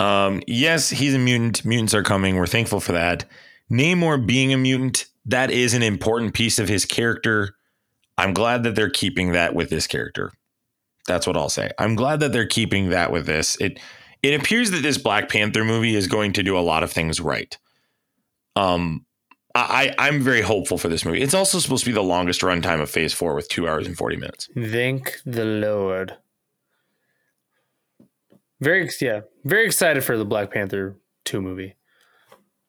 Um, 0.00 0.42
yes, 0.46 0.90
he's 0.90 1.14
a 1.14 1.18
mutant. 1.18 1.64
Mutants 1.64 1.94
are 1.94 2.02
coming. 2.02 2.36
We're 2.36 2.46
thankful 2.46 2.80
for 2.80 2.92
that. 2.92 3.26
Namor 3.70 4.26
being 4.26 4.52
a 4.52 4.56
mutant, 4.56 5.06
that 5.26 5.50
is 5.50 5.74
an 5.74 5.82
important 5.82 6.34
piece 6.34 6.58
of 6.58 6.68
his 6.68 6.84
character. 6.84 7.54
I'm 8.18 8.34
glad 8.34 8.64
that 8.64 8.74
they're 8.74 8.90
keeping 8.90 9.32
that 9.32 9.54
with 9.54 9.70
this 9.70 9.86
character. 9.86 10.32
That's 11.06 11.26
what 11.26 11.36
I'll 11.36 11.48
say. 11.48 11.70
I'm 11.78 11.94
glad 11.94 12.20
that 12.20 12.32
they're 12.32 12.46
keeping 12.46 12.90
that 12.90 13.12
with 13.12 13.26
this. 13.26 13.56
It 13.60 13.78
it 14.22 14.38
appears 14.38 14.70
that 14.70 14.82
this 14.82 14.98
Black 14.98 15.28
Panther 15.28 15.64
movie 15.64 15.94
is 15.96 16.06
going 16.06 16.34
to 16.34 16.42
do 16.42 16.58
a 16.58 16.60
lot 16.60 16.82
of 16.82 16.92
things 16.92 17.20
right. 17.20 17.56
Um, 18.54 19.06
I 19.54 19.94
I'm 19.98 20.20
very 20.22 20.42
hopeful 20.42 20.78
for 20.78 20.88
this 20.88 21.04
movie. 21.04 21.22
It's 21.22 21.34
also 21.34 21.58
supposed 21.58 21.84
to 21.84 21.90
be 21.90 21.94
the 21.94 22.02
longest 22.02 22.42
runtime 22.42 22.80
of 22.80 22.90
Phase 22.90 23.12
Four 23.12 23.34
with 23.34 23.48
two 23.48 23.68
hours 23.68 23.86
and 23.86 23.96
forty 23.96 24.16
minutes. 24.16 24.48
Thank 24.54 25.20
the 25.24 25.44
Lord. 25.44 26.16
Very 28.60 28.88
yeah, 29.00 29.22
very 29.44 29.66
excited 29.66 30.04
for 30.04 30.16
the 30.16 30.24
Black 30.24 30.52
Panther 30.52 30.96
two 31.24 31.40
movie. 31.40 31.76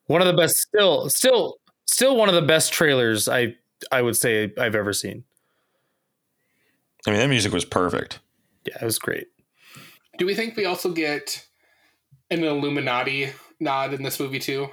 One 0.06 0.20
of 0.20 0.26
the 0.26 0.34
best, 0.34 0.56
still, 0.56 1.08
still, 1.08 1.56
still 1.86 2.16
one 2.16 2.28
of 2.28 2.34
the 2.34 2.42
best 2.42 2.72
trailers 2.72 3.28
I 3.28 3.54
I 3.90 4.02
would 4.02 4.16
say 4.16 4.52
I've 4.58 4.74
ever 4.74 4.92
seen. 4.92 5.24
I 7.06 7.10
mean, 7.10 7.20
that 7.20 7.28
music 7.28 7.52
was 7.52 7.64
perfect. 7.64 8.20
Yeah, 8.64 8.76
it 8.80 8.84
was 8.84 8.98
great. 8.98 9.26
do 10.18 10.26
we 10.26 10.34
think 10.34 10.56
we 10.56 10.66
also 10.66 10.92
get 10.92 11.46
an 12.30 12.44
Illuminati 12.44 13.30
nod 13.60 13.92
in 13.92 14.02
this 14.02 14.20
movie 14.20 14.38
too? 14.38 14.68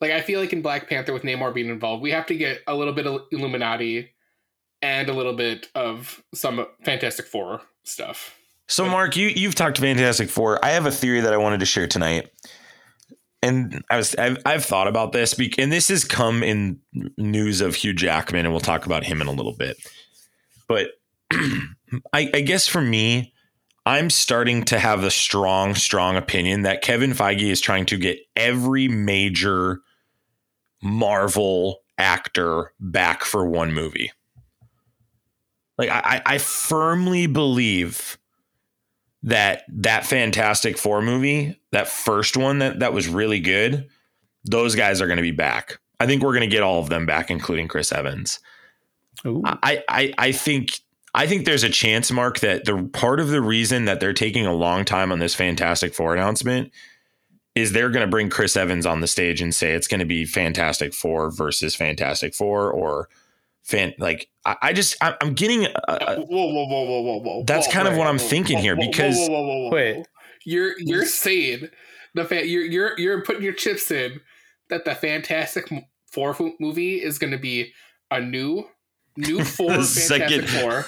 Like 0.00 0.12
I 0.12 0.20
feel 0.20 0.40
like 0.40 0.52
in 0.52 0.62
Black 0.62 0.88
Panther 0.88 1.12
with 1.12 1.22
Namor 1.24 1.52
being 1.52 1.68
involved, 1.68 2.02
we 2.02 2.12
have 2.12 2.26
to 2.26 2.36
get 2.36 2.60
a 2.66 2.74
little 2.74 2.94
bit 2.94 3.06
of 3.06 3.22
Illuminati 3.32 4.10
and 4.80 5.08
a 5.08 5.12
little 5.12 5.34
bit 5.34 5.68
of 5.74 6.22
some 6.32 6.64
Fantastic 6.84 7.26
Four 7.26 7.62
stuff. 7.82 8.36
So, 8.68 8.84
Mark, 8.84 9.16
you 9.16 9.28
you've 9.28 9.54
talked 9.56 9.78
Fantastic 9.78 10.28
Four. 10.28 10.64
I 10.64 10.70
have 10.70 10.86
a 10.86 10.92
theory 10.92 11.20
that 11.20 11.32
I 11.32 11.38
wanted 11.38 11.60
to 11.60 11.66
share 11.66 11.88
tonight, 11.88 12.30
and 13.42 13.82
I 13.90 13.96
was 13.96 14.14
I've, 14.14 14.38
I've 14.46 14.64
thought 14.64 14.86
about 14.86 15.10
this, 15.10 15.36
and 15.58 15.72
this 15.72 15.88
has 15.88 16.04
come 16.04 16.44
in 16.44 16.78
news 17.16 17.60
of 17.60 17.74
Hugh 17.74 17.94
Jackman, 17.94 18.44
and 18.44 18.52
we'll 18.52 18.60
talk 18.60 18.86
about 18.86 19.04
him 19.04 19.20
in 19.20 19.26
a 19.26 19.32
little 19.32 19.56
bit. 19.56 19.78
But 20.68 20.90
I, 21.32 22.30
I 22.32 22.40
guess 22.42 22.68
for 22.68 22.80
me, 22.80 23.34
I'm 23.86 24.10
starting 24.10 24.64
to 24.66 24.78
have 24.78 25.02
a 25.02 25.10
strong, 25.10 25.74
strong 25.74 26.16
opinion 26.16 26.62
that 26.62 26.82
Kevin 26.82 27.12
Feige 27.12 27.50
is 27.50 27.60
trying 27.60 27.86
to 27.86 27.96
get 27.96 28.18
every 28.36 28.86
major 28.86 29.80
Marvel 30.82 31.80
actor 31.96 32.72
back 32.78 33.24
for 33.24 33.46
one 33.46 33.72
movie. 33.72 34.12
Like 35.78 35.90
I, 35.90 36.20
I 36.26 36.38
firmly 36.38 37.26
believe 37.26 38.18
that 39.22 39.62
that 39.68 40.04
Fantastic 40.04 40.76
Four 40.76 41.02
movie, 41.02 41.58
that 41.72 41.88
first 41.88 42.36
one 42.36 42.58
that 42.58 42.80
that 42.80 42.92
was 42.92 43.08
really 43.08 43.40
good, 43.40 43.88
those 44.44 44.74
guys 44.74 45.00
are 45.00 45.06
going 45.06 45.16
to 45.16 45.22
be 45.22 45.30
back. 45.30 45.78
I 46.00 46.06
think 46.06 46.22
we're 46.22 46.32
going 46.32 46.48
to 46.48 46.54
get 46.54 46.62
all 46.62 46.80
of 46.80 46.88
them 46.88 47.06
back, 47.06 47.30
including 47.30 47.68
Chris 47.68 47.92
Evans. 47.92 48.38
Ooh. 49.26 49.42
I, 49.44 49.82
I 49.88 50.14
I 50.18 50.32
think 50.32 50.80
I 51.14 51.26
think 51.26 51.44
there's 51.46 51.64
a 51.64 51.70
chance, 51.70 52.10
Mark, 52.10 52.40
that 52.40 52.64
the 52.64 52.88
part 52.92 53.20
of 53.20 53.28
the 53.28 53.40
reason 53.40 53.86
that 53.86 54.00
they're 54.00 54.12
taking 54.12 54.46
a 54.46 54.54
long 54.54 54.84
time 54.84 55.10
on 55.10 55.18
this 55.18 55.34
Fantastic 55.34 55.94
Four 55.94 56.14
announcement 56.14 56.70
is 57.54 57.72
they're 57.72 57.90
going 57.90 58.06
to 58.06 58.10
bring 58.10 58.30
Chris 58.30 58.56
Evans 58.56 58.86
on 58.86 59.00
the 59.00 59.06
stage 59.08 59.40
and 59.40 59.52
say 59.54 59.72
it's 59.72 59.88
going 59.88 59.98
to 60.00 60.06
be 60.06 60.24
Fantastic 60.24 60.94
Four 60.94 61.30
versus 61.30 61.74
Fantastic 61.74 62.34
Four 62.34 62.70
or 62.70 63.08
fan 63.64 63.92
like 63.98 64.28
I, 64.46 64.56
I 64.62 64.72
just 64.72 64.96
I, 65.02 65.14
I'm 65.20 65.34
getting 65.34 65.64
a, 65.66 65.70
a, 65.88 66.20
whoa, 66.20 66.24
whoa, 66.26 66.66
whoa, 66.66 66.84
whoa, 66.84 67.00
whoa, 67.02 67.18
whoa. 67.20 67.44
That's 67.44 67.66
whoa, 67.66 67.72
kind 67.72 67.88
of 67.88 67.94
wait, 67.94 67.98
what 67.98 68.06
I'm 68.06 68.18
whoa, 68.18 68.24
thinking 68.28 68.56
whoa, 68.58 68.62
here, 68.62 68.76
whoa, 68.76 68.84
whoa, 68.84 68.90
because- 68.90 69.16
whoa, 69.18 69.28
whoa, 69.30 69.42
whoa, 69.46 69.62
whoa, 69.64 69.70
Wait. 69.70 70.06
you're 70.44 70.78
you're 70.78 71.04
saying 71.04 71.68
the 72.14 72.24
fa- 72.24 72.46
you're 72.46 72.64
you're 72.64 72.98
you're 72.98 73.22
putting 73.22 73.42
your 73.42 73.52
chips 73.54 73.90
in 73.90 74.20
that 74.68 74.84
the 74.84 74.94
Fantastic 74.94 75.68
Four 76.12 76.36
movie 76.60 77.02
is 77.02 77.18
going 77.18 77.32
to 77.32 77.38
be 77.38 77.72
a 78.10 78.20
new 78.20 78.66
new 79.18 79.44
four 79.44 79.70
The 79.70 79.76
Fantastic 79.84 80.48
second- 80.48 80.48
Four. 80.48 80.84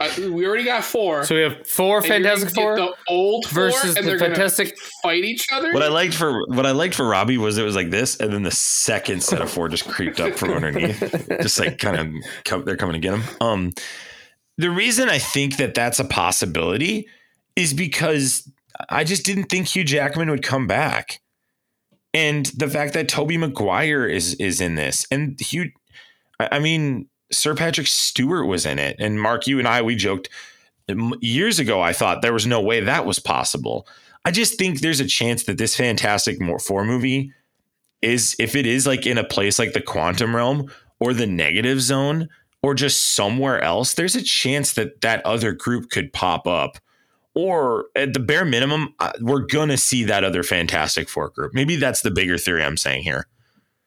Uh, 0.00 0.10
we 0.32 0.44
already 0.44 0.64
got 0.64 0.82
four. 0.82 1.22
So 1.24 1.36
we 1.36 1.42
have 1.42 1.64
four 1.64 1.98
and 1.98 2.06
Fantastic 2.06 2.50
Four 2.50 2.74
the 2.74 2.92
old 3.08 3.44
four, 3.46 3.70
versus 3.70 3.96
and 3.96 4.04
the 4.04 4.18
Fantastic. 4.18 4.76
fight 5.00 5.22
each 5.24 5.46
other. 5.52 5.72
what 5.72 5.82
I 5.84 5.86
liked 5.88 6.14
for 6.14 6.44
what 6.48 6.66
I 6.66 6.72
liked 6.72 6.96
for 6.96 7.06
Robbie 7.06 7.38
was 7.38 7.56
it 7.56 7.62
was 7.62 7.76
like 7.76 7.90
this, 7.90 8.16
and 8.16 8.32
then 8.32 8.42
the 8.42 8.50
second 8.50 9.22
set 9.22 9.40
of 9.40 9.48
four 9.48 9.68
just 9.68 9.86
creeped 9.86 10.18
up 10.18 10.34
from 10.34 10.50
underneath, 10.54 10.98
just 11.40 11.60
like 11.60 11.78
kind 11.78 11.96
of 11.96 12.22
come, 12.44 12.64
they're 12.64 12.76
coming 12.76 12.94
to 12.94 12.98
get 12.98 13.14
him. 13.16 13.22
Um, 13.40 13.72
the 14.58 14.70
reason 14.70 15.08
I 15.08 15.18
think 15.20 15.56
that 15.58 15.74
that's 15.74 16.00
a 16.00 16.04
possibility 16.04 17.06
is 17.54 17.72
because 17.72 18.50
I 18.88 19.04
just 19.04 19.24
didn't 19.24 19.44
think 19.44 19.68
Hugh 19.68 19.84
Jackman 19.84 20.30
would 20.30 20.42
come 20.42 20.66
back, 20.66 21.20
and 22.12 22.46
the 22.46 22.68
fact 22.68 22.94
that 22.94 23.08
Tobey 23.08 23.36
Maguire 23.36 24.04
is 24.08 24.34
is 24.34 24.60
in 24.60 24.74
this, 24.74 25.06
and 25.12 25.38
Hugh, 25.40 25.70
I 26.40 26.48
I 26.52 26.58
mean 26.58 27.08
Sir 27.32 27.54
Patrick 27.54 27.86
Stewart 27.86 28.46
was 28.46 28.66
in 28.66 28.78
it, 28.78 28.96
and 28.98 29.20
Mark, 29.20 29.46
you 29.46 29.58
and 29.58 29.66
I 29.66 29.82
we 29.82 29.96
joked 29.96 30.28
years 31.20 31.58
ago. 31.58 31.80
I 31.80 31.92
thought 31.92 32.22
there 32.22 32.32
was 32.32 32.46
no 32.46 32.60
way 32.60 32.80
that 32.80 33.06
was 33.06 33.18
possible. 33.18 33.86
I 34.24 34.30
just 34.30 34.58
think 34.58 34.80
there's 34.80 35.00
a 35.00 35.06
chance 35.06 35.44
that 35.44 35.58
this 35.58 35.76
Fantastic 35.76 36.38
Four 36.60 36.84
movie 36.84 37.32
is, 38.02 38.36
if 38.38 38.54
it 38.54 38.66
is 38.66 38.86
like 38.86 39.06
in 39.06 39.18
a 39.18 39.24
place 39.24 39.58
like 39.58 39.72
the 39.72 39.80
quantum 39.80 40.36
realm 40.36 40.70
or 41.00 41.12
the 41.12 41.26
negative 41.26 41.80
zone 41.80 42.28
or 42.62 42.74
just 42.74 43.14
somewhere 43.14 43.60
else, 43.60 43.94
there's 43.94 44.14
a 44.14 44.22
chance 44.22 44.74
that 44.74 45.00
that 45.00 45.24
other 45.26 45.52
group 45.52 45.90
could 45.90 46.12
pop 46.12 46.46
up. 46.46 46.78
Or 47.34 47.86
at 47.96 48.12
the 48.12 48.20
bare 48.20 48.44
minimum, 48.44 48.94
uh, 49.00 49.12
we're 49.20 49.46
going 49.46 49.70
to 49.70 49.78
see 49.78 50.04
that 50.04 50.22
other 50.22 50.42
Fantastic 50.42 51.08
Four 51.08 51.30
group. 51.30 51.54
Maybe 51.54 51.76
that's 51.76 52.02
the 52.02 52.10
bigger 52.10 52.36
theory 52.36 52.62
I'm 52.62 52.76
saying 52.76 53.04
here. 53.04 53.26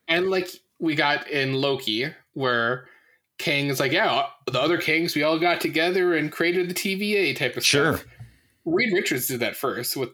and 0.08 0.30
like 0.30 0.50
we 0.80 0.96
got 0.96 1.30
in 1.30 1.54
Loki, 1.54 2.08
where 2.34 2.88
Kang 3.38 3.68
is 3.68 3.80
like, 3.80 3.92
yeah, 3.92 4.28
the 4.48 4.60
other 4.62 4.78
Kangs, 4.78 5.16
we 5.16 5.24
all 5.24 5.38
got 5.40 5.60
together 5.62 6.16
and 6.16 6.32
created 6.32 6.70
the 6.70 6.74
TVA 6.74 7.36
type 7.36 7.58
of 7.58 7.66
Sure. 7.66 7.98
stuff. 7.98 8.08
Reed 8.66 8.94
Richards 8.94 9.28
did 9.28 9.42
that 9.42 9.56
first 9.56 9.96
with 9.98 10.10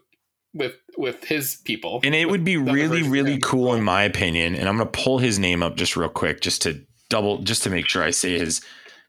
with 0.54 0.74
with 0.98 1.24
his 1.24 1.56
people, 1.64 2.00
And 2.04 2.14
it 2.14 2.28
would 2.28 2.44
be 2.44 2.58
really, 2.58 3.02
really 3.02 3.38
cool, 3.38 3.72
in 3.72 3.82
my 3.82 4.02
opinion. 4.02 4.54
And 4.54 4.68
I'm 4.68 4.76
going 4.76 4.90
to 4.90 4.98
pull 5.02 5.16
his 5.18 5.38
name 5.38 5.62
up 5.62 5.76
just 5.76 5.96
real 5.96 6.10
quick, 6.10 6.42
just 6.42 6.60
to 6.62 6.84
double, 7.08 7.38
just 7.38 7.62
to 7.62 7.70
make 7.70 7.88
sure 7.88 8.02
I 8.02 8.10
say 8.10 8.38
his 8.38 8.60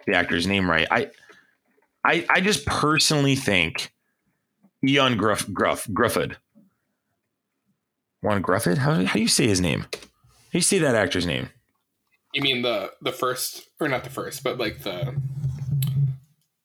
the 0.06 0.14
actor's 0.16 0.48
name 0.48 0.70
right. 0.70 0.88
I, 0.90 1.10
I, 2.06 2.26
I 2.30 2.40
just 2.40 2.66
personally 2.66 3.36
think 3.36 3.92
Eon 4.88 5.18
Gruff, 5.18 5.46
Gruff, 5.52 5.86
Grufford. 5.88 6.38
Juan 8.22 8.42
Grufford? 8.42 8.78
How, 8.78 9.04
how 9.06 9.14
do 9.14 9.20
you 9.22 9.28
say 9.28 9.48
his 9.48 9.60
name? 9.60 9.82
How 9.82 9.88
do 9.92 10.58
you 10.58 10.62
say 10.62 10.80
that 10.80 10.96
actor's 10.96 11.26
name? 11.26 11.50
You 12.34 12.42
mean 12.42 12.62
the 12.62 12.92
the 13.02 13.12
first 13.12 13.70
or 13.80 13.88
not 13.88 14.04
the 14.04 14.10
first, 14.10 14.44
but 14.44 14.58
like 14.58 14.84
the 14.84 15.16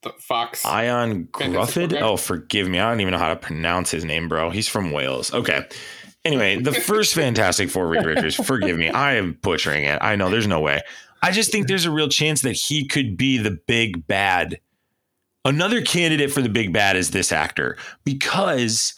the 0.02 0.12
Fox? 0.18 0.64
Ion 0.64 1.28
Fantastic 1.38 1.90
Grufford? 1.90 1.90
Four 1.90 2.00
guy? 2.00 2.06
Oh, 2.06 2.16
forgive 2.16 2.68
me. 2.68 2.78
I 2.78 2.90
don't 2.90 3.00
even 3.00 3.12
know 3.12 3.18
how 3.18 3.28
to 3.28 3.36
pronounce 3.36 3.90
his 3.90 4.04
name, 4.04 4.28
bro. 4.28 4.50
He's 4.50 4.68
from 4.68 4.92
Wales. 4.92 5.32
Okay. 5.32 5.64
Anyway, 6.24 6.60
the 6.60 6.72
first 6.88 7.14
Fantastic 7.14 7.70
Four 7.70 7.88
Reed 7.88 8.04
Richards, 8.04 8.34
forgive 8.34 8.78
me. 8.78 8.90
I 8.90 9.14
am 9.14 9.38
butchering 9.42 9.84
it. 9.84 9.98
I 10.00 10.16
know 10.16 10.30
there's 10.30 10.46
no 10.46 10.60
way. 10.60 10.80
I 11.22 11.32
just 11.32 11.50
think 11.50 11.66
there's 11.66 11.84
a 11.84 11.90
real 11.90 12.08
chance 12.08 12.42
that 12.42 12.52
he 12.52 12.86
could 12.86 13.16
be 13.16 13.38
the 13.38 13.58
big 13.66 14.06
bad. 14.06 14.60
Another 15.44 15.82
candidate 15.82 16.30
for 16.30 16.42
the 16.42 16.48
big 16.48 16.72
bad 16.72 16.96
is 16.96 17.10
this 17.10 17.32
actor 17.32 17.76
because, 18.04 18.94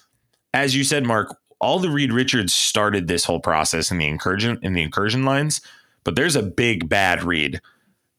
as 0.53 0.75
you 0.75 0.85
said, 0.85 1.07
Mark, 1.07 1.37
all 1.61 1.79
the 1.79 1.91
Reed 1.91 2.13
Richards 2.13 2.55
started 2.55 3.07
this 3.07 3.25
whole 3.25 3.41
process 3.41 3.91
in 3.91 3.99
the 3.99 4.07
incursion 4.07 4.59
in 4.63 4.73
the 4.73 4.83
incursion 4.83 5.25
lines, 5.25 5.61
but 6.05 6.17
there's 6.17 6.37
a 6.37 6.43
big 6.43 6.89
bad 6.89 7.23
read. 7.23 7.61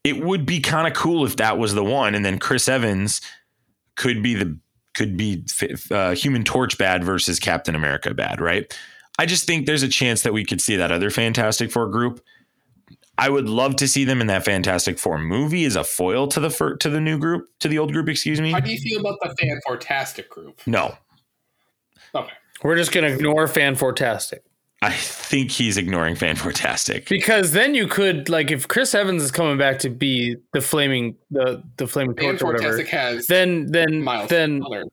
It 0.04 0.24
would 0.24 0.46
be 0.46 0.60
kind 0.60 0.88
of 0.88 0.94
cool 0.94 1.26
if 1.26 1.36
that 1.38 1.58
was 1.58 1.74
the 1.74 1.84
one, 1.84 2.16
and 2.16 2.26
then 2.26 2.40
Chris 2.40 2.68
Evans 2.68 3.22
could 3.96 4.24
be 4.24 4.34
the 4.34 4.58
could 4.94 5.16
be 5.16 5.46
uh, 5.90 6.14
Human 6.16 6.44
Torch 6.44 6.78
bad 6.78 7.04
versus 7.04 7.40
Captain 7.40 7.76
America 7.76 8.14
bad, 8.14 8.42
right? 8.42 8.78
I 9.20 9.26
just 9.26 9.46
think 9.46 9.66
there's 9.66 9.84
a 9.84 9.88
chance 9.88 10.24
that 10.24 10.34
we 10.34 10.44
could 10.44 10.60
see 10.62 10.76
that 10.76 10.92
other 10.92 11.10
Fantastic 11.10 11.72
Four 11.72 11.88
group. 11.88 12.22
I 13.18 13.30
would 13.30 13.48
love 13.48 13.76
to 13.76 13.88
see 13.88 14.04
them 14.04 14.20
in 14.20 14.28
that 14.28 14.44
Fantastic 14.44 14.98
Four 14.98 15.20
movie 15.20 15.66
as 15.66 15.76
a 15.76 15.84
foil 15.84 16.28
to 16.30 16.40
the 16.40 16.50
fir- 16.50 16.78
to 16.78 16.90
the 16.90 17.00
new 17.00 17.20
group, 17.20 17.48
to 17.60 17.68
the 17.68 17.78
old 17.78 17.94
group, 17.94 18.10
excuse 18.10 18.42
me. 18.42 18.52
How 18.52 18.60
do 18.60 18.72
you 18.72 18.80
feel 18.80 19.00
about 19.00 19.20
the 19.22 19.36
Fan 19.40 19.60
Fantastic 19.68 20.30
group? 20.30 20.62
No, 20.66 20.96
Okay, 22.16 22.34
We're 22.64 22.76
just 22.76 22.92
gonna 22.92 23.08
ignore 23.08 23.48
Fan 23.48 23.76
Fantastic 23.76 24.44
I 24.84 24.92
think 24.94 25.52
he's 25.52 25.78
ignoring 25.78 26.16
Fantastic. 26.16 27.08
because 27.08 27.52
then 27.52 27.76
you 27.76 27.88
could 27.88 28.30
like 28.30 28.50
if 28.50 28.68
Chris 28.68 28.96
Evans 28.96 29.22
is 29.22 29.30
coming 29.32 29.58
back 29.58 29.78
to 29.80 29.90
be 29.90 30.38
the 30.54 30.62
flaming 30.62 31.16
the 31.30 31.62
the 31.78 31.88
flaming 31.88 32.16
Fan 32.16 32.38
torch 32.38 32.42
or 32.42 32.54
whatever. 32.54 32.84
Has 32.86 33.28
Then 33.28 33.68
then 33.72 34.02
Miles 34.04 34.30
then 34.30 34.62
Teller. 34.62 34.84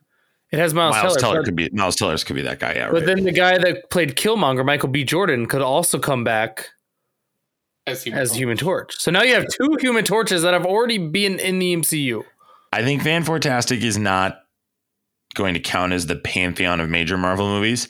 it 0.52 0.58
has 0.58 0.74
Miles, 0.74 0.94
Miles 0.94 1.14
Teller. 1.16 1.20
Teller 1.20 1.36
but- 1.40 1.44
could 1.46 1.56
be 1.56 1.68
Miles 1.72 1.96
Teller 1.96 2.18
could 2.18 2.36
be 2.36 2.42
that 2.42 2.58
guy. 2.58 2.74
Yeah, 2.74 2.90
But 2.90 2.96
right. 2.98 3.06
then 3.06 3.24
the 3.24 3.32
guy 3.32 3.56
that 3.56 3.88
played 3.90 4.14
Killmonger, 4.16 4.64
Michael 4.64 4.90
B. 4.90 5.04
Jordan, 5.04 5.46
could 5.46 5.62
also 5.62 5.98
come 5.98 6.22
back 6.22 6.68
as 7.86 8.04
Human 8.04 8.20
as 8.20 8.28
Torch. 8.30 8.38
Human 8.38 8.56
Torch. 8.58 8.94
So 8.98 9.10
now 9.10 9.22
you 9.22 9.32
have 9.34 9.46
two 9.48 9.76
Human 9.80 10.04
Torches 10.04 10.42
that 10.42 10.52
have 10.52 10.66
already 10.66 10.98
been 10.98 11.38
in 11.38 11.58
the 11.58 11.74
MCU. 11.74 12.24
I 12.74 12.82
think 12.82 13.02
Fantastic 13.02 13.82
is 13.82 13.96
not 13.96 14.42
going 15.34 15.54
to 15.54 15.60
count 15.60 15.94
as 15.94 16.06
the 16.06 16.16
pantheon 16.16 16.80
of 16.80 16.90
major 16.90 17.16
Marvel 17.16 17.46
movies, 17.48 17.88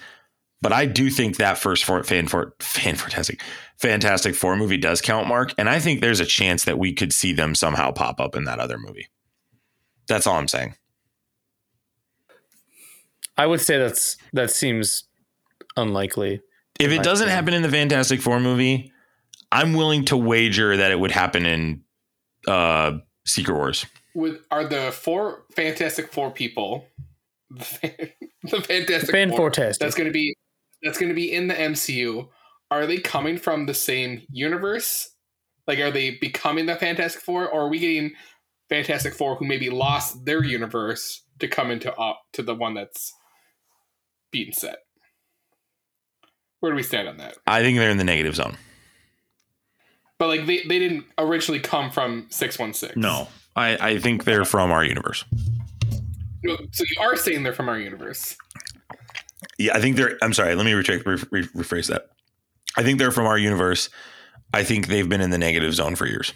but 0.61 0.73
I 0.73 0.87
do 0.87 1.11
think 1.11 1.37
that 1.37 1.59
first 1.59 1.85
for, 1.85 2.03
fan 2.03 2.27
for 2.27 2.55
Fantastic 2.61 3.40
Fantastic 3.77 4.35
Four 4.35 4.57
movie 4.57 4.77
does 4.77 5.01
count, 5.01 5.29
Mark, 5.29 5.55
and 5.57 5.68
I 5.68 5.79
think 5.79 6.01
there's 6.01 6.21
a 6.21 6.27
chance 6.27 6.64
that 6.64 6.79
we 6.79 6.92
could 6.92 7.12
see 7.12 7.33
them 7.33 7.55
somehow 7.55 7.92
pop 7.92 8.21
up 8.21 8.35
in 8.35 8.44
that 8.44 8.59
other 8.59 8.77
movie. 8.77 9.09
That's 10.09 10.27
all 10.27 10.37
I'm 10.37 10.49
saying. 10.49 10.75
I 13.37 13.47
would 13.47 13.61
say 13.61 13.79
that's 13.79 14.16
that 14.33 14.51
seems 14.51 15.05
unlikely. 15.77 16.42
If 16.81 16.90
it 16.90 17.03
doesn't 17.03 17.29
opinion. 17.29 17.37
happen 17.37 17.55
in 17.55 17.62
the 17.62 17.71
Fantastic 17.71 18.21
Four 18.21 18.40
movie, 18.40 18.92
I'm 19.53 19.74
willing 19.74 20.05
to 20.07 20.16
wager 20.16 20.76
that 20.76 20.91
it 20.91 20.99
would 20.99 21.12
happen 21.12 21.47
in 21.47 21.83
uh, 22.49 22.99
Secret 23.24 23.55
Wars. 23.55 23.87
with 24.14 24.41
are 24.51 24.64
the 24.64 24.91
four 24.91 25.45
Fantastic 25.55 26.12
Four 26.12 26.33
people 26.33 26.85
the, 27.51 27.64
fan, 27.64 27.91
the 28.43 28.61
Fantastic 28.61 29.11
Fan 29.11 29.30
Four 29.30 29.53
Fantastic. 29.53 29.80
that's 29.80 29.95
going 29.95 30.09
to 30.09 30.12
be 30.12 30.35
that's 30.83 30.99
going 30.99 31.09
to 31.09 31.14
be 31.14 31.33
in 31.33 31.49
the 31.49 31.55
MCU. 31.55 32.29
Are 32.70 32.87
they 32.87 32.99
coming 32.99 33.39
from 33.39 33.66
the 33.66 33.74
same 33.74 34.22
universe? 34.31 35.11
Like, 35.66 35.79
are 35.81 35.91
they 35.91 36.12
becoming 36.20 36.66
the 36.66 36.76
Fantastic 36.76 37.22
Four, 37.22 37.49
or 37.49 37.62
are 37.62 37.68
we 37.68 37.79
getting 37.79 38.12
Fantastic 38.68 39.14
Four 39.14 39.37
who 39.37 39.47
maybe 39.47 39.70
lost 39.70 40.24
their 40.24 40.43
universe 40.43 41.22
to 41.41 41.49
come 41.49 41.70
into 41.70 41.95
uh, 41.95 42.14
to 42.35 42.43
the 42.43 42.55
one 42.55 42.74
that's 42.74 43.12
beaten 44.31 44.53
set? 44.53 44.79
Where 46.61 46.72
do 46.72 46.76
we 46.76 46.83
stand 46.83 47.09
on 47.09 47.18
that? 47.18 47.37
I 47.47 47.62
think 47.62 47.79
they're 47.79 47.91
in 47.91 47.99
the 47.99 48.05
negative 48.05 48.35
zone. 48.35 48.57
But 50.18 50.29
like, 50.29 50.47
they, 50.47 50.62
they 50.64 50.79
didn't 50.81 51.05
originally 51.16 51.61
come 51.61 51.91
from 51.91 52.26
six 52.31 52.59
one 52.59 52.74
six. 52.74 52.97
No, 52.97 53.29
I, 53.55 53.91
I 53.91 53.99
think 53.99 54.24
they're 54.24 54.45
from 54.45 54.72
our 54.72 54.85
universe. 54.85 55.24
So 56.45 56.85
you 56.85 57.01
are 57.01 57.16
saying 57.16 57.43
they're 57.43 57.53
from 57.53 57.68
our 57.68 57.79
universe. 57.79 58.37
Yeah, 59.59 59.76
I 59.76 59.80
think 59.80 59.97
they're. 59.97 60.18
I'm 60.22 60.32
sorry. 60.32 60.55
Let 60.55 60.64
me 60.66 60.72
retract, 60.72 61.07
re, 61.07 61.16
re, 61.30 61.43
rephrase 61.49 61.89
that. 61.89 62.09
I 62.76 62.82
think 62.82 62.99
they're 62.99 63.11
from 63.11 63.26
our 63.26 63.39
universe. 63.39 63.89
I 64.53 64.64
think 64.64 64.86
they've 64.89 65.09
been 65.09 65.20
in 65.20 65.30
the 65.30 65.39
negative 65.39 65.74
zone 65.74 65.95
for 65.97 66.07
years. 66.07 66.32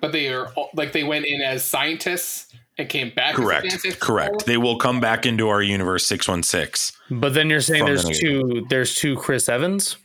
But 0.00 0.12
they 0.12 0.28
are 0.32 0.52
like 0.74 0.92
they 0.92 1.04
went 1.04 1.24
in 1.26 1.40
as 1.40 1.64
scientists 1.64 2.54
and 2.76 2.88
came 2.88 3.10
back. 3.14 3.34
Correct. 3.34 3.62
Fantastic 3.62 4.00
Correct. 4.00 4.46
They 4.46 4.56
will 4.56 4.78
come 4.78 5.00
back 5.00 5.26
into 5.26 5.48
our 5.48 5.62
universe 5.62 6.06
616. 6.06 7.20
But 7.20 7.34
then 7.34 7.48
you're 7.48 7.60
saying 7.60 7.84
From 7.86 7.94
the 7.96 8.02
there's 8.02 8.18
two 8.18 8.66
there's 8.68 8.94
two 8.94 9.16
Chris 9.16 9.48
Evans? 9.48 9.96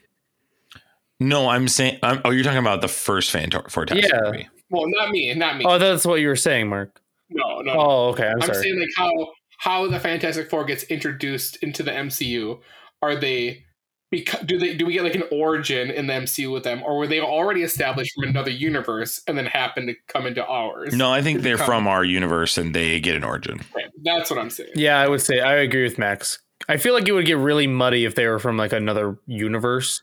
No, 1.19 1.49
I'm 1.49 1.67
saying. 1.67 1.99
I'm, 2.01 2.21
oh, 2.23 2.29
you're 2.29 2.45
talking 2.45 2.59
about 2.59 2.81
the 2.81 2.87
first 2.87 3.31
Fantastic 3.31 3.91
Yeah. 3.91 4.19
movie. 4.23 4.47
Well, 4.69 4.85
not 4.87 5.09
me, 5.11 5.33
not 5.33 5.57
me. 5.57 5.65
Oh, 5.67 5.77
that's 5.77 6.05
what 6.05 6.21
you 6.21 6.27
were 6.27 6.35
saying, 6.35 6.69
Mark. 6.69 7.01
no, 7.29 7.61
no. 7.61 7.73
no. 7.73 7.79
Oh, 7.79 8.07
okay. 8.09 8.27
I'm, 8.27 8.35
I'm 8.41 8.47
sorry. 8.47 8.63
saying 8.63 8.79
like 8.79 8.89
how 8.95 9.11
how 9.59 9.87
the 9.87 9.99
Fantastic 9.99 10.49
Four 10.49 10.65
gets 10.65 10.83
introduced 10.85 11.57
into 11.57 11.83
the 11.83 11.91
MCU. 11.91 12.59
Are 13.01 13.15
they 13.15 13.63
because 14.11 14.41
do 14.41 14.57
they 14.57 14.73
do 14.75 14.85
we 14.85 14.93
get 14.93 15.03
like 15.03 15.15
an 15.15 15.23
origin 15.31 15.91
in 15.91 16.07
the 16.07 16.13
MCU 16.13 16.51
with 16.51 16.63
them, 16.63 16.81
or 16.83 16.97
were 16.97 17.07
they 17.07 17.19
already 17.21 17.61
established 17.63 18.11
from 18.15 18.29
another 18.29 18.51
universe 18.51 19.21
and 19.27 19.37
then 19.37 19.45
happen 19.45 19.85
to 19.87 19.93
come 20.07 20.25
into 20.25 20.45
ours? 20.45 20.95
No, 20.95 21.11
I 21.13 21.21
think 21.21 21.41
they're 21.41 21.57
Come- 21.57 21.65
from 21.65 21.87
our 21.87 22.03
universe 22.03 22.57
and 22.57 22.73
they 22.73 22.99
get 22.99 23.15
an 23.15 23.23
origin. 23.23 23.59
Okay, 23.75 23.85
that's 24.03 24.29
what 24.29 24.39
I'm 24.39 24.49
saying. 24.49 24.71
Yeah, 24.75 24.99
I 24.99 25.07
would 25.07 25.21
say 25.21 25.39
I 25.41 25.55
agree 25.57 25.83
with 25.83 25.97
Max. 25.99 26.39
I 26.67 26.77
feel 26.77 26.93
like 26.93 27.07
it 27.07 27.11
would 27.13 27.25
get 27.25 27.37
really 27.37 27.67
muddy 27.67 28.03
if 28.05 28.15
they 28.15 28.27
were 28.27 28.39
from 28.39 28.57
like 28.57 28.73
another 28.73 29.17
universe. 29.27 30.01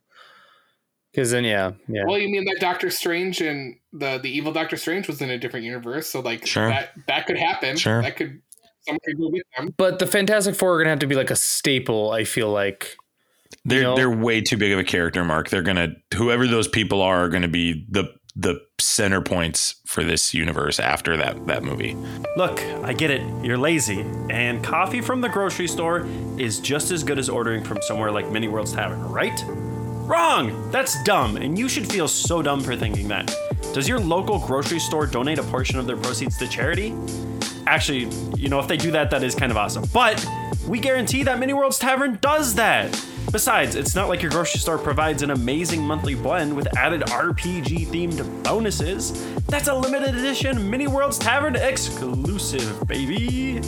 Because 1.12 1.30
then, 1.30 1.44
yeah, 1.44 1.72
yeah. 1.88 2.04
Well, 2.06 2.18
you 2.18 2.28
mean 2.28 2.44
that 2.44 2.58
Doctor 2.60 2.90
Strange 2.90 3.40
and 3.40 3.76
the 3.92 4.18
the 4.18 4.28
evil 4.30 4.52
Doctor 4.52 4.76
Strange 4.76 5.08
was 5.08 5.22
in 5.22 5.30
a 5.30 5.38
different 5.38 5.64
universe, 5.64 6.06
so 6.08 6.20
like 6.20 6.46
Sure. 6.46 6.68
that 6.68 6.90
that 7.08 7.26
could 7.26 7.38
happen. 7.38 7.76
Sure. 7.78 8.02
that 8.02 8.16
could 8.16 8.42
someone 8.86 9.00
could 9.04 9.18
go 9.18 9.28
with 9.28 9.42
them. 9.56 9.74
But 9.76 9.98
the 9.98 10.06
Fantastic 10.06 10.54
Four 10.54 10.74
are 10.74 10.78
gonna 10.78 10.90
have 10.90 10.98
to 11.00 11.06
be 11.06 11.14
like 11.14 11.30
a 11.30 11.36
staple. 11.36 12.10
I 12.10 12.24
feel 12.24 12.50
like. 12.50 12.96
They're 13.64 13.82
know? 13.82 13.96
they're 13.96 14.10
way 14.10 14.40
too 14.40 14.56
big 14.56 14.72
of 14.72 14.78
a 14.78 14.84
character, 14.84 15.24
Mark. 15.24 15.50
They're 15.50 15.62
gonna 15.62 15.88
whoever 16.14 16.46
those 16.46 16.68
people 16.68 17.02
are 17.02 17.24
are 17.24 17.28
gonna 17.28 17.48
be 17.48 17.86
the 17.88 18.14
the 18.36 18.60
center 18.78 19.22
points 19.22 19.76
for 19.86 20.04
this 20.04 20.34
universe 20.34 20.78
after 20.78 21.16
that 21.16 21.46
that 21.46 21.62
movie. 21.62 21.96
Look, 22.36 22.60
I 22.82 22.92
get 22.92 23.10
it. 23.10 23.22
You're 23.44 23.58
lazy. 23.58 24.04
And 24.30 24.62
coffee 24.62 25.00
from 25.00 25.20
the 25.20 25.28
grocery 25.28 25.68
store 25.68 26.06
is 26.38 26.60
just 26.60 26.90
as 26.90 27.02
good 27.02 27.18
as 27.18 27.28
ordering 27.28 27.64
from 27.64 27.80
somewhere 27.82 28.10
like 28.12 28.30
Many 28.30 28.48
Worlds 28.48 28.72
Tavern, 28.72 29.02
right? 29.10 29.44
Wrong! 30.06 30.70
That's 30.70 31.02
dumb, 31.02 31.36
and 31.36 31.58
you 31.58 31.68
should 31.68 31.90
feel 31.90 32.06
so 32.06 32.40
dumb 32.40 32.60
for 32.60 32.76
thinking 32.76 33.08
that. 33.08 33.34
Does 33.74 33.88
your 33.88 33.98
local 33.98 34.38
grocery 34.38 34.78
store 34.78 35.04
donate 35.04 35.40
a 35.40 35.42
portion 35.42 35.80
of 35.80 35.86
their 35.88 35.96
proceeds 35.96 36.38
to 36.38 36.46
charity? 36.46 36.94
Actually, 37.66 38.04
you 38.36 38.48
know, 38.48 38.60
if 38.60 38.68
they 38.68 38.76
do 38.76 38.92
that, 38.92 39.10
that 39.10 39.24
is 39.24 39.34
kind 39.34 39.50
of 39.50 39.58
awesome. 39.58 39.84
But 39.92 40.24
we 40.68 40.78
guarantee 40.78 41.24
that 41.24 41.40
Many 41.40 41.54
Worlds 41.54 41.80
Tavern 41.80 42.18
does 42.20 42.54
that. 42.54 42.92
Besides, 43.32 43.74
it's 43.74 43.96
not 43.96 44.08
like 44.08 44.22
your 44.22 44.30
grocery 44.30 44.60
store 44.60 44.78
provides 44.78 45.22
an 45.22 45.32
amazing 45.32 45.82
monthly 45.82 46.14
blend 46.14 46.54
with 46.54 46.68
added 46.76 47.00
RPG 47.00 47.88
themed 47.88 48.44
bonuses. 48.44 49.26
That's 49.46 49.66
a 49.66 49.74
limited 49.74 50.14
edition 50.14 50.70
Many 50.70 50.86
Worlds 50.86 51.18
Tavern 51.18 51.56
exclusive, 51.56 52.86
baby. 52.86 53.60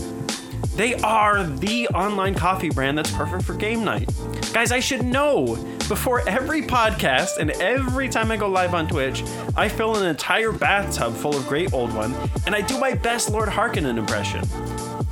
They 0.76 0.94
are 0.96 1.44
the 1.44 1.88
online 1.88 2.34
coffee 2.34 2.68
brand 2.70 2.98
that's 2.98 3.11
perfect 3.11 3.44
for 3.44 3.54
game 3.54 3.84
night. 3.84 4.09
Guys, 4.52 4.70
I 4.72 4.80
should 4.80 5.04
know. 5.04 5.56
Before 5.88 6.26
every 6.28 6.62
podcast 6.62 7.38
and 7.38 7.50
every 7.52 8.09
time 8.09 8.30
I 8.30 8.36
go 8.36 8.48
live 8.48 8.74
on 8.74 8.86
Twitch, 8.86 9.22
I 9.56 9.68
fill 9.68 9.96
an 9.96 10.06
entire 10.06 10.52
bathtub 10.52 11.14
full 11.14 11.34
of 11.36 11.46
Great 11.48 11.72
Old 11.72 11.92
One 11.94 12.14
and 12.46 12.54
I 12.54 12.61
do 12.61 12.78
my 12.78 12.94
best 12.94 13.30
Lord 13.30 13.48
Harkonnen 13.48 13.96
impression. 13.98 14.44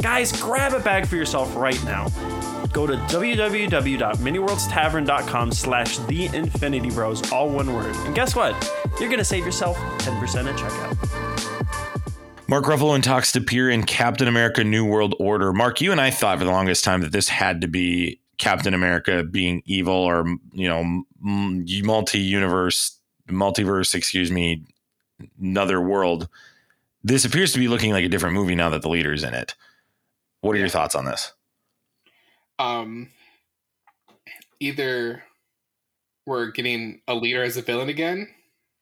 Guys, 0.03 0.39
grab 0.41 0.75
a 0.75 0.81
bag 0.81 1.07
for 1.07 1.17
yourself 1.17 1.55
right 1.57 1.83
now. 1.85 2.09
Go 2.73 2.87
to 2.87 2.95
www.manyworldstavern.com 2.95 5.53
slash 5.53 5.99
the 5.99 6.27
Infinity 6.27 6.91
Bros, 6.91 7.33
all 7.33 7.49
one 7.49 7.73
word. 7.75 7.95
And 7.97 8.15
guess 8.15 8.37
what? 8.37 8.55
You're 9.01 9.09
gonna 9.09 9.25
save 9.25 9.47
yourself 9.47 9.79
10% 10.01 10.47
at 10.47 10.57
checkout. 10.57 11.56
Mark 12.49 12.65
Ruffalo 12.67 12.95
and 12.95 13.03
talks 13.03 13.33
to 13.33 13.41
appear 13.41 13.71
in 13.71 13.83
Captain 13.83 14.29
America: 14.29 14.63
New 14.63 14.85
World 14.85 15.15
Order. 15.19 15.53
Mark, 15.53 15.81
you 15.81 15.91
and 15.91 16.01
I 16.01 16.11
thought 16.11 16.39
for 16.39 16.45
the 16.45 16.51
longest 16.51 16.85
time 16.85 17.01
that 17.01 17.13
this 17.13 17.29
had 17.29 17.61
to 17.63 17.67
be 17.67 18.21
Captain 18.39 18.73
America 18.73 19.25
being 19.25 19.63
evil, 19.67 19.95
or 19.95 20.25
you 20.53 20.69
know, 20.69 21.03
multi-universe, 21.21 23.01
multiverse. 23.29 23.95
Excuse 23.95 24.31
me, 24.31 24.65
another 25.41 25.81
world. 25.81 26.29
This 27.03 27.25
appears 27.25 27.53
to 27.53 27.59
be 27.59 27.69
looking 27.69 27.93
like 27.93 28.05
a 28.05 28.09
different 28.09 28.35
movie 28.35 28.55
now 28.55 28.69
that 28.71 28.83
the 28.83 28.89
leader's 28.89 29.25
in 29.25 29.35
it. 29.35 29.55
What 30.41 30.55
are 30.55 30.59
your 30.59 30.69
thoughts 30.69 30.95
on 30.95 31.05
this? 31.05 31.33
Um, 32.59 33.11
either 34.61 35.25
we're 36.27 36.51
getting 36.51 37.01
a 37.07 37.15
leader 37.15 37.43
as 37.43 37.57
a 37.57 37.63
villain 37.63 37.89
again, 37.89 38.29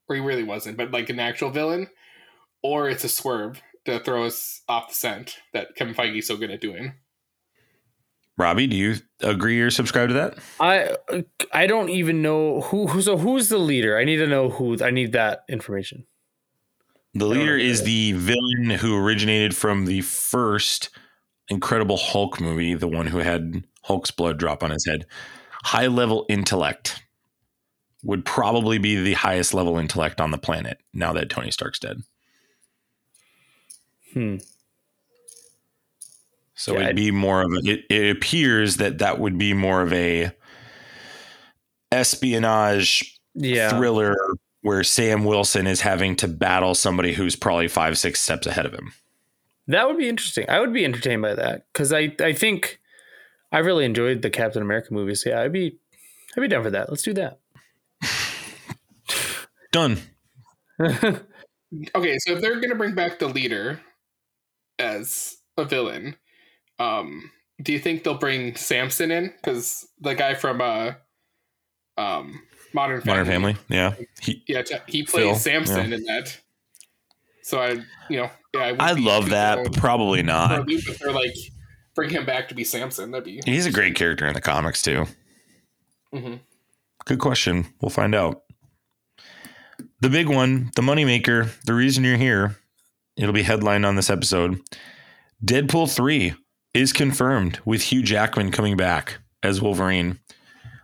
or 0.09 0.17
he 0.17 0.23
really 0.23 0.43
wasn't, 0.43 0.77
but 0.77 0.91
like 0.91 1.11
an 1.11 1.21
actual 1.21 1.51
villain, 1.51 1.89
or 2.65 2.89
it's 2.89 3.05
a 3.05 3.09
swerve 3.09 3.63
to 3.85 4.01
throw 4.01 4.25
us 4.25 4.63
off 4.69 4.89
the 4.89 4.95
scent 4.95 5.37
that 5.53 5.77
Kevin 5.77 5.95
Feige's 5.95 6.27
so 6.27 6.37
good 6.37 6.51
at 6.51 6.63
doing. 6.63 6.95
Robbie, 8.37 8.67
do 8.67 8.75
you 8.75 8.97
agree 9.21 9.61
or 9.61 9.71
subscribe 9.71 10.09
to 10.09 10.15
that? 10.15 10.39
I 10.59 10.97
I 11.53 11.69
don't 11.69 11.91
even 11.91 12.21
know 12.21 12.63
who, 12.63 12.89
who 12.89 13.01
so 13.01 13.17
who's 13.17 13.49
the 13.49 13.59
leader. 13.59 13.97
I 13.97 14.05
need 14.05 14.17
to 14.17 14.27
know 14.27 14.49
who. 14.49 14.83
I 14.83 14.91
need 14.91 15.13
that 15.13 15.45
information. 15.49 16.07
The 17.13 17.27
leader 17.27 17.57
is 17.57 17.85
the 17.85 18.11
villain 18.13 18.71
who 18.71 18.97
originated 18.97 19.55
from 19.55 19.85
the 19.85 20.01
first 20.01 20.91
Incredible 21.49 21.97
Hulk 21.97 22.41
movie, 22.41 22.75
the 22.75 22.89
one 22.89 23.07
who 23.07 23.19
had 23.19 23.65
Hulk's 23.83 24.11
blood 24.11 24.37
drop 24.37 24.65
on 24.65 24.71
his 24.71 24.85
head. 24.85 25.07
High 25.63 25.87
level 25.87 26.27
intellect 26.29 27.05
would 28.03 28.25
probably 28.25 28.79
be 28.79 29.01
the 29.01 29.13
highest 29.13 29.55
level 29.55 29.79
intellect 29.79 30.21
on 30.21 30.33
the 30.33 30.39
planet 30.39 30.79
now 30.93 31.13
that 31.13 31.31
Tony 31.31 31.53
Stark's 31.53 31.79
dead. 31.79 32.03
Hmm. 34.15 34.37
So 36.55 36.73
Yeah, 36.73 36.79
it'd 36.79 36.89
I'd- 36.91 37.03
be 37.03 37.11
more 37.11 37.43
of 37.43 37.53
a, 37.53 37.69
it, 37.69 37.85
it 37.91 38.17
appears 38.17 38.77
that 38.77 38.99
that 38.99 39.19
would 39.19 39.37
be 39.39 39.53
more 39.53 39.83
of 39.83 39.93
a 39.93 40.31
espionage 41.93 43.19
Yeah. 43.35 43.71
thriller 43.71 44.15
where 44.63 44.83
Sam 44.83 45.25
Wilson 45.25 45.67
is 45.67 45.81
having 45.83 46.17
to 46.17 46.29
battle 46.29 46.75
somebody 46.75 47.13
who's 47.13 47.37
probably 47.37 47.69
five, 47.69 47.99
six 47.99 48.21
steps 48.21 48.47
ahead 48.47 48.67
of 48.67 48.73
him. 48.73 48.93
That 49.67 49.89
would 49.89 49.99
be 49.99 50.09
interesting. 50.09 50.49
I 50.49 50.61
would 50.61 50.73
be 50.73 50.85
entertained 50.85 51.23
by 51.23 51.35
that 51.35 51.67
because 51.73 51.93
I 51.93 52.15
I 52.21 52.33
think 52.33 52.81
I 53.51 53.59
really 53.59 53.85
enjoyed 53.85 54.23
the 54.23 54.31
Captain 54.31 54.63
America 54.63 54.93
movies. 54.93 55.25
Yeah, 55.27 55.41
I'd 55.41 55.53
be 55.53 55.79
I'd 56.37 56.41
be 56.41 56.49
down 56.49 56.63
for 56.63 56.71
that. 56.71 56.89
Let's 56.91 57.03
do 57.03 57.15
that. 57.15 57.41
Done. 59.73 59.99
Okay, 61.97 62.19
so 62.21 62.35
if 62.35 62.41
they're 62.41 62.61
gonna 62.61 62.77
bring 62.77 62.95
back 62.95 63.19
the 63.19 63.27
leader 63.27 63.81
as 64.79 65.37
a 65.57 65.65
villain, 65.65 66.17
um, 66.79 67.31
do 67.63 67.73
you 67.73 67.79
think 67.79 68.05
they'll 68.05 68.19
bring 68.19 68.57
Samson 68.57 69.11
in? 69.11 69.29
Because 69.29 69.87
the 70.01 70.15
guy 70.15 70.35
from 70.35 70.61
uh, 70.61 70.93
um, 71.97 72.43
Modern 72.73 73.01
Family, 73.01 73.19
Modern 73.19 73.27
Family. 73.27 73.57
Yeah. 73.69 73.95
He, 74.21 74.43
yeah, 74.49 74.63
he 74.87 75.05
plays 75.05 75.25
Phil, 75.25 75.35
Samson 75.37 75.93
in 75.93 76.03
that. 76.05 76.39
So 77.43 77.61
I, 77.61 77.71
you 78.09 78.17
know, 78.17 78.31
yeah, 78.55 78.75
I, 78.81 78.91
I 78.91 78.93
love 78.93 79.31
that, 79.31 79.63
but 79.63 79.77
probably 79.77 80.23
not. 80.23 80.65
if 80.69 80.99
they're 80.99 81.13
like 81.13 81.35
bring 81.95 82.11
him 82.11 82.27
back 82.27 82.49
to 82.49 82.55
be 82.55 82.65
Samson. 82.65 83.11
That'd 83.11 83.25
be. 83.25 83.41
He's 83.45 83.67
a 83.67 83.71
great 83.71 83.95
character 83.95 84.27
in 84.27 84.35
the 84.35 84.41
comics 84.41 84.83
too. 84.83 85.07
Mhm. 86.13 86.41
Good 87.05 87.19
question. 87.19 87.67
We'll 87.81 87.91
find 87.91 88.15
out. 88.15 88.43
The 90.01 90.09
big 90.09 90.29
one, 90.29 90.71
the 90.77 90.83
moneymaker, 90.83 91.51
the 91.65 91.75
reason 91.75 92.05
you're 92.05 92.17
here, 92.17 92.57
it'll 93.17 93.33
be 93.33 93.43
headlined 93.43 93.87
on 93.87 93.97
this 93.97 94.11
episode. 94.11 94.61
Deadpool 95.45 95.95
3 95.95 96.35
is 96.73 96.93
confirmed 96.93 97.61
with 97.65 97.83
Hugh 97.83 98.03
Jackman 98.03 98.51
coming 98.51 98.77
back 98.77 99.19
as 99.43 99.63
Wolverine. 99.63 100.19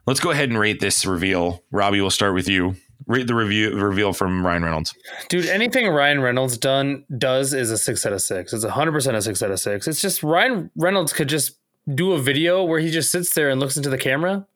Let's 0.07 0.21
go 0.21 0.31
ahead 0.31 0.49
and 0.49 0.59
rate 0.59 0.81
this 0.81 1.05
reveal. 1.05 1.63
Robbie, 1.71 2.01
we'll 2.01 2.11
start 2.11 2.35
with 2.35 2.49
you. 2.49 2.77
Rate 3.07 3.27
the 3.27 3.35
review 3.35 3.77
reveal 3.77 4.13
from 4.13 4.47
Ryan 4.47 4.63
Reynolds. 4.63 4.95
Dude, 5.29 5.47
anything 5.47 5.89
Ryan 5.89 6.21
Reynolds 6.21 6.59
done 6.59 7.05
does 7.17 7.53
is 7.55 7.71
a 7.71 7.79
six 7.79 8.05
out 8.07 8.13
of 8.13 8.21
six. 8.21 8.53
It's 8.53 8.65
hundred 8.65 8.93
percent 8.93 9.17
a 9.17 9.23
six 9.23 9.43
out 9.43 9.51
of 9.51 9.59
six. 9.59 9.89
It's 9.89 10.01
just 10.01 10.23
Ryan 10.23 10.71
Reynolds 10.77 11.13
could 11.13 11.29
just 11.29 11.59
do 11.93 12.13
a 12.13 12.19
video 12.19 12.63
where 12.63 12.79
he 12.79 12.91
just 12.91 13.11
sits 13.11 13.35
there 13.35 13.49
and 13.49 13.59
looks 13.59 13.77
into 13.77 13.89
the 13.89 13.99
camera, 13.99 14.47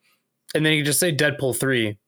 and 0.55 0.64
then 0.64 0.72
he 0.72 0.81
could 0.81 0.87
just 0.87 1.01
say 1.01 1.14
Deadpool 1.14 1.59
three. 1.59 1.99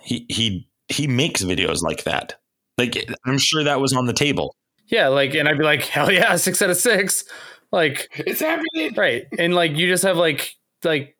He 0.00 0.26
he 0.28 0.68
he 0.88 1.06
makes 1.06 1.42
videos 1.42 1.82
like 1.82 2.04
that. 2.04 2.34
Like 2.76 2.96
I'm 3.26 3.38
sure 3.38 3.64
that 3.64 3.80
was 3.80 3.92
on 3.92 4.06
the 4.06 4.12
table. 4.12 4.54
Yeah, 4.88 5.08
like, 5.08 5.34
and 5.34 5.48
I'd 5.48 5.58
be 5.58 5.64
like, 5.64 5.82
hell 5.82 6.10
yeah, 6.10 6.36
six 6.36 6.60
out 6.62 6.70
of 6.70 6.76
six. 6.76 7.24
Like, 7.70 8.08
It's 8.16 8.40
happening. 8.40 8.94
right, 8.96 9.26
and 9.38 9.54
like 9.54 9.76
you 9.76 9.86
just 9.88 10.02
have 10.04 10.16
like 10.16 10.54
like 10.84 11.14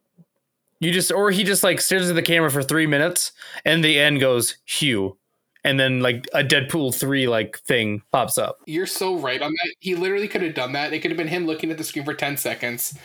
you 0.81 0.91
just 0.93 1.13
or 1.13 1.31
he 1.31 1.45
just 1.45 1.63
like 1.63 1.81
stares 1.81 2.09
at 2.09 2.15
the 2.15 2.23
camera 2.23 2.51
for 2.51 2.63
three 2.63 2.87
minutes, 2.87 3.33
and 3.65 3.85
the 3.85 3.99
end 3.99 4.21
goes 4.21 4.57
Hugh, 4.65 5.19
and 5.65 5.79
then 5.79 6.01
like 6.01 6.27
a 6.33 6.43
Deadpool 6.43 6.95
three 6.95 7.29
like 7.29 7.59
thing 7.61 8.01
pops 8.13 8.39
up. 8.39 8.59
You're 8.67 8.87
so 8.87 9.17
right 9.17 9.43
on 9.43 9.51
that. 9.53 9.75
He 9.81 9.95
literally 9.95 10.29
could 10.29 10.41
have 10.43 10.55
done 10.55 10.73
that. 10.73 10.93
It 10.95 11.01
could 11.01 11.11
have 11.11 11.19
been 11.19 11.29
him 11.29 11.47
looking 11.47 11.71
at 11.71 11.77
the 11.79 11.85
screen 11.85 12.05
for 12.07 12.15
10 12.15 12.37
seconds. 12.39 12.97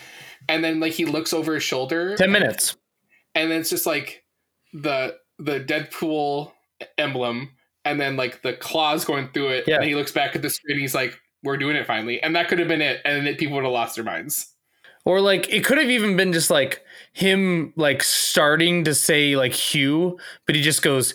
And 0.48 0.64
then 0.64 0.80
like 0.80 0.94
he 0.94 1.06
looks 1.06 1.34
over 1.34 1.54
his 1.56 1.64
shoulder 1.64 2.16
Ten 2.16 2.32
minutes. 2.32 2.76
and 3.36 3.50
then 3.52 3.62
it's 3.62 3.70
just 3.70 3.86
like 3.86 4.24
the 4.74 5.16
the 5.40 5.60
Deadpool 5.60 6.52
emblem 6.98 7.50
and 7.86 8.00
then 8.00 8.16
like 8.16 8.42
the 8.42 8.54
claws 8.54 9.06
going 9.06 9.30
through 9.30 9.50
it. 9.50 9.68
Yeah. 9.68 9.78
And 9.78 9.86
he 9.86 9.96
looks 9.96 10.12
back 10.12 10.36
at 10.36 10.42
the 10.42 10.50
screen 10.50 10.76
and 10.76 10.82
he's 10.82 10.96
like, 10.96 11.20
We're 11.44 11.58
doing 11.58 11.76
it 11.76 11.86
finally. 11.86 12.22
And 12.22 12.36
that 12.36 12.48
could 12.48 12.60
have 12.60 12.68
been 12.68 12.82
it. 12.82 13.02
And 13.06 13.26
then 13.26 13.36
people 13.36 13.56
would 13.56 13.64
have 13.64 13.74
lost 13.74 13.96
their 13.96 14.04
minds. 14.04 14.54
Or 15.06 15.20
like 15.20 15.50
it 15.50 15.66
could 15.66 15.78
have 15.78 15.90
even 15.90 16.16
been 16.16 16.32
just 16.32 16.50
like 16.50 16.84
him 17.12 17.74
like 17.76 18.04
starting 18.04 18.86
to 18.86 18.96
say 18.96 19.36
like 19.36 19.54
Hugh, 19.54 20.18
but 20.46 20.56
he 20.56 20.62
just 20.62 20.82
goes 20.82 21.14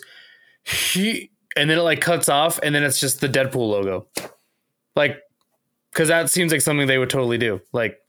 he 0.63 1.31
and 1.55 1.69
then 1.69 1.79
it 1.79 1.81
like 1.81 2.01
cuts 2.01 2.29
off, 2.29 2.59
and 2.61 2.73
then 2.73 2.83
it's 2.83 2.99
just 2.99 3.21
the 3.21 3.27
Deadpool 3.27 3.69
logo, 3.69 4.07
like 4.95 5.17
because 5.91 6.07
that 6.09 6.29
seems 6.29 6.51
like 6.51 6.61
something 6.61 6.87
they 6.87 6.97
would 6.97 7.09
totally 7.09 7.37
do. 7.37 7.59
Like 7.73 7.99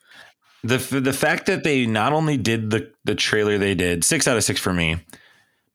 the 0.62 0.76
the 0.76 1.12
fact 1.12 1.46
that 1.46 1.64
they 1.64 1.86
not 1.86 2.12
only 2.12 2.36
did 2.36 2.70
the 2.70 2.92
the 3.04 3.14
trailer 3.14 3.58
they 3.58 3.74
did 3.74 4.04
six 4.04 4.28
out 4.28 4.36
of 4.36 4.44
six 4.44 4.60
for 4.60 4.72
me, 4.72 4.98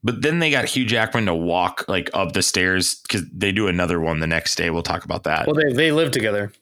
but 0.05 0.21
then 0.21 0.37
they 0.37 0.51
got 0.51 0.65
Hugh 0.65 0.85
Jackman 0.85 1.25
to 1.25 1.33
walk 1.33 1.83
like 1.87 2.11
up 2.13 2.33
the 2.33 2.43
stairs 2.43 2.93
because 3.01 3.23
they 3.31 3.51
do 3.51 3.67
another 3.67 3.99
one 3.99 4.19
the 4.19 4.27
next 4.27 4.55
day. 4.55 4.69
We'll 4.69 4.83
talk 4.83 5.03
about 5.03 5.23
that. 5.23 5.47
well, 5.47 5.55
they 5.55 5.73
they 5.73 5.91
live 5.91 6.11
together. 6.11 6.53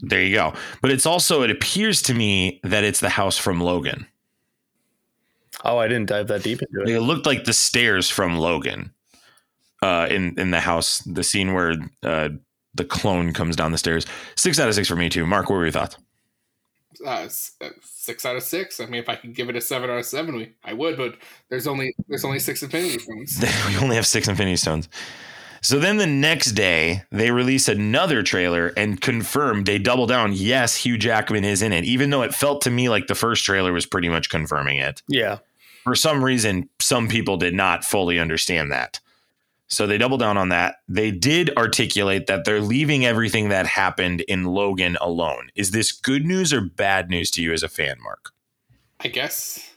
there 0.00 0.20
you 0.20 0.34
go. 0.34 0.52
But 0.82 0.90
it's 0.90 1.06
also 1.06 1.42
it 1.42 1.50
appears 1.50 2.02
to 2.02 2.14
me 2.14 2.60
that 2.62 2.84
it's 2.84 3.00
the 3.00 3.08
house 3.08 3.38
from 3.38 3.62
Logan. 3.62 4.06
Oh, 5.64 5.78
I 5.78 5.88
didn't 5.88 6.10
dive 6.10 6.28
that 6.28 6.42
deep 6.42 6.60
into 6.60 6.82
it. 6.82 6.94
It 6.94 7.00
looked 7.00 7.24
like 7.24 7.44
the 7.44 7.54
stairs 7.54 8.10
from 8.10 8.36
Logan. 8.36 8.92
Uh, 9.82 10.06
in 10.10 10.38
in 10.38 10.50
the 10.50 10.60
house, 10.60 10.98
the 10.98 11.24
scene 11.24 11.54
where 11.54 11.76
uh, 12.02 12.28
the 12.74 12.84
clone 12.84 13.32
comes 13.32 13.56
down 13.56 13.72
the 13.72 13.78
stairs. 13.78 14.04
Six 14.36 14.58
out 14.58 14.68
of 14.68 14.74
six 14.74 14.86
for 14.86 14.96
me 14.96 15.08
too. 15.08 15.24
Mark, 15.24 15.48
what 15.48 15.56
were 15.56 15.64
your 15.64 15.72
thoughts? 15.72 15.96
Uh, 17.04 17.28
uh, 17.60 17.68
six 17.82 18.26
out 18.26 18.36
of 18.36 18.42
six. 18.42 18.80
I 18.80 18.86
mean, 18.86 19.00
if 19.00 19.08
I 19.08 19.16
could 19.16 19.34
give 19.34 19.48
it 19.48 19.56
a 19.56 19.60
seven 19.60 19.90
out 19.90 19.98
of 19.98 20.04
seven, 20.04 20.36
we, 20.36 20.52
I 20.64 20.72
would. 20.72 20.96
But 20.96 21.16
there's 21.48 21.66
only 21.66 21.94
there's 22.08 22.24
only 22.24 22.38
six 22.38 22.62
Infinity 22.62 22.98
Stones. 22.98 23.44
we 23.68 23.76
only 23.78 23.96
have 23.96 24.06
six 24.06 24.28
Infinity 24.28 24.56
Stones. 24.56 24.88
So 25.64 25.78
then 25.78 25.96
the 25.96 26.06
next 26.06 26.52
day, 26.52 27.04
they 27.10 27.30
release 27.30 27.68
another 27.68 28.22
trailer 28.22 28.74
and 28.76 29.00
confirm 29.00 29.64
they 29.64 29.78
double 29.78 30.06
down. 30.06 30.34
Yes, 30.34 30.76
Hugh 30.76 30.98
Jackman 30.98 31.42
is 31.42 31.62
in 31.62 31.72
it, 31.72 31.84
even 31.84 32.10
though 32.10 32.20
it 32.20 32.34
felt 32.34 32.60
to 32.62 32.70
me 32.70 32.90
like 32.90 33.06
the 33.06 33.14
first 33.14 33.44
trailer 33.44 33.72
was 33.72 33.86
pretty 33.86 34.10
much 34.10 34.28
confirming 34.28 34.76
it. 34.76 35.02
Yeah, 35.08 35.38
For 35.84 35.94
some 35.94 36.22
reason, 36.22 36.68
some 36.80 37.08
people 37.08 37.38
did 37.38 37.54
not 37.54 37.82
fully 37.82 38.18
understand 38.18 38.72
that. 38.72 39.00
So 39.68 39.86
they 39.86 39.98
double 39.98 40.18
down 40.18 40.36
on 40.36 40.50
that. 40.50 40.76
They 40.88 41.10
did 41.10 41.50
articulate 41.56 42.26
that 42.26 42.44
they're 42.44 42.60
leaving 42.60 43.04
everything 43.04 43.48
that 43.48 43.66
happened 43.66 44.20
in 44.22 44.44
Logan 44.44 44.96
alone. 45.00 45.48
Is 45.54 45.70
this 45.70 45.90
good 45.90 46.24
news 46.24 46.52
or 46.52 46.60
bad 46.60 47.08
news 47.08 47.30
to 47.32 47.42
you 47.42 47.52
as 47.52 47.62
a 47.62 47.68
fan, 47.68 47.96
Mark? 48.02 48.30
I 49.00 49.08
guess 49.08 49.70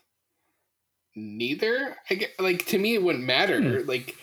neither. 1.15 1.95
I 2.09 2.15
get 2.15 2.31
like 2.39 2.65
to 2.67 2.77
me 2.77 2.95
it 2.95 3.03
wouldn't 3.03 3.23
matter. 3.23 3.81
Like 3.83 4.15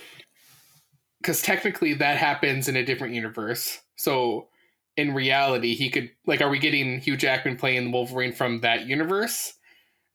because 1.21 1.43
technically 1.43 1.95
that 1.95 2.19
happens 2.19 2.69
in 2.69 2.77
a 2.77 2.85
different 2.85 3.15
universe. 3.15 3.81
So 3.97 4.49
in 4.97 5.15
reality, 5.15 5.75
he 5.75 5.91
could 5.91 6.11
like, 6.27 6.41
are 6.41 6.49
we 6.51 6.59
getting 6.59 7.01
Hugh 7.01 7.17
Jackman 7.17 7.57
playing 7.57 7.93
Wolverine 7.93 8.33
from 8.33 8.61
that 8.61 8.87
universe? 8.87 9.55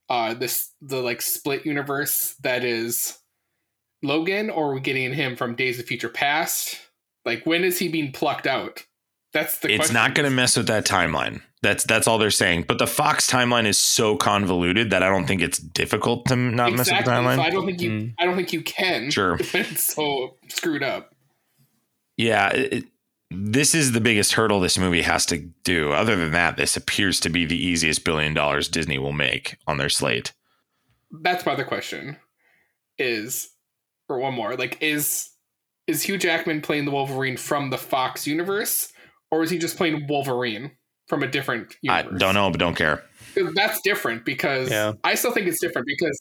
Uh, 0.08 0.34
this 0.34 0.72
the 0.82 1.02
like 1.02 1.22
split 1.22 1.66
universe 1.66 2.36
that 2.41 2.64
is 2.64 3.18
Logan, 4.02 4.50
or 4.50 4.72
are 4.72 4.74
we 4.76 4.80
getting 4.80 5.14
him 5.14 5.36
from 5.36 5.56
Days 5.56 5.80
of 5.80 5.86
Future 5.86 6.10
Past? 6.10 6.80
Like, 7.26 7.45
when 7.45 7.64
is 7.64 7.80
he 7.80 7.88
being 7.89 8.12
plucked 8.12 8.47
out? 8.47 8.86
That's 9.34 9.60
the. 9.60 9.70
it's 9.70 9.78
question. 9.78 9.93
not 9.93 10.16
going 10.16 10.28
to 10.30 10.36
mess 10.36 10.58
with 10.58 10.68
that 10.68 10.86
timeline. 10.86 11.41
That's 11.62 11.84
that's 11.84 12.08
all 12.08 12.18
they're 12.18 12.32
saying. 12.32 12.66
But 12.68 12.80
the 12.80 12.88
Fox 12.88 13.30
timeline 13.30 13.66
is 13.66 13.78
so 13.78 14.16
convoluted 14.16 14.89
that 14.91 15.04
I 15.04 15.10
don't 15.10 15.28
think 15.28 15.41
it's 15.41 15.60
difficult 15.60 16.26
to 16.28 16.36
not 16.36 16.72
mess 16.74 16.89
with 16.89 17.04
the 17.06 17.12
timeline. 17.12 17.36
So 17.36 17.41
I 17.41 17.50
don't 17.50 17.66
think 17.66 17.82
you. 17.82 17.89
Mm. 17.91 18.14
I 18.18 18.26
don't 18.26 18.36
think 18.36 18.54
you 18.54 18.62
can. 18.64 19.12
Sure. 19.12 19.38
when 19.38 19.47
it's 19.54 19.93
so 19.93 20.38
screwed 20.47 20.82
up. 20.84 21.14
yeah, 22.18 22.50
it, 22.50 22.74
it- 22.74 22.86
this 23.32 23.76
is 23.76 23.91
the 23.91 24.02
biggest 24.02 24.34
hurdle 24.34 24.60
this 24.60 24.80
movie 24.80 25.04
has 25.04 25.24
to 25.28 25.38
do. 25.64 25.91
Other 25.91 26.16
than 26.16 26.32
that, 26.32 26.58
this 26.58 26.76
appears 26.76 27.20
to 27.20 27.30
be 27.30 27.45
the 27.45 27.56
easiest 27.64 28.04
billion 28.04 28.34
dollars 28.34 28.68
Disney 28.68 28.97
will 28.97 29.12
make 29.14 29.56
on 29.68 29.78
their 29.78 29.88
slate. 29.88 30.34
That's 31.12 31.45
my 31.45 31.52
other 31.52 31.64
question. 31.64 32.18
Is 32.97 33.50
or 34.10 34.20
one 34.20 34.34
more 34.34 34.55
like 34.55 34.78
is 34.82 35.30
is 35.88 36.03
Hugh 36.03 36.18
Jackman 36.18 36.62
playing 36.62 36.86
the 36.86 36.91
Wolverine 36.91 37.38
from 37.38 37.70
the 37.70 37.78
Fox 37.78 38.28
universe, 38.28 38.91
or 39.32 39.41
is 39.43 39.49
he 39.49 39.57
just 39.57 39.78
playing 39.78 40.05
Wolverine 40.07 40.72
from 41.07 41.24
a 41.24 41.28
different 41.28 41.76
universe? 41.82 42.14
I 42.14 42.18
don't 42.18 42.36
know, 42.36 42.49
but 42.51 42.60
don't 42.60 42.76
care. 42.76 43.03
Uh, 43.39 43.49
that's 43.55 43.82
different 43.82 44.26
because 44.26 44.70
Yeah. 44.70 44.93
I 45.03 45.16
still 45.16 45.32
think 45.32 45.47
it's 45.47 45.60
different 45.62 45.88
because 45.88 46.20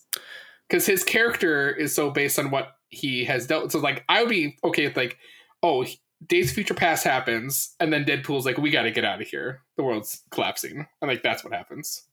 because 0.68 0.86
his 0.86 1.02
character 1.04 1.70
is 1.70 1.94
so 1.94 2.10
based 2.10 2.38
on 2.38 2.50
what 2.50 2.72
he 2.90 3.24
has 3.24 3.46
dealt. 3.46 3.72
So 3.72 3.78
like 3.80 4.04
I 4.08 4.20
would 4.22 4.30
be 4.30 4.56
okay 4.64 4.86
with 4.86 4.96
like 4.96 5.18
oh 5.62 5.84
Days 6.26 6.48
of 6.50 6.54
Future 6.54 6.74
Past 6.74 7.04
happens 7.04 7.74
and 7.78 7.92
then 7.92 8.04
Deadpool's 8.04 8.44
like 8.46 8.58
we 8.58 8.70
got 8.70 8.82
to 8.82 8.90
get 8.90 9.04
out 9.04 9.20
of 9.20 9.28
here. 9.28 9.62
The 9.76 9.84
world's 9.84 10.22
collapsing. 10.30 10.86
And 11.00 11.08
like 11.10 11.22
that's 11.22 11.44
what 11.44 11.52
happens. 11.52 12.04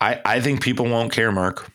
I, 0.00 0.20
I 0.24 0.40
think 0.40 0.62
people 0.62 0.86
won't 0.86 1.12
care, 1.12 1.30
Mark. 1.30 1.70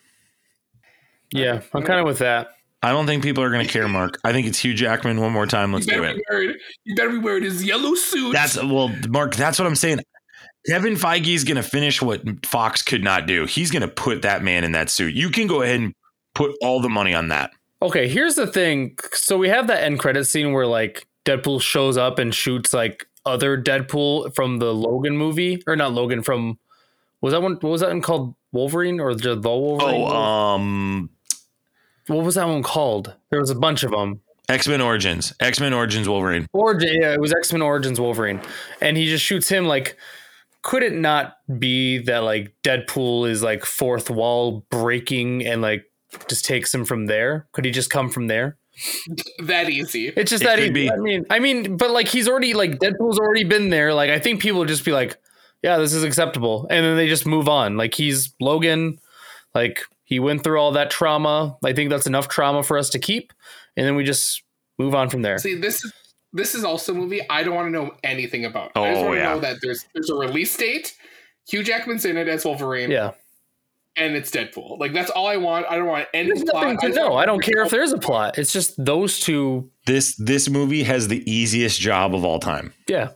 yeah, 1.32 1.62
I'm 1.74 1.84
kind 1.84 2.00
of 2.00 2.06
with 2.06 2.20
that. 2.20 2.50
I 2.84 2.92
don't 2.92 3.08
think 3.08 3.24
people 3.24 3.44
are 3.44 3.50
going 3.50 3.66
to 3.66 3.72
care, 3.72 3.88
Mark. 3.88 4.20
I 4.24 4.32
think 4.32 4.48
it's 4.48 4.60
Hugh 4.60 4.74
Jackman 4.74 5.20
one 5.20 5.32
more 5.32 5.48
time. 5.48 5.74
Let's 5.74 5.88
you 5.88 5.94
do 5.94 6.02
better 6.02 6.18
it. 6.18 6.26
Wearing, 6.30 6.54
you 6.84 6.96
better 6.96 7.10
be 7.10 7.18
wearing 7.18 7.44
his 7.44 7.64
yellow 7.64 7.96
suit. 7.96 8.34
That's 8.34 8.56
well, 8.56 8.90
Mark. 9.10 9.36
That's 9.36 9.58
what 9.58 9.68
I'm 9.68 9.76
saying. 9.76 10.00
Kevin 10.68 10.96
Feige 10.96 11.34
is 11.34 11.44
going 11.44 11.58
to 11.58 11.64
finish 11.64 12.02
what 12.02 12.22
Fox 12.46 12.82
could 12.82 13.04
not 13.04 13.26
do. 13.26 13.46
He's 13.46 13.72
going 13.72 13.82
to 13.82 13.88
put 13.88 14.22
that 14.22 14.44
man 14.44 14.64
in 14.64 14.74
that 14.74 14.90
suit. 14.90 15.14
You 15.14 15.30
can 15.30 15.48
go 15.48 15.62
ahead 15.62 15.80
and 15.80 15.94
put 16.36 16.56
all 16.62 16.82
the 16.82 16.90
money 16.90 17.14
on 17.14 17.30
that. 17.30 17.52
Okay, 17.82 18.08
here's 18.08 18.36
the 18.36 18.48
thing. 18.48 18.98
So 19.14 19.38
we 19.38 19.50
have 19.50 19.68
that 19.68 19.84
end 19.84 20.00
credit 20.00 20.26
scene 20.26 20.52
where 20.52 20.68
like 20.68 21.08
Deadpool 21.26 21.62
shows 21.62 21.98
up 21.98 22.20
and 22.20 22.34
shoots 22.34 22.74
like 22.74 23.08
other 23.26 23.62
Deadpool 23.62 24.36
from 24.36 24.60
the 24.60 24.74
Logan 24.74 25.18
movie, 25.18 25.64
or 25.68 25.76
not 25.76 25.94
Logan 25.94 26.22
from 26.22 26.60
was 27.22 27.34
that 27.34 27.42
one? 27.42 27.54
What 27.54 27.64
was 27.64 27.82
that 27.82 27.90
one 27.90 28.02
called? 28.02 28.36
Wolverine 28.54 29.00
or 29.00 29.14
the, 29.14 29.36
the 29.36 29.50
Wolverine? 29.50 30.02
Oh, 30.02 30.08
um, 30.08 31.10
what 32.08 32.24
was 32.26 32.36
that 32.36 32.48
one 32.48 32.64
called? 32.64 33.14
There 33.30 33.40
was 33.40 33.50
a 33.50 33.56
bunch 33.56 33.84
of 33.84 33.92
them. 33.92 34.22
X 34.50 34.68
Men 34.68 34.80
Origins, 34.82 35.34
X 35.42 35.60
Men 35.60 35.74
Origins 35.74 36.08
Wolverine. 36.08 36.48
Origin, 36.54 37.02
yeah, 37.02 37.14
it 37.14 37.20
was 37.20 37.34
X 37.34 37.52
Men 37.52 37.62
Origins 37.62 38.00
Wolverine, 38.00 38.42
and 38.82 38.96
he 38.96 39.08
just 39.08 39.24
shoots 39.26 39.50
him. 39.50 39.66
Like, 39.66 39.98
could 40.64 40.84
it 40.84 40.94
not 40.94 41.36
be 41.60 41.98
that 42.00 42.20
like 42.20 42.56
Deadpool 42.64 43.30
is 43.30 43.44
like 43.44 43.66
fourth 43.66 44.10
wall 44.10 44.66
breaking 44.72 45.46
and 45.46 45.62
like 45.62 45.84
just 46.30 46.46
takes 46.46 46.74
him 46.74 46.86
from 46.86 47.08
there? 47.08 47.48
Could 47.52 47.66
he 47.66 47.72
just 47.72 47.90
come 47.90 48.10
from 48.10 48.28
there? 48.28 48.58
that 49.40 49.70
easy. 49.70 50.14
It's 50.16 50.30
just 50.32 50.44
It 50.44 50.48
that 50.48 50.60
easy. 50.60 50.72
be. 50.72 50.92
I 50.92 50.96
mean, 50.98 51.26
I 51.30 51.40
mean, 51.40 51.76
but 51.78 51.92
like 51.92 52.08
he's 52.08 52.30
already 52.30 52.54
like 52.54 52.80
Deadpool's 52.80 53.20
already 53.20 53.44
been 53.44 53.70
there. 53.70 53.94
Like 53.94 54.12
I 54.12 54.20
think 54.20 54.40
people 54.40 54.60
would 54.60 54.68
just 54.70 54.86
be 54.86 54.92
like, 54.94 55.18
yeah, 55.62 55.78
this 55.78 55.92
is 55.94 56.04
acceptable, 56.04 56.68
and 56.70 56.86
then 56.86 56.96
they 56.96 57.10
just 57.10 57.26
move 57.26 57.50
on. 57.50 57.76
Like 57.76 57.96
he's 57.96 58.34
Logan, 58.40 59.00
like 59.54 59.82
he 60.08 60.20
went 60.20 60.44
through 60.44 60.58
all 60.60 60.72
that 60.72 60.90
trauma. 60.90 61.58
I 61.64 61.74
think 61.74 61.90
that's 61.90 62.08
enough 62.08 62.28
trauma 62.30 62.64
for 62.64 62.78
us 62.78 62.90
to 62.92 63.00
keep, 63.00 63.32
and 63.76 63.86
then 63.86 63.96
we 63.96 64.04
just 64.04 64.42
move 64.80 64.96
on 64.96 65.10
from 65.10 65.22
there. 65.22 65.38
See, 65.38 65.54
this 65.56 65.84
is 65.84 65.94
this 66.34 66.56
is 66.56 66.64
also 66.64 66.94
a 66.94 66.96
movie 66.96 67.22
I 67.30 67.44
don't 67.44 67.54
want 67.56 67.68
to 67.68 67.72
know 67.72 67.92
anything 68.04 68.46
about. 68.46 68.72
I 68.76 68.92
just 68.94 69.02
Oh, 69.02 69.06
want 69.06 69.16
to 69.18 69.20
yeah. 69.22 69.34
know 69.34 69.40
that 69.42 69.58
there's 69.62 69.86
there's 69.94 70.10
a 70.10 70.16
release 70.16 70.56
date. 70.58 70.96
Hugh 71.50 71.62
Jackman's 71.64 72.06
in 72.06 72.16
it 72.18 72.28
as 72.28 72.46
Wolverine, 72.46 72.90
Yeah, 72.92 73.12
and 73.98 74.16
it's 74.16 74.32
Deadpool. 74.32 74.80
Like 74.80 74.94
that's 74.94 75.10
all 75.10 75.28
I 75.28 75.38
want. 75.38 75.66
I 75.70 75.76
don't 75.76 75.88
want 75.88 76.08
any 76.14 76.30
there's 76.30 76.44
plot. 76.44 76.64
nothing 76.64 76.78
to 76.80 76.88
just 76.88 76.96
know. 76.98 77.16
I 77.16 77.26
don't 77.26 77.42
care 77.44 77.64
if 77.64 77.70
there's 77.72 77.92
a 77.94 77.98
plot. 77.98 78.38
It's 78.38 78.54
just 78.54 78.74
those 78.84 79.20
two. 79.20 79.70
This 79.86 80.16
this 80.16 80.50
movie 80.50 80.84
has 80.84 81.08
the 81.10 81.30
easiest 81.30 81.80
job 81.82 82.14
of 82.16 82.24
all 82.26 82.40
time. 82.40 82.74
Yeah, 82.88 83.10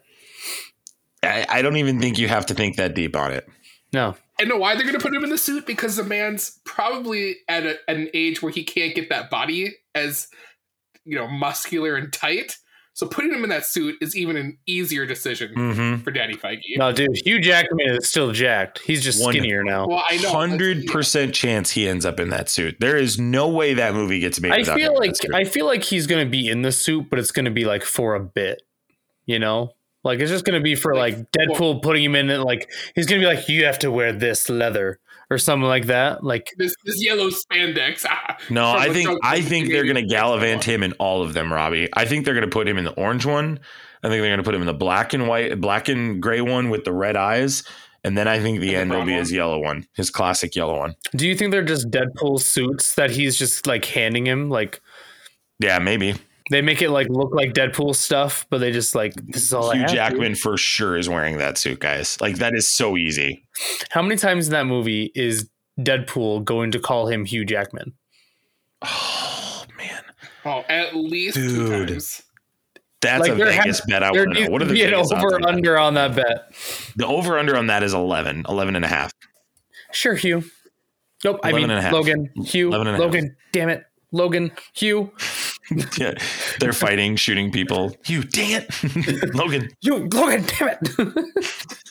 I, 1.24 1.46
I 1.50 1.62
don't 1.62 1.78
even 1.78 2.00
think 2.00 2.18
you 2.18 2.28
have 2.28 2.46
to 2.48 2.54
think 2.54 2.78
that 2.78 2.94
deep 2.96 3.16
on 3.16 3.32
it. 3.34 3.48
no, 3.94 4.16
I 4.42 4.46
know 4.46 4.58
why 4.58 4.74
they're 4.76 4.84
going 4.84 4.98
to 4.98 5.02
put 5.02 5.14
him 5.16 5.24
in 5.24 5.30
the 5.30 5.38
suit 5.38 5.66
because 5.68 5.96
the 5.96 6.04
man's 6.04 6.60
probably 6.66 7.36
at, 7.48 7.64
a, 7.66 7.78
at 7.88 7.96
an 7.96 8.10
age 8.14 8.42
where 8.42 8.52
he 8.52 8.64
can't 8.64 8.96
get 8.96 9.10
that 9.10 9.30
body 9.30 9.74
as 9.96 10.28
you 11.06 11.16
know 11.18 11.28
muscular 11.28 11.96
and 11.96 12.12
tight. 12.12 12.58
So 12.94 13.08
putting 13.08 13.32
him 13.34 13.44
in 13.46 13.50
that 13.52 13.66
suit 13.66 13.96
is 14.02 14.18
even 14.18 14.36
an 14.36 14.58
easier 14.68 15.06
decision 15.06 15.54
Mm-hmm. 15.56 16.02
for 16.04 16.12
Daddy 16.12 16.34
Feige. 16.36 16.60
no, 16.76 16.92
dude. 16.92 17.16
Hugh 17.26 17.40
Jackman 17.40 17.90
is 17.96 18.10
still 18.10 18.34
jacked. 18.34 18.80
He's 18.80 19.02
just 19.02 19.24
One- 19.24 19.32
skinnier 19.34 19.64
now. 19.64 19.88
Well, 19.88 20.04
I 20.10 20.18
know 20.18 20.30
Hundred 20.32 20.86
percent 20.88 21.34
chance 21.34 21.72
he 21.72 21.88
ends 21.88 22.06
up 22.06 22.20
in 22.20 22.30
that 22.32 22.50
suit. 22.50 22.76
There 22.82 22.98
is 22.98 23.18
no 23.18 23.48
way 23.48 23.76
that 23.76 23.94
movie 23.94 24.20
gets 24.20 24.42
made. 24.42 24.52
I 24.52 24.64
feel 24.66 24.94
like. 24.98 25.14
I 25.34 25.46
feel 25.46 25.66
like 25.66 25.84
he's 25.84 26.06
gonna 26.06 26.26
be 26.26 26.50
in 26.50 26.64
the 26.64 26.72
suit, 26.74 27.10
but 27.10 27.18
it's 27.18 27.32
gonna 27.32 27.50
be 27.52 27.64
like 27.64 27.84
for 27.84 28.14
a 28.16 28.20
bit, 28.20 28.62
you 29.26 29.40
know. 29.40 29.72
Like 30.04 30.20
it's 30.20 30.32
just 30.32 30.46
gonna 30.46 30.62
be 30.62 30.76
for 30.76 30.96
Like, 30.96 31.18
like, 31.18 31.32
Deadpool 31.32 31.82
putting 31.82 32.04
him 32.04 32.16
in 32.16 32.30
it. 32.30 32.40
Like 32.40 32.70
he's 32.96 33.06
gonna 33.06 33.22
be 33.22 33.28
like, 33.28 33.48
you 33.50 33.66
have 33.66 33.80
to 33.80 33.92
wear 33.92 34.14
this 34.14 34.50
leather 34.50 35.00
or 35.32 35.38
something 35.38 35.68
like 35.68 35.86
that. 35.86 36.24
Like 36.24 36.52
This 36.58 36.76
this 36.86 37.04
yellow 37.04 37.30
spandex. 37.30 38.06
No, 38.50 38.72
I 38.72 38.90
think 38.90 39.10
I 39.24 39.42
think 39.42 39.70
they're 39.70 39.84
going 39.84 39.96
to 39.96 40.04
gallivant 40.04 40.64
him 40.64 40.84
in 40.84 40.94
all 40.94 41.22
of 41.22 41.34
them, 41.34 41.54
Robbie. 41.54 41.88
I 41.94 42.06
think 42.06 42.26
they're 42.26 42.34
going 42.34 42.50
to 42.50 42.52
put 42.52 42.68
him 42.68 42.78
in 42.78 42.84
the 42.84 42.94
orange 42.94 43.26
one. 43.26 43.60
I 44.04 44.10
think 44.10 44.22
they're 44.22 44.30
going 44.30 44.38
to 44.40 44.44
put 44.44 44.56
him 44.56 44.62
in 44.62 44.68
the 44.68 44.74
black 44.74 45.14
and 45.14 45.28
white, 45.28 45.62
black 45.62 45.88
and 45.88 46.22
gray 46.22 46.42
one 46.42 46.70
with 46.70 46.84
the 46.84 46.92
red 46.92 47.16
eyes, 47.16 47.64
and 48.04 48.18
then 48.18 48.28
I 48.28 48.40
think 48.40 48.60
the 48.60 48.74
And 48.76 48.92
the 48.92 48.96
end 48.96 49.02
will 49.02 49.06
be 49.06 49.12
one? 49.12 49.20
his 49.20 49.32
yellow 49.32 49.60
one, 49.60 49.86
his 49.94 50.10
classic 50.10 50.56
yellow 50.56 50.80
one. 50.80 50.96
do 51.16 51.28
you 51.28 51.36
think 51.36 51.52
they're 51.52 51.64
just 51.64 51.90
Deadpool 51.92 52.42
suits 52.42 52.96
that 52.96 53.12
he's 53.12 53.38
just 53.38 53.68
like 53.68 53.86
handing 53.86 54.26
him? 54.26 54.50
Like 54.50 54.82
Yeah, 55.60 55.80
maybe 55.80 56.16
they 56.52 56.62
make 56.62 56.82
it 56.82 56.90
like 56.92 57.08
look 57.10 57.34
like 57.34 57.54
Deadpool 57.54 57.96
stuff, 57.96 58.46
but 58.50 58.60
they 58.60 58.72
just 58.72 58.94
like 58.94 59.14
this 59.28 59.44
is 59.44 59.54
all 59.54 59.72
I 59.72 59.76
Hugh 59.76 59.80
have, 59.82 59.90
dude. 59.90 59.96
Jackman 59.96 60.36
for 60.36 60.58
sure 60.58 60.98
is 60.98 61.10
wearing 61.10 61.38
that 61.40 61.58
suit, 61.58 61.80
guys. 61.80 62.20
Like 62.22 62.36
that 62.38 62.54
is 62.54 62.68
so 62.68 62.98
easy. 62.98 63.46
How 63.90 64.02
many 64.02 64.18
times 64.18 64.48
in 64.48 64.52
that 64.52 64.66
movie 64.68 65.12
is 65.16 65.50
Deadpool 65.80 66.44
going 66.44 66.72
to 66.72 66.80
call 66.80 67.08
him 67.08 67.26
Hugh 67.26 67.46
Jackman? 67.46 67.94
Oh 68.84 69.64
man, 69.78 70.04
Oh, 70.46 70.64
at 70.70 70.96
least 70.96 71.36
two 71.36 71.68
Dude. 71.68 71.88
times. 71.90 72.22
That's 73.02 73.22
Like, 73.22 73.32
a 73.32 73.36
there 73.36 73.46
Vegas 73.48 73.80
has- 73.80 73.82
bet. 73.88 74.04
I 74.04 74.12
want 74.12 74.36
to 74.36 74.44
know. 74.44 74.50
What 74.52 74.62
are 74.62 74.66
the 74.66 74.82
an 74.84 74.94
over 74.94 75.26
on 75.36 75.42
that? 75.42 75.48
under 75.48 75.78
on 75.78 75.94
that 75.96 76.16
bet. 76.16 76.54
The 76.98 77.08
over 77.08 77.40
under 77.40 77.56
on 77.58 77.68
that 77.68 77.82
is 77.82 77.94
11, 77.96 78.46
11 78.48 78.76
and 78.76 78.86
a 78.86 78.88
half. 78.88 79.12
Sure, 79.92 80.14
Hugh. 80.16 80.44
Nope, 81.24 81.40
I 81.44 81.52
mean 81.52 81.64
and 81.70 81.74
a 81.74 81.82
half. 81.82 81.94
Logan. 81.94 82.30
Hugh. 82.46 82.68
11 82.68 82.88
and 82.88 82.96
a 82.96 83.00
half. 83.00 83.00
Logan. 83.14 83.36
Damn 83.54 83.70
it. 83.70 83.84
Logan. 84.12 84.52
Hugh. 84.74 85.12
Yeah, 85.98 86.14
they're 86.60 86.74
fighting, 86.74 87.16
shooting 87.16 87.52
people. 87.52 87.96
You 88.08 88.24
dang 88.24 88.52
it, 88.52 89.34
Logan. 89.36 89.70
You 89.82 90.08
Logan, 90.10 90.46
damn 90.46 90.70
it. 90.70 91.26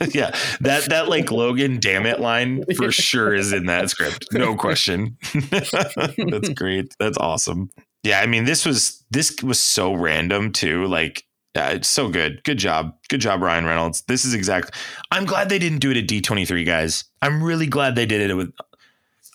Yeah, 0.14 0.34
that 0.60 0.84
that 0.88 1.08
like 1.08 1.30
Logan, 1.30 1.78
damn 1.78 2.06
it 2.06 2.20
line 2.20 2.64
for 2.76 2.90
sure 2.90 3.34
is 3.34 3.52
in 3.52 3.66
that 3.66 3.90
script, 3.90 4.26
no 4.32 4.56
question. 4.56 5.18
That's 5.50 6.48
great. 6.50 6.94
That's 6.98 7.18
awesome. 7.18 7.70
Yeah, 8.02 8.20
I 8.20 8.26
mean 8.26 8.44
this 8.44 8.64
was 8.64 9.04
this 9.10 9.36
was 9.42 9.60
so 9.60 9.92
random 9.92 10.52
too. 10.52 10.86
Like, 10.86 11.24
yeah, 11.54 11.70
it's 11.70 11.88
so 11.88 12.08
good. 12.08 12.42
Good 12.44 12.58
job. 12.58 12.94
Good 13.10 13.20
job, 13.20 13.42
Ryan 13.42 13.66
Reynolds. 13.66 14.02
This 14.02 14.24
is 14.24 14.32
exact. 14.32 14.74
I'm 15.10 15.26
glad 15.26 15.50
they 15.50 15.58
didn't 15.58 15.80
do 15.80 15.90
it 15.90 15.98
at 15.98 16.06
D23, 16.06 16.64
guys. 16.64 17.04
I'm 17.20 17.42
really 17.42 17.66
glad 17.66 17.94
they 17.94 18.06
did 18.06 18.30
it 18.30 18.34
with. 18.34 18.52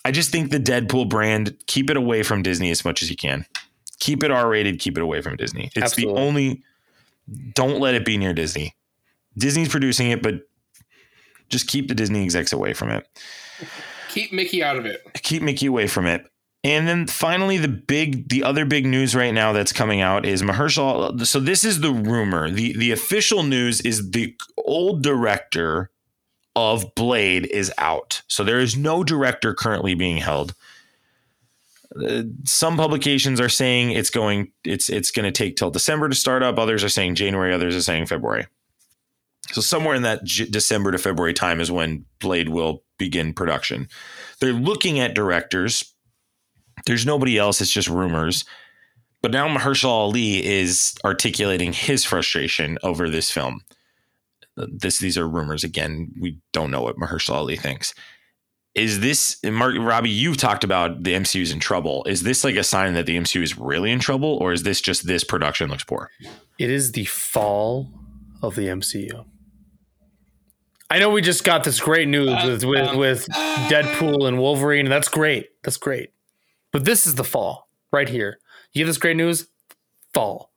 I 0.04 0.10
just 0.10 0.30
think 0.30 0.50
the 0.50 0.58
Deadpool 0.60 1.08
brand 1.08 1.56
keep 1.66 1.90
it 1.90 1.96
away 1.96 2.22
from 2.22 2.42
Disney 2.42 2.70
as 2.70 2.84
much 2.84 3.02
as 3.02 3.10
you 3.10 3.16
can. 3.16 3.44
Keep 4.00 4.22
it 4.24 4.30
R 4.30 4.48
rated. 4.48 4.78
Keep 4.78 4.98
it 4.98 5.02
away 5.02 5.22
from 5.22 5.36
Disney. 5.36 5.70
It's 5.74 5.84
Absolutely. 5.84 6.14
the 6.14 6.20
only. 6.20 6.62
Don't 7.54 7.80
let 7.80 7.94
it 7.94 8.04
be 8.04 8.16
near 8.16 8.32
Disney. 8.32 8.74
Disney's 9.36 9.68
producing 9.68 10.10
it, 10.10 10.22
but 10.22 10.42
just 11.48 11.66
keep 11.66 11.88
the 11.88 11.94
Disney 11.94 12.22
execs 12.22 12.52
away 12.52 12.72
from 12.72 12.90
it. 12.90 13.06
Keep 14.08 14.32
Mickey 14.32 14.62
out 14.62 14.76
of 14.76 14.86
it. 14.86 15.02
Keep 15.14 15.42
Mickey 15.42 15.66
away 15.66 15.86
from 15.86 16.06
it. 16.06 16.26
And 16.64 16.88
then 16.88 17.06
finally, 17.06 17.58
the 17.58 17.68
big, 17.68 18.28
the 18.28 18.42
other 18.42 18.64
big 18.64 18.86
news 18.86 19.14
right 19.14 19.32
now 19.32 19.52
that's 19.52 19.72
coming 19.72 20.00
out 20.00 20.26
is 20.26 20.42
Mahershala. 20.42 21.24
So 21.24 21.38
this 21.38 21.64
is 21.64 21.80
the 21.80 21.92
rumor. 21.92 22.50
the 22.50 22.76
The 22.76 22.90
official 22.90 23.44
news 23.44 23.80
is 23.82 24.10
the 24.10 24.34
old 24.58 25.02
director 25.02 25.90
of 26.56 26.94
Blade 26.94 27.46
is 27.46 27.72
out. 27.78 28.22
So 28.26 28.42
there 28.42 28.58
is 28.58 28.76
no 28.76 29.04
director 29.04 29.54
currently 29.54 29.94
being 29.94 30.16
held. 30.16 30.54
Some 32.44 32.76
publications 32.76 33.40
are 33.40 33.48
saying 33.48 33.92
it's 33.92 34.10
going, 34.10 34.52
it's 34.64 34.88
it's 34.88 35.10
going 35.10 35.24
to 35.24 35.32
take 35.32 35.56
till 35.56 35.70
December 35.70 36.08
to 36.08 36.14
start 36.14 36.42
up. 36.42 36.58
Others 36.58 36.84
are 36.84 36.88
saying 36.88 37.14
January. 37.14 37.54
Others 37.54 37.76
are 37.76 37.82
saying 37.82 38.06
February. 38.06 38.46
So 39.52 39.60
somewhere 39.60 39.94
in 39.94 40.02
that 40.02 40.24
J- 40.24 40.46
December 40.48 40.90
to 40.90 40.98
February 40.98 41.32
time 41.32 41.60
is 41.60 41.70
when 41.70 42.04
Blade 42.20 42.48
will 42.48 42.82
begin 42.98 43.32
production. 43.32 43.88
They're 44.40 44.52
looking 44.52 44.98
at 44.98 45.14
directors. 45.14 45.94
There's 46.86 47.06
nobody 47.06 47.38
else. 47.38 47.60
It's 47.60 47.70
just 47.70 47.88
rumors. 47.88 48.44
But 49.22 49.30
now 49.30 49.48
Mahershala 49.48 49.88
Ali 49.88 50.44
is 50.44 50.94
articulating 51.04 51.72
his 51.72 52.04
frustration 52.04 52.78
over 52.82 53.08
this 53.08 53.30
film. 53.30 53.60
This 54.56 54.98
these 54.98 55.18
are 55.18 55.28
rumors 55.28 55.64
again. 55.64 56.12
We 56.20 56.38
don't 56.52 56.70
know 56.70 56.82
what 56.82 56.96
Mahershala 56.96 57.36
Ali 57.36 57.56
thinks. 57.56 57.94
Is 58.76 59.00
this 59.00 59.42
Mark 59.42 59.74
Robbie? 59.78 60.10
You've 60.10 60.36
talked 60.36 60.62
about 60.62 61.02
the 61.02 61.14
MCU 61.14 61.40
is 61.40 61.50
in 61.50 61.60
trouble. 61.60 62.04
Is 62.04 62.22
this 62.22 62.44
like 62.44 62.56
a 62.56 62.62
sign 62.62 62.92
that 62.92 63.06
the 63.06 63.16
MCU 63.16 63.42
is 63.42 63.56
really 63.56 63.90
in 63.90 63.98
trouble, 63.98 64.36
or 64.36 64.52
is 64.52 64.64
this 64.64 64.82
just 64.82 65.06
this 65.06 65.24
production 65.24 65.70
looks 65.70 65.82
poor? 65.82 66.10
It 66.58 66.68
is 66.68 66.92
the 66.92 67.06
fall 67.06 67.90
of 68.42 68.54
the 68.54 68.66
MCU. 68.66 69.24
I 70.90 70.98
know 70.98 71.08
we 71.08 71.22
just 71.22 71.42
got 71.42 71.64
this 71.64 71.80
great 71.80 72.06
news 72.06 72.28
uh, 72.28 72.42
with 72.46 72.64
with, 72.64 72.94
uh, 72.94 72.98
with 72.98 73.26
uh. 73.34 73.68
Deadpool 73.70 74.28
and 74.28 74.38
Wolverine, 74.38 74.84
and 74.84 74.92
that's 74.92 75.08
great. 75.08 75.48
That's 75.64 75.78
great. 75.78 76.10
But 76.70 76.84
this 76.84 77.06
is 77.06 77.14
the 77.14 77.24
fall 77.24 77.70
right 77.90 78.10
here. 78.10 78.38
You 78.74 78.84
get 78.84 78.88
this 78.88 78.98
great 78.98 79.16
news? 79.16 79.48
Fall. 80.12 80.52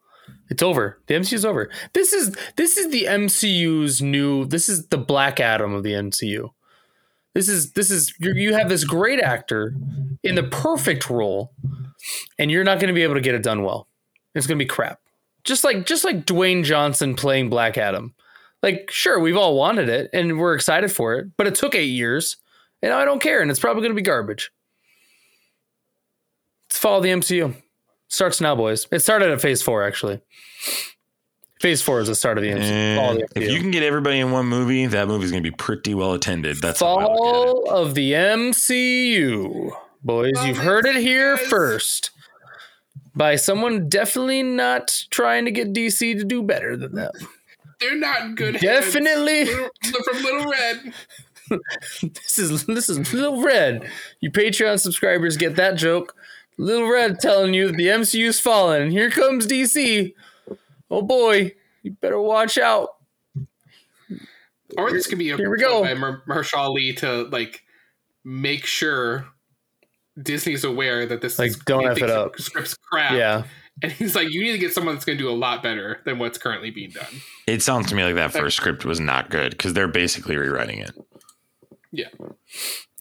It's 0.49 0.61
over. 0.61 1.01
The 1.07 1.13
MCU's 1.13 1.45
over. 1.45 1.69
This 1.93 2.11
is 2.11 2.35
this 2.57 2.77
is 2.77 2.91
the 2.91 3.05
MCU's 3.05 4.01
new. 4.01 4.43
This 4.43 4.67
is 4.67 4.87
the 4.87 4.97
Black 4.97 5.39
Adam 5.39 5.73
of 5.73 5.83
the 5.83 5.93
MCU. 5.93 6.49
This 7.35 7.47
is 7.47 7.73
this 7.73 7.91
is 7.91 8.13
you 8.19 8.53
have 8.53 8.69
this 8.69 8.83
great 8.83 9.19
actor 9.19 9.75
in 10.23 10.35
the 10.35 10.43
perfect 10.43 11.09
role, 11.09 11.53
and 12.37 12.49
you're 12.49 12.63
not 12.63 12.79
going 12.79 12.87
to 12.87 12.93
be 12.93 13.03
able 13.03 13.15
to 13.15 13.21
get 13.21 13.35
it 13.35 13.43
done 13.43 13.63
well. 13.63 13.87
It's 14.35 14.47
going 14.47 14.57
to 14.57 14.63
be 14.63 14.67
crap 14.67 14.99
just 15.43 15.63
like 15.63 15.85
just 15.85 16.03
like 16.03 16.25
Dwayne 16.25 16.63
Johnson 16.63 17.15
playing 17.15 17.49
Black 17.49 17.77
Adam. 17.77 18.13
Like, 18.61 18.91
sure, 18.91 19.19
we've 19.19 19.37
all 19.37 19.55
wanted 19.55 19.89
it 19.89 20.09
and 20.13 20.37
we're 20.37 20.53
excited 20.53 20.91
for 20.91 21.15
it, 21.15 21.27
but 21.37 21.47
it 21.47 21.55
took 21.55 21.75
eight 21.75 21.85
years, 21.85 22.37
and 22.81 22.93
I 22.93 23.05
don't 23.05 23.21
care, 23.21 23.41
and 23.41 23.49
it's 23.49 23.59
probably 23.59 23.81
going 23.81 23.91
to 23.91 23.95
be 23.95 24.01
garbage. 24.01 24.51
Let's 26.69 26.79
follow 26.79 27.01
the 27.01 27.09
MCU. 27.09 27.55
Starts 28.09 28.41
now, 28.41 28.55
boys. 28.55 28.87
It 28.91 28.99
started 28.99 29.31
at 29.31 29.41
Phase 29.41 29.61
Four, 29.61 29.83
actually. 29.83 30.21
Phase 31.59 31.81
Four 31.81 31.99
is 31.99 32.07
the 32.07 32.15
start 32.15 32.37
of 32.37 32.43
the 32.43 32.51
MCU. 32.51 32.95
Follow 32.95 33.15
the 33.15 33.27
if 33.35 33.51
you 33.51 33.59
can 33.59 33.71
get 33.71 33.83
everybody 33.83 34.19
in 34.19 34.31
one 34.31 34.45
movie, 34.47 34.85
that 34.85 35.07
movie's 35.07 35.31
going 35.31 35.43
to 35.43 35.49
be 35.49 35.55
pretty 35.55 35.93
well 35.93 36.13
attended. 36.13 36.57
That's 36.61 36.79
how 36.79 36.95
I 36.95 37.03
look 37.03 37.11
at 37.11 37.15
it. 37.15 37.17
Fall 37.17 37.69
of 37.69 37.95
the 37.95 38.13
MCU, 38.13 39.71
boys. 40.03 40.31
Fall 40.35 40.47
You've 40.47 40.57
heard 40.57 40.85
it 40.85 40.95
here 40.95 41.35
yes. 41.35 41.47
first 41.49 42.11
by 43.13 43.35
someone 43.35 43.89
definitely 43.89 44.41
not 44.43 45.03
trying 45.09 45.43
to 45.45 45.51
get 45.51 45.73
DC 45.73 46.17
to 46.17 46.23
do 46.23 46.41
better 46.41 46.77
than 46.77 46.95
them. 46.95 47.11
They're 47.81 47.97
not 47.97 48.35
good. 48.35 48.55
hands. 48.55 48.63
Definitely. 48.63 49.45
Little- 49.45 49.69
from 50.03 50.23
Little 50.23 50.51
Red. 50.51 50.93
This 52.01 52.37
is 52.37 52.65
this 52.67 52.89
is 52.89 53.11
Little 53.11 53.41
Red. 53.41 53.89
You 54.21 54.31
Patreon 54.31 54.79
subscribers 54.79 55.35
get 55.35 55.55
that 55.55 55.75
joke. 55.75 56.15
Little 56.57 56.89
Red 56.89 57.19
telling 57.19 57.53
you 57.53 57.67
that 57.67 57.75
the 57.77 57.87
MCU's 57.87 58.39
fallen. 58.39 58.83
And 58.83 58.91
here 58.91 59.09
comes 59.09 59.47
DC. 59.47 60.13
Oh 60.91 61.01
boy, 61.01 61.53
you 61.83 61.91
better 61.91 62.19
watch 62.19 62.57
out. 62.57 62.89
Or 64.77 64.91
this 64.91 65.07
could 65.07 65.17
be 65.19 65.31
a 65.31 65.37
Here 65.37 65.49
we 65.49 65.57
go. 65.57 65.83
by 65.83 65.93
Mer- 65.95 66.21
Mahershala 66.27 66.57
Ali 66.59 66.93
to 66.97 67.23
like 67.23 67.63
make 68.23 68.65
sure 68.65 69.25
Disney's 70.21 70.63
aware 70.63 71.05
that 71.07 71.21
this 71.21 71.39
Like, 71.39 71.49
is, 71.51 71.57
don't 71.59 71.81
he 71.81 71.87
F 71.87 71.97
it 72.01 72.09
up. 72.09 72.39
script's 72.39 72.75
crap. 72.75 73.13
Yeah. 73.13 73.43
and 73.81 73.91
he's 73.91 74.15
like, 74.15 74.29
you 74.29 74.41
need 74.43 74.51
to 74.51 74.57
get 74.57 74.73
someone 74.73 74.93
that's 74.95 75.05
going 75.05 75.17
to 75.17 75.23
do 75.23 75.29
a 75.29 75.33
lot 75.33 75.63
better 75.63 76.01
than 76.05 76.19
what's 76.19 76.37
currently 76.37 76.69
being 76.69 76.91
done. 76.91 77.07
It 77.47 77.61
sounds 77.63 77.87
to 77.89 77.95
me 77.95 78.03
like 78.03 78.15
that 78.15 78.31
first 78.31 78.57
script 78.57 78.85
was 78.85 78.99
not 78.99 79.29
good 79.29 79.51
because 79.51 79.73
they're 79.73 79.87
basically 79.87 80.35
rewriting 80.37 80.79
it. 80.79 80.91
Yeah, 81.91 82.09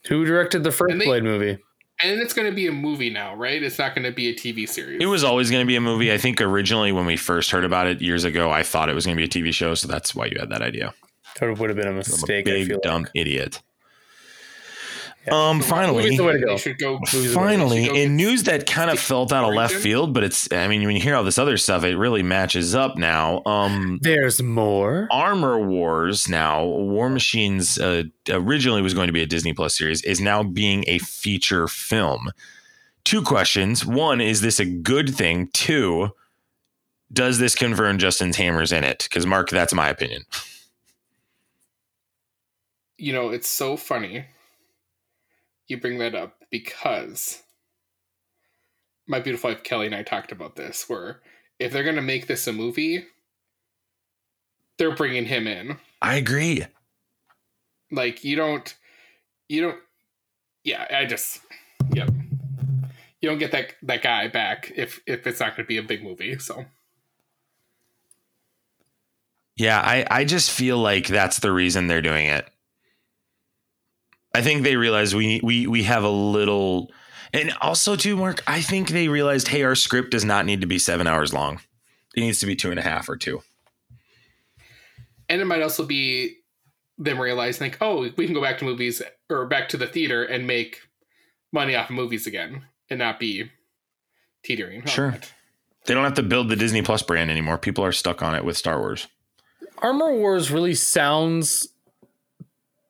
Who 0.09 0.25
directed 0.25 0.63
the 0.65 0.73
first 0.73 0.97
they- 0.99 1.05
Blade 1.05 1.23
movie? 1.25 1.59
And 2.03 2.21
it's 2.21 2.33
going 2.33 2.49
to 2.49 2.55
be 2.55 2.67
a 2.67 2.73
movie 2.73 3.11
now, 3.11 3.35
right? 3.35 3.63
It's 3.63 3.79
not 3.79 3.95
going 3.95 4.05
to 4.05 4.13
be 4.13 4.29
a 4.29 4.35
TV 4.35 4.69
series. 4.69 5.01
It 5.01 5.07
was 5.07 5.25
always 5.25 5.51
going 5.51 5.63
to 5.63 5.67
be 5.67 5.77
a 5.77 5.81
movie. 5.81 6.13
I 6.13 6.19
think 6.19 6.41
originally 6.41 6.93
when 6.93 7.07
we 7.07 7.17
first 7.17 7.51
heard 7.51 7.65
about 7.65 7.87
it 7.87 8.01
years 8.01 8.25
ago, 8.25 8.51
I 8.51 8.63
thought 8.63 8.89
it 8.89 8.95
was 8.95 9.07
going 9.07 9.17
to 9.17 9.21
be 9.21 9.25
a 9.25 9.45
TV 9.45 9.53
show. 9.53 9.75
So 9.75 9.89
that's 9.89 10.15
why 10.15 10.27
you 10.27 10.37
had 10.39 10.51
that 10.51 10.63
idea. 10.63 10.95
That 11.41 11.59
would 11.59 11.71
have 11.71 11.77
been 11.77 11.87
a 11.87 11.91
I'm 11.91 11.97
a 11.97 11.99
mistake. 11.99 12.49
I 12.49 12.53
big 12.53 12.69
feel 12.69 12.81
dumb 12.83 13.03
like. 13.03 13.13
idiot. 13.15 13.63
Yeah. 15.31 15.49
Um, 15.49 15.61
finally, 15.63 16.17
the 16.17 16.25
way 16.25 16.33
to 16.33 16.41
go. 16.41 16.57
should 16.57 16.79
go. 16.79 16.99
finally, 17.33 17.85
should 17.85 17.93
go 17.93 17.97
in 17.97 18.09
get- 18.09 18.25
news 18.25 18.43
that 18.45 18.67
kind 18.67 18.91
of 18.91 18.99
felt 18.99 19.33
out 19.33 19.49
of 19.49 19.55
left 19.55 19.75
field, 19.75 20.13
but 20.15 20.25
it's, 20.25 20.51
I 20.53 20.69
mean, 20.69 20.85
when 20.87 20.97
you 20.97 21.03
hear 21.03 21.15
all 21.15 21.25
this 21.25 21.39
other 21.39 21.57
stuff, 21.57 21.85
it 21.85 21.97
really 21.97 22.23
matches 22.23 22.75
up 22.75 22.97
now. 22.97 23.43
Um, 23.47 23.99
There's 24.03 24.43
more. 24.43 25.09
Armor 25.11 25.59
Wars 25.67 26.29
now, 26.29 26.65
War 26.65 27.09
Machines 27.11 27.79
uh, 27.79 28.05
originally 28.29 28.83
was 28.83 28.95
going 28.95 29.07
to 29.09 29.13
be 29.13 29.23
a 29.23 29.27
Disney 29.27 29.53
Plus 29.53 29.77
series, 29.77 30.03
is 30.03 30.21
now 30.21 30.43
being 30.43 30.85
a 30.87 30.99
feature 30.99 31.69
film. 31.69 32.31
Two 33.05 33.23
questions. 33.23 33.87
One, 33.87 34.21
is 34.21 34.41
this 34.41 34.61
a 34.61 34.65
good 34.67 35.15
thing? 35.15 35.49
Two, 35.53 36.11
does 37.13 37.39
this 37.39 37.55
confirm 37.55 37.99
Justin 37.99 38.33
Hammer's 38.35 38.71
in 38.73 38.85
it? 38.85 39.07
Because, 39.09 39.25
Mark, 39.25 39.49
that's 39.51 39.73
my 39.73 39.89
opinion. 39.89 40.25
you 42.99 43.13
know, 43.13 43.31
it's 43.31 43.49
so 43.49 43.77
funny 43.77 44.25
you 45.69 45.79
bring 45.79 45.99
that 45.99 46.15
up 46.15 46.35
because 46.51 47.43
my 49.07 49.21
beautiful 49.21 49.51
wife 49.51 49.63
Kelly 49.63 49.87
and 49.87 49.95
I 49.95 50.03
talked 50.03 50.33
about 50.33 50.57
this. 50.57 50.89
Where 50.89 51.21
if 51.59 51.73
they're 51.73 51.85
going 51.85 51.97
to 51.97 52.03
make 52.03 52.27
this 52.27 52.47
a 52.47 52.53
movie, 52.53 53.05
they're 54.79 54.95
bringing 54.95 55.27
him 55.27 55.47
in. 55.47 55.79
I 56.03 56.17
agree. 56.17 56.67
Like 57.91 58.25
you 58.25 58.37
don't, 58.37 58.75
you 59.49 59.63
don't. 59.63 59.79
Yeah, 60.65 60.87
I 60.91 61.07
just, 61.07 61.41
yep. 61.93 62.11
You 63.21 63.29
don't 63.29 63.39
get 63.39 63.53
that 63.53 63.75
that 63.83 64.03
guy 64.03 64.29
back 64.29 64.73
if 64.77 65.01
if 65.07 65.27
it's 65.27 65.41
not 65.41 65.57
going 65.57 65.65
to 65.65 65.69
be 65.69 65.79
a 65.79 65.83
big 65.83 66.03
movie. 66.03 66.39
So 66.39 66.67
Yeah, 69.59 69.81
I, 69.81 70.07
I 70.09 70.25
just 70.25 70.53
feel 70.53 70.79
like 70.79 71.09
that's 71.09 71.41
the 71.41 71.51
reason 71.51 71.89
they're 71.89 72.01
doing 72.01 72.27
it. 72.27 72.49
I 74.39 74.43
think 74.43 74.63
they 74.63 74.77
realized 74.77 75.17
we 75.17 75.41
we 75.43 75.67
we 75.67 75.83
have 75.83 76.05
a 76.05 76.09
little 76.09 76.93
and 77.33 77.53
also 77.61 77.97
too, 77.97 78.17
Mark, 78.17 78.41
I 78.47 78.61
think 78.61 78.91
they 78.91 79.09
realized, 79.09 79.49
hey, 79.49 79.65
our 79.65 79.75
script 79.75 80.13
does 80.13 80.25
not 80.25 80.47
need 80.47 80.61
to 80.61 80.67
be 80.69 80.79
seven 80.79 81.09
hours 81.09 81.35
long. 81.35 81.61
It 82.15 82.21
needs 82.21 82.39
to 82.39 82.47
be 82.47 82.55
two 82.55 82.71
and 82.71 82.79
a 82.79 82.83
half 82.83 83.09
or 83.09 83.17
two. 83.17 83.43
and 85.29 85.41
it 85.41 85.45
might 85.45 85.61
also 85.61 85.85
be 85.85 86.37
them 86.99 87.21
realizing 87.21 87.67
like, 87.67 87.79
oh, 87.81 88.09
we 88.17 88.27
can 88.27 88.33
go 88.33 88.41
back 88.41 88.59
to 88.59 88.65
movies 88.65 89.03
or 89.29 89.47
back 89.47 89.69
to 89.71 89.77
the 89.77 89.89
theater 89.89 90.23
and 90.23 90.47
make 90.47 90.83
money 91.53 91.75
off 91.75 91.91
of 91.91 91.97
movies 91.97 92.29
again 92.29 92.65
and 92.89 93.01
not 93.01 93.19
be 93.19 93.51
teetering. 94.45 94.85
Sure. 94.87 95.11
that. 95.11 95.33
They 95.87 95.95
don't 95.95 96.05
have 96.05 96.15
to 96.15 96.23
build 96.23 96.49
the 96.49 96.57
Disney 96.57 96.83
Plus 96.83 97.03
brand 97.03 97.29
anymore. 97.29 97.59
People 97.59 97.85
are 97.85 97.93
stuck 97.93 98.23
on 98.23 98.37
it 98.37 98.45
with 98.45 98.57
Star 98.57 98.79
Wars. 98.79 99.09
Armor 99.79 100.13
Wars 100.15 100.53
really 100.53 100.75
sounds 100.77 101.67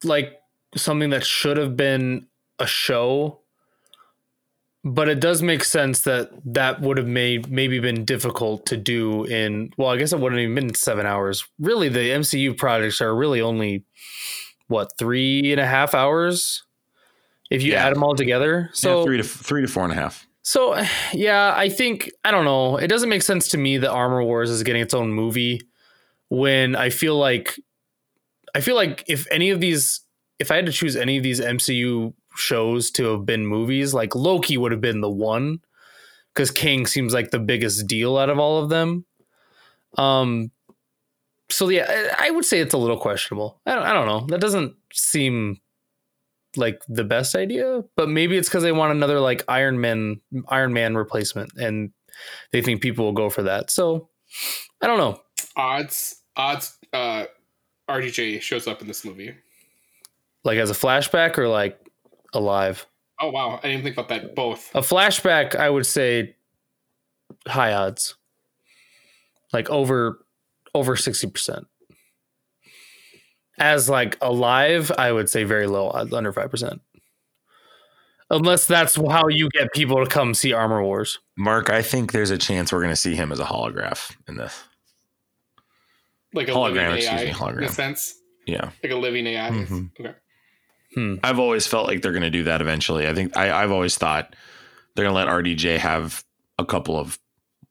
like 0.04 0.37
something 0.76 1.10
that 1.10 1.24
should 1.24 1.56
have 1.56 1.76
been 1.76 2.26
a 2.58 2.66
show, 2.66 3.40
but 4.84 5.08
it 5.08 5.20
does 5.20 5.42
make 5.42 5.64
sense 5.64 6.02
that 6.02 6.30
that 6.44 6.80
would 6.80 6.96
have 6.98 7.06
made 7.06 7.50
maybe 7.50 7.78
been 7.80 8.04
difficult 8.04 8.64
to 8.66 8.76
do 8.76 9.24
in. 9.24 9.70
Well, 9.76 9.88
I 9.90 9.96
guess 9.96 10.12
it 10.12 10.20
wouldn't 10.20 10.40
have 10.40 10.50
even 10.50 10.54
been 10.66 10.74
seven 10.74 11.06
hours. 11.06 11.46
Really, 11.58 11.88
the 11.88 12.10
MCU 12.10 12.56
projects 12.56 13.00
are 13.00 13.14
really 13.14 13.40
only 13.40 13.84
what 14.68 14.96
three 14.98 15.50
and 15.52 15.60
a 15.60 15.66
half 15.66 15.94
hours 15.94 16.64
if 17.50 17.62
you 17.62 17.72
Yeah. 17.72 17.86
add 17.86 17.94
them 17.94 18.02
all 18.04 18.14
together. 18.14 18.70
So 18.72 18.98
yeah, 19.00 19.04
three 19.04 19.16
to 19.16 19.24
three 19.24 19.62
to 19.62 19.68
four 19.68 19.84
and 19.84 19.92
a 19.92 19.96
half. 19.96 20.26
so 20.42 20.80
yeah, 21.12 21.52
I 21.56 21.68
think 21.70 22.10
I 22.24 22.30
don't 22.30 22.44
know. 22.44 22.76
It 22.76 22.88
doesn't 22.88 23.08
make 23.08 23.22
sense 23.22 23.48
to 23.48 23.58
me 23.58 23.78
that 23.78 23.90
Armor 23.90 24.22
Wars 24.22 24.50
is 24.50 24.62
getting 24.62 24.82
its 24.82 24.94
own 24.94 25.10
movie 25.12 25.60
when 26.28 26.76
I 26.76 26.90
feel 26.90 27.16
like 27.18 27.58
I 28.54 28.60
feel 28.60 28.76
like 28.76 29.04
if 29.08 29.26
any 29.30 29.50
of 29.50 29.60
these 29.60 30.00
if 30.38 30.50
I 30.50 30.56
had 30.56 30.66
to 30.66 30.72
choose 30.72 30.96
any 30.96 31.16
of 31.16 31.22
these 31.22 31.40
MCU 31.40 32.12
shows 32.36 32.90
to 32.92 33.04
have 33.12 33.26
been 33.26 33.46
movies, 33.46 33.94
like 33.94 34.14
Loki 34.14 34.56
would 34.56 34.72
have 34.72 34.80
been 34.80 35.00
the 35.00 35.10
one 35.10 35.60
because 36.34 36.50
Kang 36.50 36.86
seems 36.86 37.12
like 37.12 37.30
the 37.30 37.38
biggest 37.38 37.86
deal 37.86 38.16
out 38.16 38.30
of 38.30 38.38
all 38.38 38.62
of 38.62 38.68
them. 38.68 39.04
Um 39.96 40.50
so 41.50 41.68
yeah, 41.68 42.14
I 42.18 42.30
would 42.30 42.44
say 42.44 42.60
it's 42.60 42.74
a 42.74 42.78
little 42.78 42.98
questionable. 42.98 43.60
I 43.64 43.74
don't, 43.74 43.84
I 43.84 43.92
don't 43.94 44.06
know. 44.06 44.26
That 44.28 44.40
doesn't 44.40 44.74
seem 44.92 45.60
like 46.56 46.82
the 46.88 47.04
best 47.04 47.34
idea, 47.34 47.84
but 47.96 48.08
maybe 48.08 48.36
it's 48.36 48.48
because 48.48 48.62
they 48.62 48.72
want 48.72 48.92
another 48.92 49.20
like 49.20 49.44
Iron 49.48 49.80
Man 49.80 50.20
Iron 50.48 50.72
Man 50.72 50.94
replacement, 50.94 51.52
and 51.56 51.90
they 52.52 52.62
think 52.62 52.82
people 52.82 53.04
will 53.04 53.12
go 53.12 53.30
for 53.30 53.42
that. 53.44 53.70
So 53.70 54.08
I 54.82 54.86
don't 54.86 54.98
know. 54.98 55.20
Odds, 55.56 56.22
odds. 56.36 56.76
Uh, 56.92 57.24
RDJ 57.88 58.40
shows 58.42 58.66
up 58.66 58.80
in 58.82 58.88
this 58.88 59.04
movie. 59.04 59.34
Like 60.44 60.58
as 60.58 60.70
a 60.70 60.74
flashback 60.74 61.36
or 61.38 61.48
like 61.48 61.78
alive. 62.32 62.86
Oh 63.20 63.30
wow, 63.30 63.58
I 63.62 63.68
didn't 63.68 63.82
think 63.82 63.96
about 63.96 64.08
that. 64.08 64.34
Both. 64.34 64.74
A 64.74 64.80
flashback, 64.80 65.54
I 65.56 65.68
would 65.68 65.86
say 65.86 66.36
high 67.46 67.72
odds, 67.72 68.14
like 69.52 69.68
over 69.70 70.24
over 70.74 70.96
sixty 70.96 71.26
percent. 71.28 71.66
As 73.58 73.88
like 73.88 74.16
alive, 74.20 74.92
I 74.96 75.10
would 75.10 75.28
say 75.28 75.42
very 75.44 75.66
low 75.66 75.88
odds, 75.90 76.12
under 76.12 76.32
five 76.32 76.50
percent. 76.50 76.80
Unless 78.30 78.66
that's 78.66 78.94
how 78.94 79.26
you 79.28 79.48
get 79.50 79.72
people 79.72 80.04
to 80.04 80.08
come 80.08 80.34
see 80.34 80.52
Armor 80.52 80.82
Wars. 80.82 81.18
Mark, 81.36 81.70
I 81.70 81.80
think 81.82 82.12
there's 82.12 82.30
a 82.30 82.36
chance 82.38 82.72
we're 82.72 82.80
going 82.80 82.92
to 82.92 82.96
see 82.96 83.14
him 83.14 83.32
as 83.32 83.40
a 83.40 83.44
holograph 83.44 84.14
in 84.28 84.36
this. 84.36 84.62
Like 86.34 86.48
a 86.48 86.50
Hologram, 86.52 86.90
living 86.90 86.96
excuse 86.98 87.22
me, 87.22 87.30
hologram. 87.30 87.58
in 87.58 87.64
a 87.64 87.68
sense. 87.70 88.14
Yeah. 88.46 88.70
Like 88.82 88.92
a 88.92 88.96
living 88.96 89.26
AI. 89.26 89.48
Mhm. 89.50 89.90
Okay. 89.98 90.14
I've 91.22 91.38
always 91.38 91.66
felt 91.66 91.86
like 91.86 92.02
they're 92.02 92.12
going 92.12 92.22
to 92.22 92.30
do 92.30 92.44
that 92.44 92.60
eventually. 92.60 93.06
I 93.06 93.14
think 93.14 93.36
I, 93.36 93.62
I've 93.62 93.70
always 93.70 93.96
thought 93.96 94.34
they're 94.94 95.04
going 95.04 95.14
to 95.14 95.16
let 95.16 95.28
RDJ 95.28 95.78
have 95.78 96.24
a 96.58 96.64
couple 96.64 96.98
of 96.98 97.18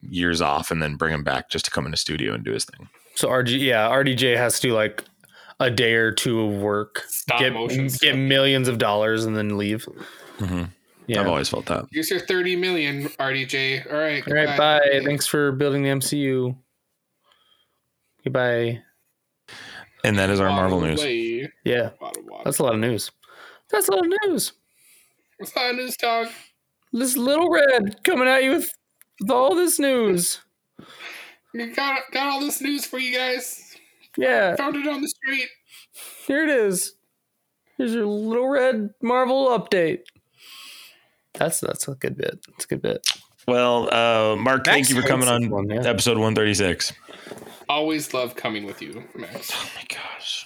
years 0.01 0.41
off 0.41 0.71
and 0.71 0.81
then 0.81 0.95
bring 0.95 1.13
him 1.13 1.23
back 1.23 1.49
just 1.49 1.65
to 1.65 1.71
come 1.71 1.85
in 1.85 1.91
the 1.91 1.97
studio 1.97 2.33
and 2.33 2.43
do 2.45 2.51
his 2.53 2.65
thing. 2.65 2.87
So 3.15 3.27
RG, 3.29 3.59
yeah, 3.59 3.89
RDJ 3.89 4.37
has 4.37 4.59
to 4.59 4.67
do 4.69 4.73
like 4.73 5.03
a 5.59 5.69
day 5.71 5.95
or 5.95 6.11
two 6.11 6.39
of 6.41 6.53
work, 6.61 7.03
Stop 7.07 7.39
get 7.39 7.53
motion 7.53 7.89
get 7.99 8.15
millions 8.15 8.67
of 8.67 8.77
dollars, 8.77 9.25
and 9.25 9.35
then 9.35 9.57
leave. 9.57 9.87
Mhm. 10.37 10.69
Yeah. 11.07 11.21
I've 11.21 11.27
always 11.27 11.49
felt 11.49 11.65
that. 11.67 11.85
Here's 11.91 12.09
your 12.11 12.19
30 12.19 12.55
million, 12.57 13.07
RDJ. 13.19 13.91
All 13.91 13.97
right. 13.97 14.23
All 14.27 14.33
right, 14.33 14.45
goodbye. 14.47 14.79
bye. 14.79 15.01
Thanks 15.03 15.25
for 15.25 15.51
building 15.53 15.83
the 15.83 15.89
MCU. 15.89 16.55
Goodbye. 18.23 18.83
And 20.07 20.17
that 20.17 20.29
is 20.29 20.39
our 20.39 20.49
Marvel 20.49 20.79
news. 20.79 21.01
way. 21.01 21.51
Yeah, 21.65 21.89
that's 22.45 22.59
a 22.59 22.63
lot 22.63 22.75
of 22.75 22.79
news. 22.79 23.11
That's 23.69 23.89
a 23.89 23.91
lot 23.91 24.05
of 24.05 24.13
news. 24.23 24.53
What's 25.37 25.51
that 25.51 25.75
news 25.75 25.97
talk? 25.97 26.29
This 26.93 27.17
little 27.17 27.49
red 27.49 28.03
coming 28.05 28.27
at 28.27 28.43
you 28.43 28.51
with, 28.51 28.71
with 29.19 29.29
all 29.29 29.53
this 29.53 29.79
news. 29.79 30.39
We 31.53 31.67
got 31.67 31.99
got 32.13 32.27
all 32.27 32.39
this 32.39 32.61
news 32.61 32.85
for 32.85 32.99
you 32.99 33.17
guys. 33.17 33.75
Yeah, 34.17 34.55
Found 34.55 34.77
it 34.77 34.87
on 34.87 35.01
the 35.01 35.09
street. 35.09 35.49
here 36.25 36.43
it 36.43 36.49
is. 36.49 36.95
Here's 37.77 37.93
your 37.93 38.05
little 38.05 38.47
red 38.47 38.93
Marvel 39.01 39.49
update. 39.49 40.03
That's 41.33 41.59
that's 41.59 41.87
a 41.87 41.95
good 41.95 42.17
bit. 42.17 42.39
That's 42.47 42.63
a 42.65 42.67
good 42.67 42.81
bit. 42.81 43.05
Well, 43.47 43.93
uh, 43.93 44.35
Mark, 44.37 44.65
thank 44.65 44.89
you 44.89 44.99
for 44.99 45.07
coming 45.07 45.29
on 45.29 45.49
one, 45.49 45.69
yeah. 45.69 45.81
episode 45.81 46.17
136. 46.17 46.93
Always 47.69 48.13
love 48.13 48.35
coming 48.35 48.65
with 48.65 48.81
you, 48.81 49.03
Max. 49.15 49.51
Oh 49.53 49.69
my 49.75 49.83
gosh. 49.89 50.45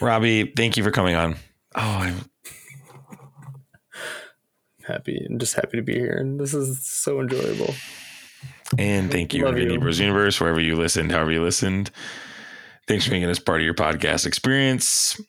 Robbie, 0.00 0.52
thank 0.56 0.76
you 0.76 0.84
for 0.84 0.90
coming 0.90 1.14
on. 1.14 1.34
Oh, 1.74 1.80
I'm, 1.80 2.16
Happy. 4.86 5.24
I'm 5.28 5.38
just 5.38 5.54
happy 5.54 5.76
to 5.76 5.82
be 5.82 5.94
here, 5.94 6.16
and 6.18 6.40
this 6.40 6.52
is 6.52 6.84
so 6.84 7.20
enjoyable. 7.20 7.74
and 8.78 9.10
thank 9.10 9.32
you, 9.34 9.44
Love 9.44 9.54
Infinity 9.54 9.74
you. 9.74 9.80
Bros 9.80 10.00
Universe, 10.00 10.40
wherever 10.40 10.60
you 10.60 10.74
listened, 10.74 11.12
however 11.12 11.30
you 11.30 11.42
listened. 11.42 11.90
Thanks 12.88 13.04
for 13.04 13.12
making 13.12 13.28
us 13.28 13.38
part 13.38 13.60
of 13.60 13.64
your 13.64 13.74
podcast 13.74 14.26
experience. 14.26 15.20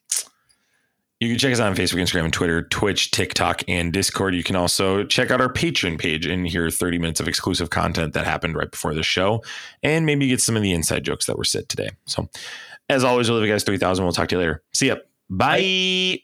You 1.22 1.30
can 1.30 1.38
check 1.38 1.54
us 1.54 1.60
out 1.60 1.68
on 1.68 1.76
Facebook, 1.76 2.02
Instagram, 2.02 2.24
and 2.24 2.34
Twitter, 2.34 2.64
Twitch, 2.64 3.12
TikTok, 3.12 3.62
and 3.68 3.94
Discord. 3.94 4.34
You 4.34 4.44
can 4.44 4.56
also 4.56 5.04
check 5.04 5.30
out 5.30 5.40
our 5.40 5.54
Patreon 5.54 6.00
page 6.00 6.26
and 6.26 6.48
hear 6.48 6.68
30 6.72 6.98
minutes 6.98 7.20
of 7.20 7.28
exclusive 7.28 7.70
content 7.70 8.16
that 8.16 8.26
happened 8.26 8.56
right 8.56 8.72
before 8.72 8.96
the 8.96 9.04
show, 9.04 9.44
and 9.84 10.08
maybe 10.08 10.28
get 10.28 10.42
some 10.42 10.58
of 10.58 10.64
the 10.64 10.72
inside 10.72 11.04
jokes 11.04 11.28
that 11.28 11.38
were 11.38 11.44
said 11.44 11.70
today. 11.70 11.90
So, 12.08 12.28
as 12.90 13.04
always, 13.04 13.30
we'll 13.30 13.38
leave 13.38 13.50
you 13.50 13.54
guys 13.54 13.64
3000. 13.64 14.04
We'll 14.04 14.14
talk 14.14 14.30
to 14.30 14.36
you 14.36 14.40
later. 14.40 14.64
See 14.74 14.88
ya. 14.88 14.96
Bye. 15.30 16.24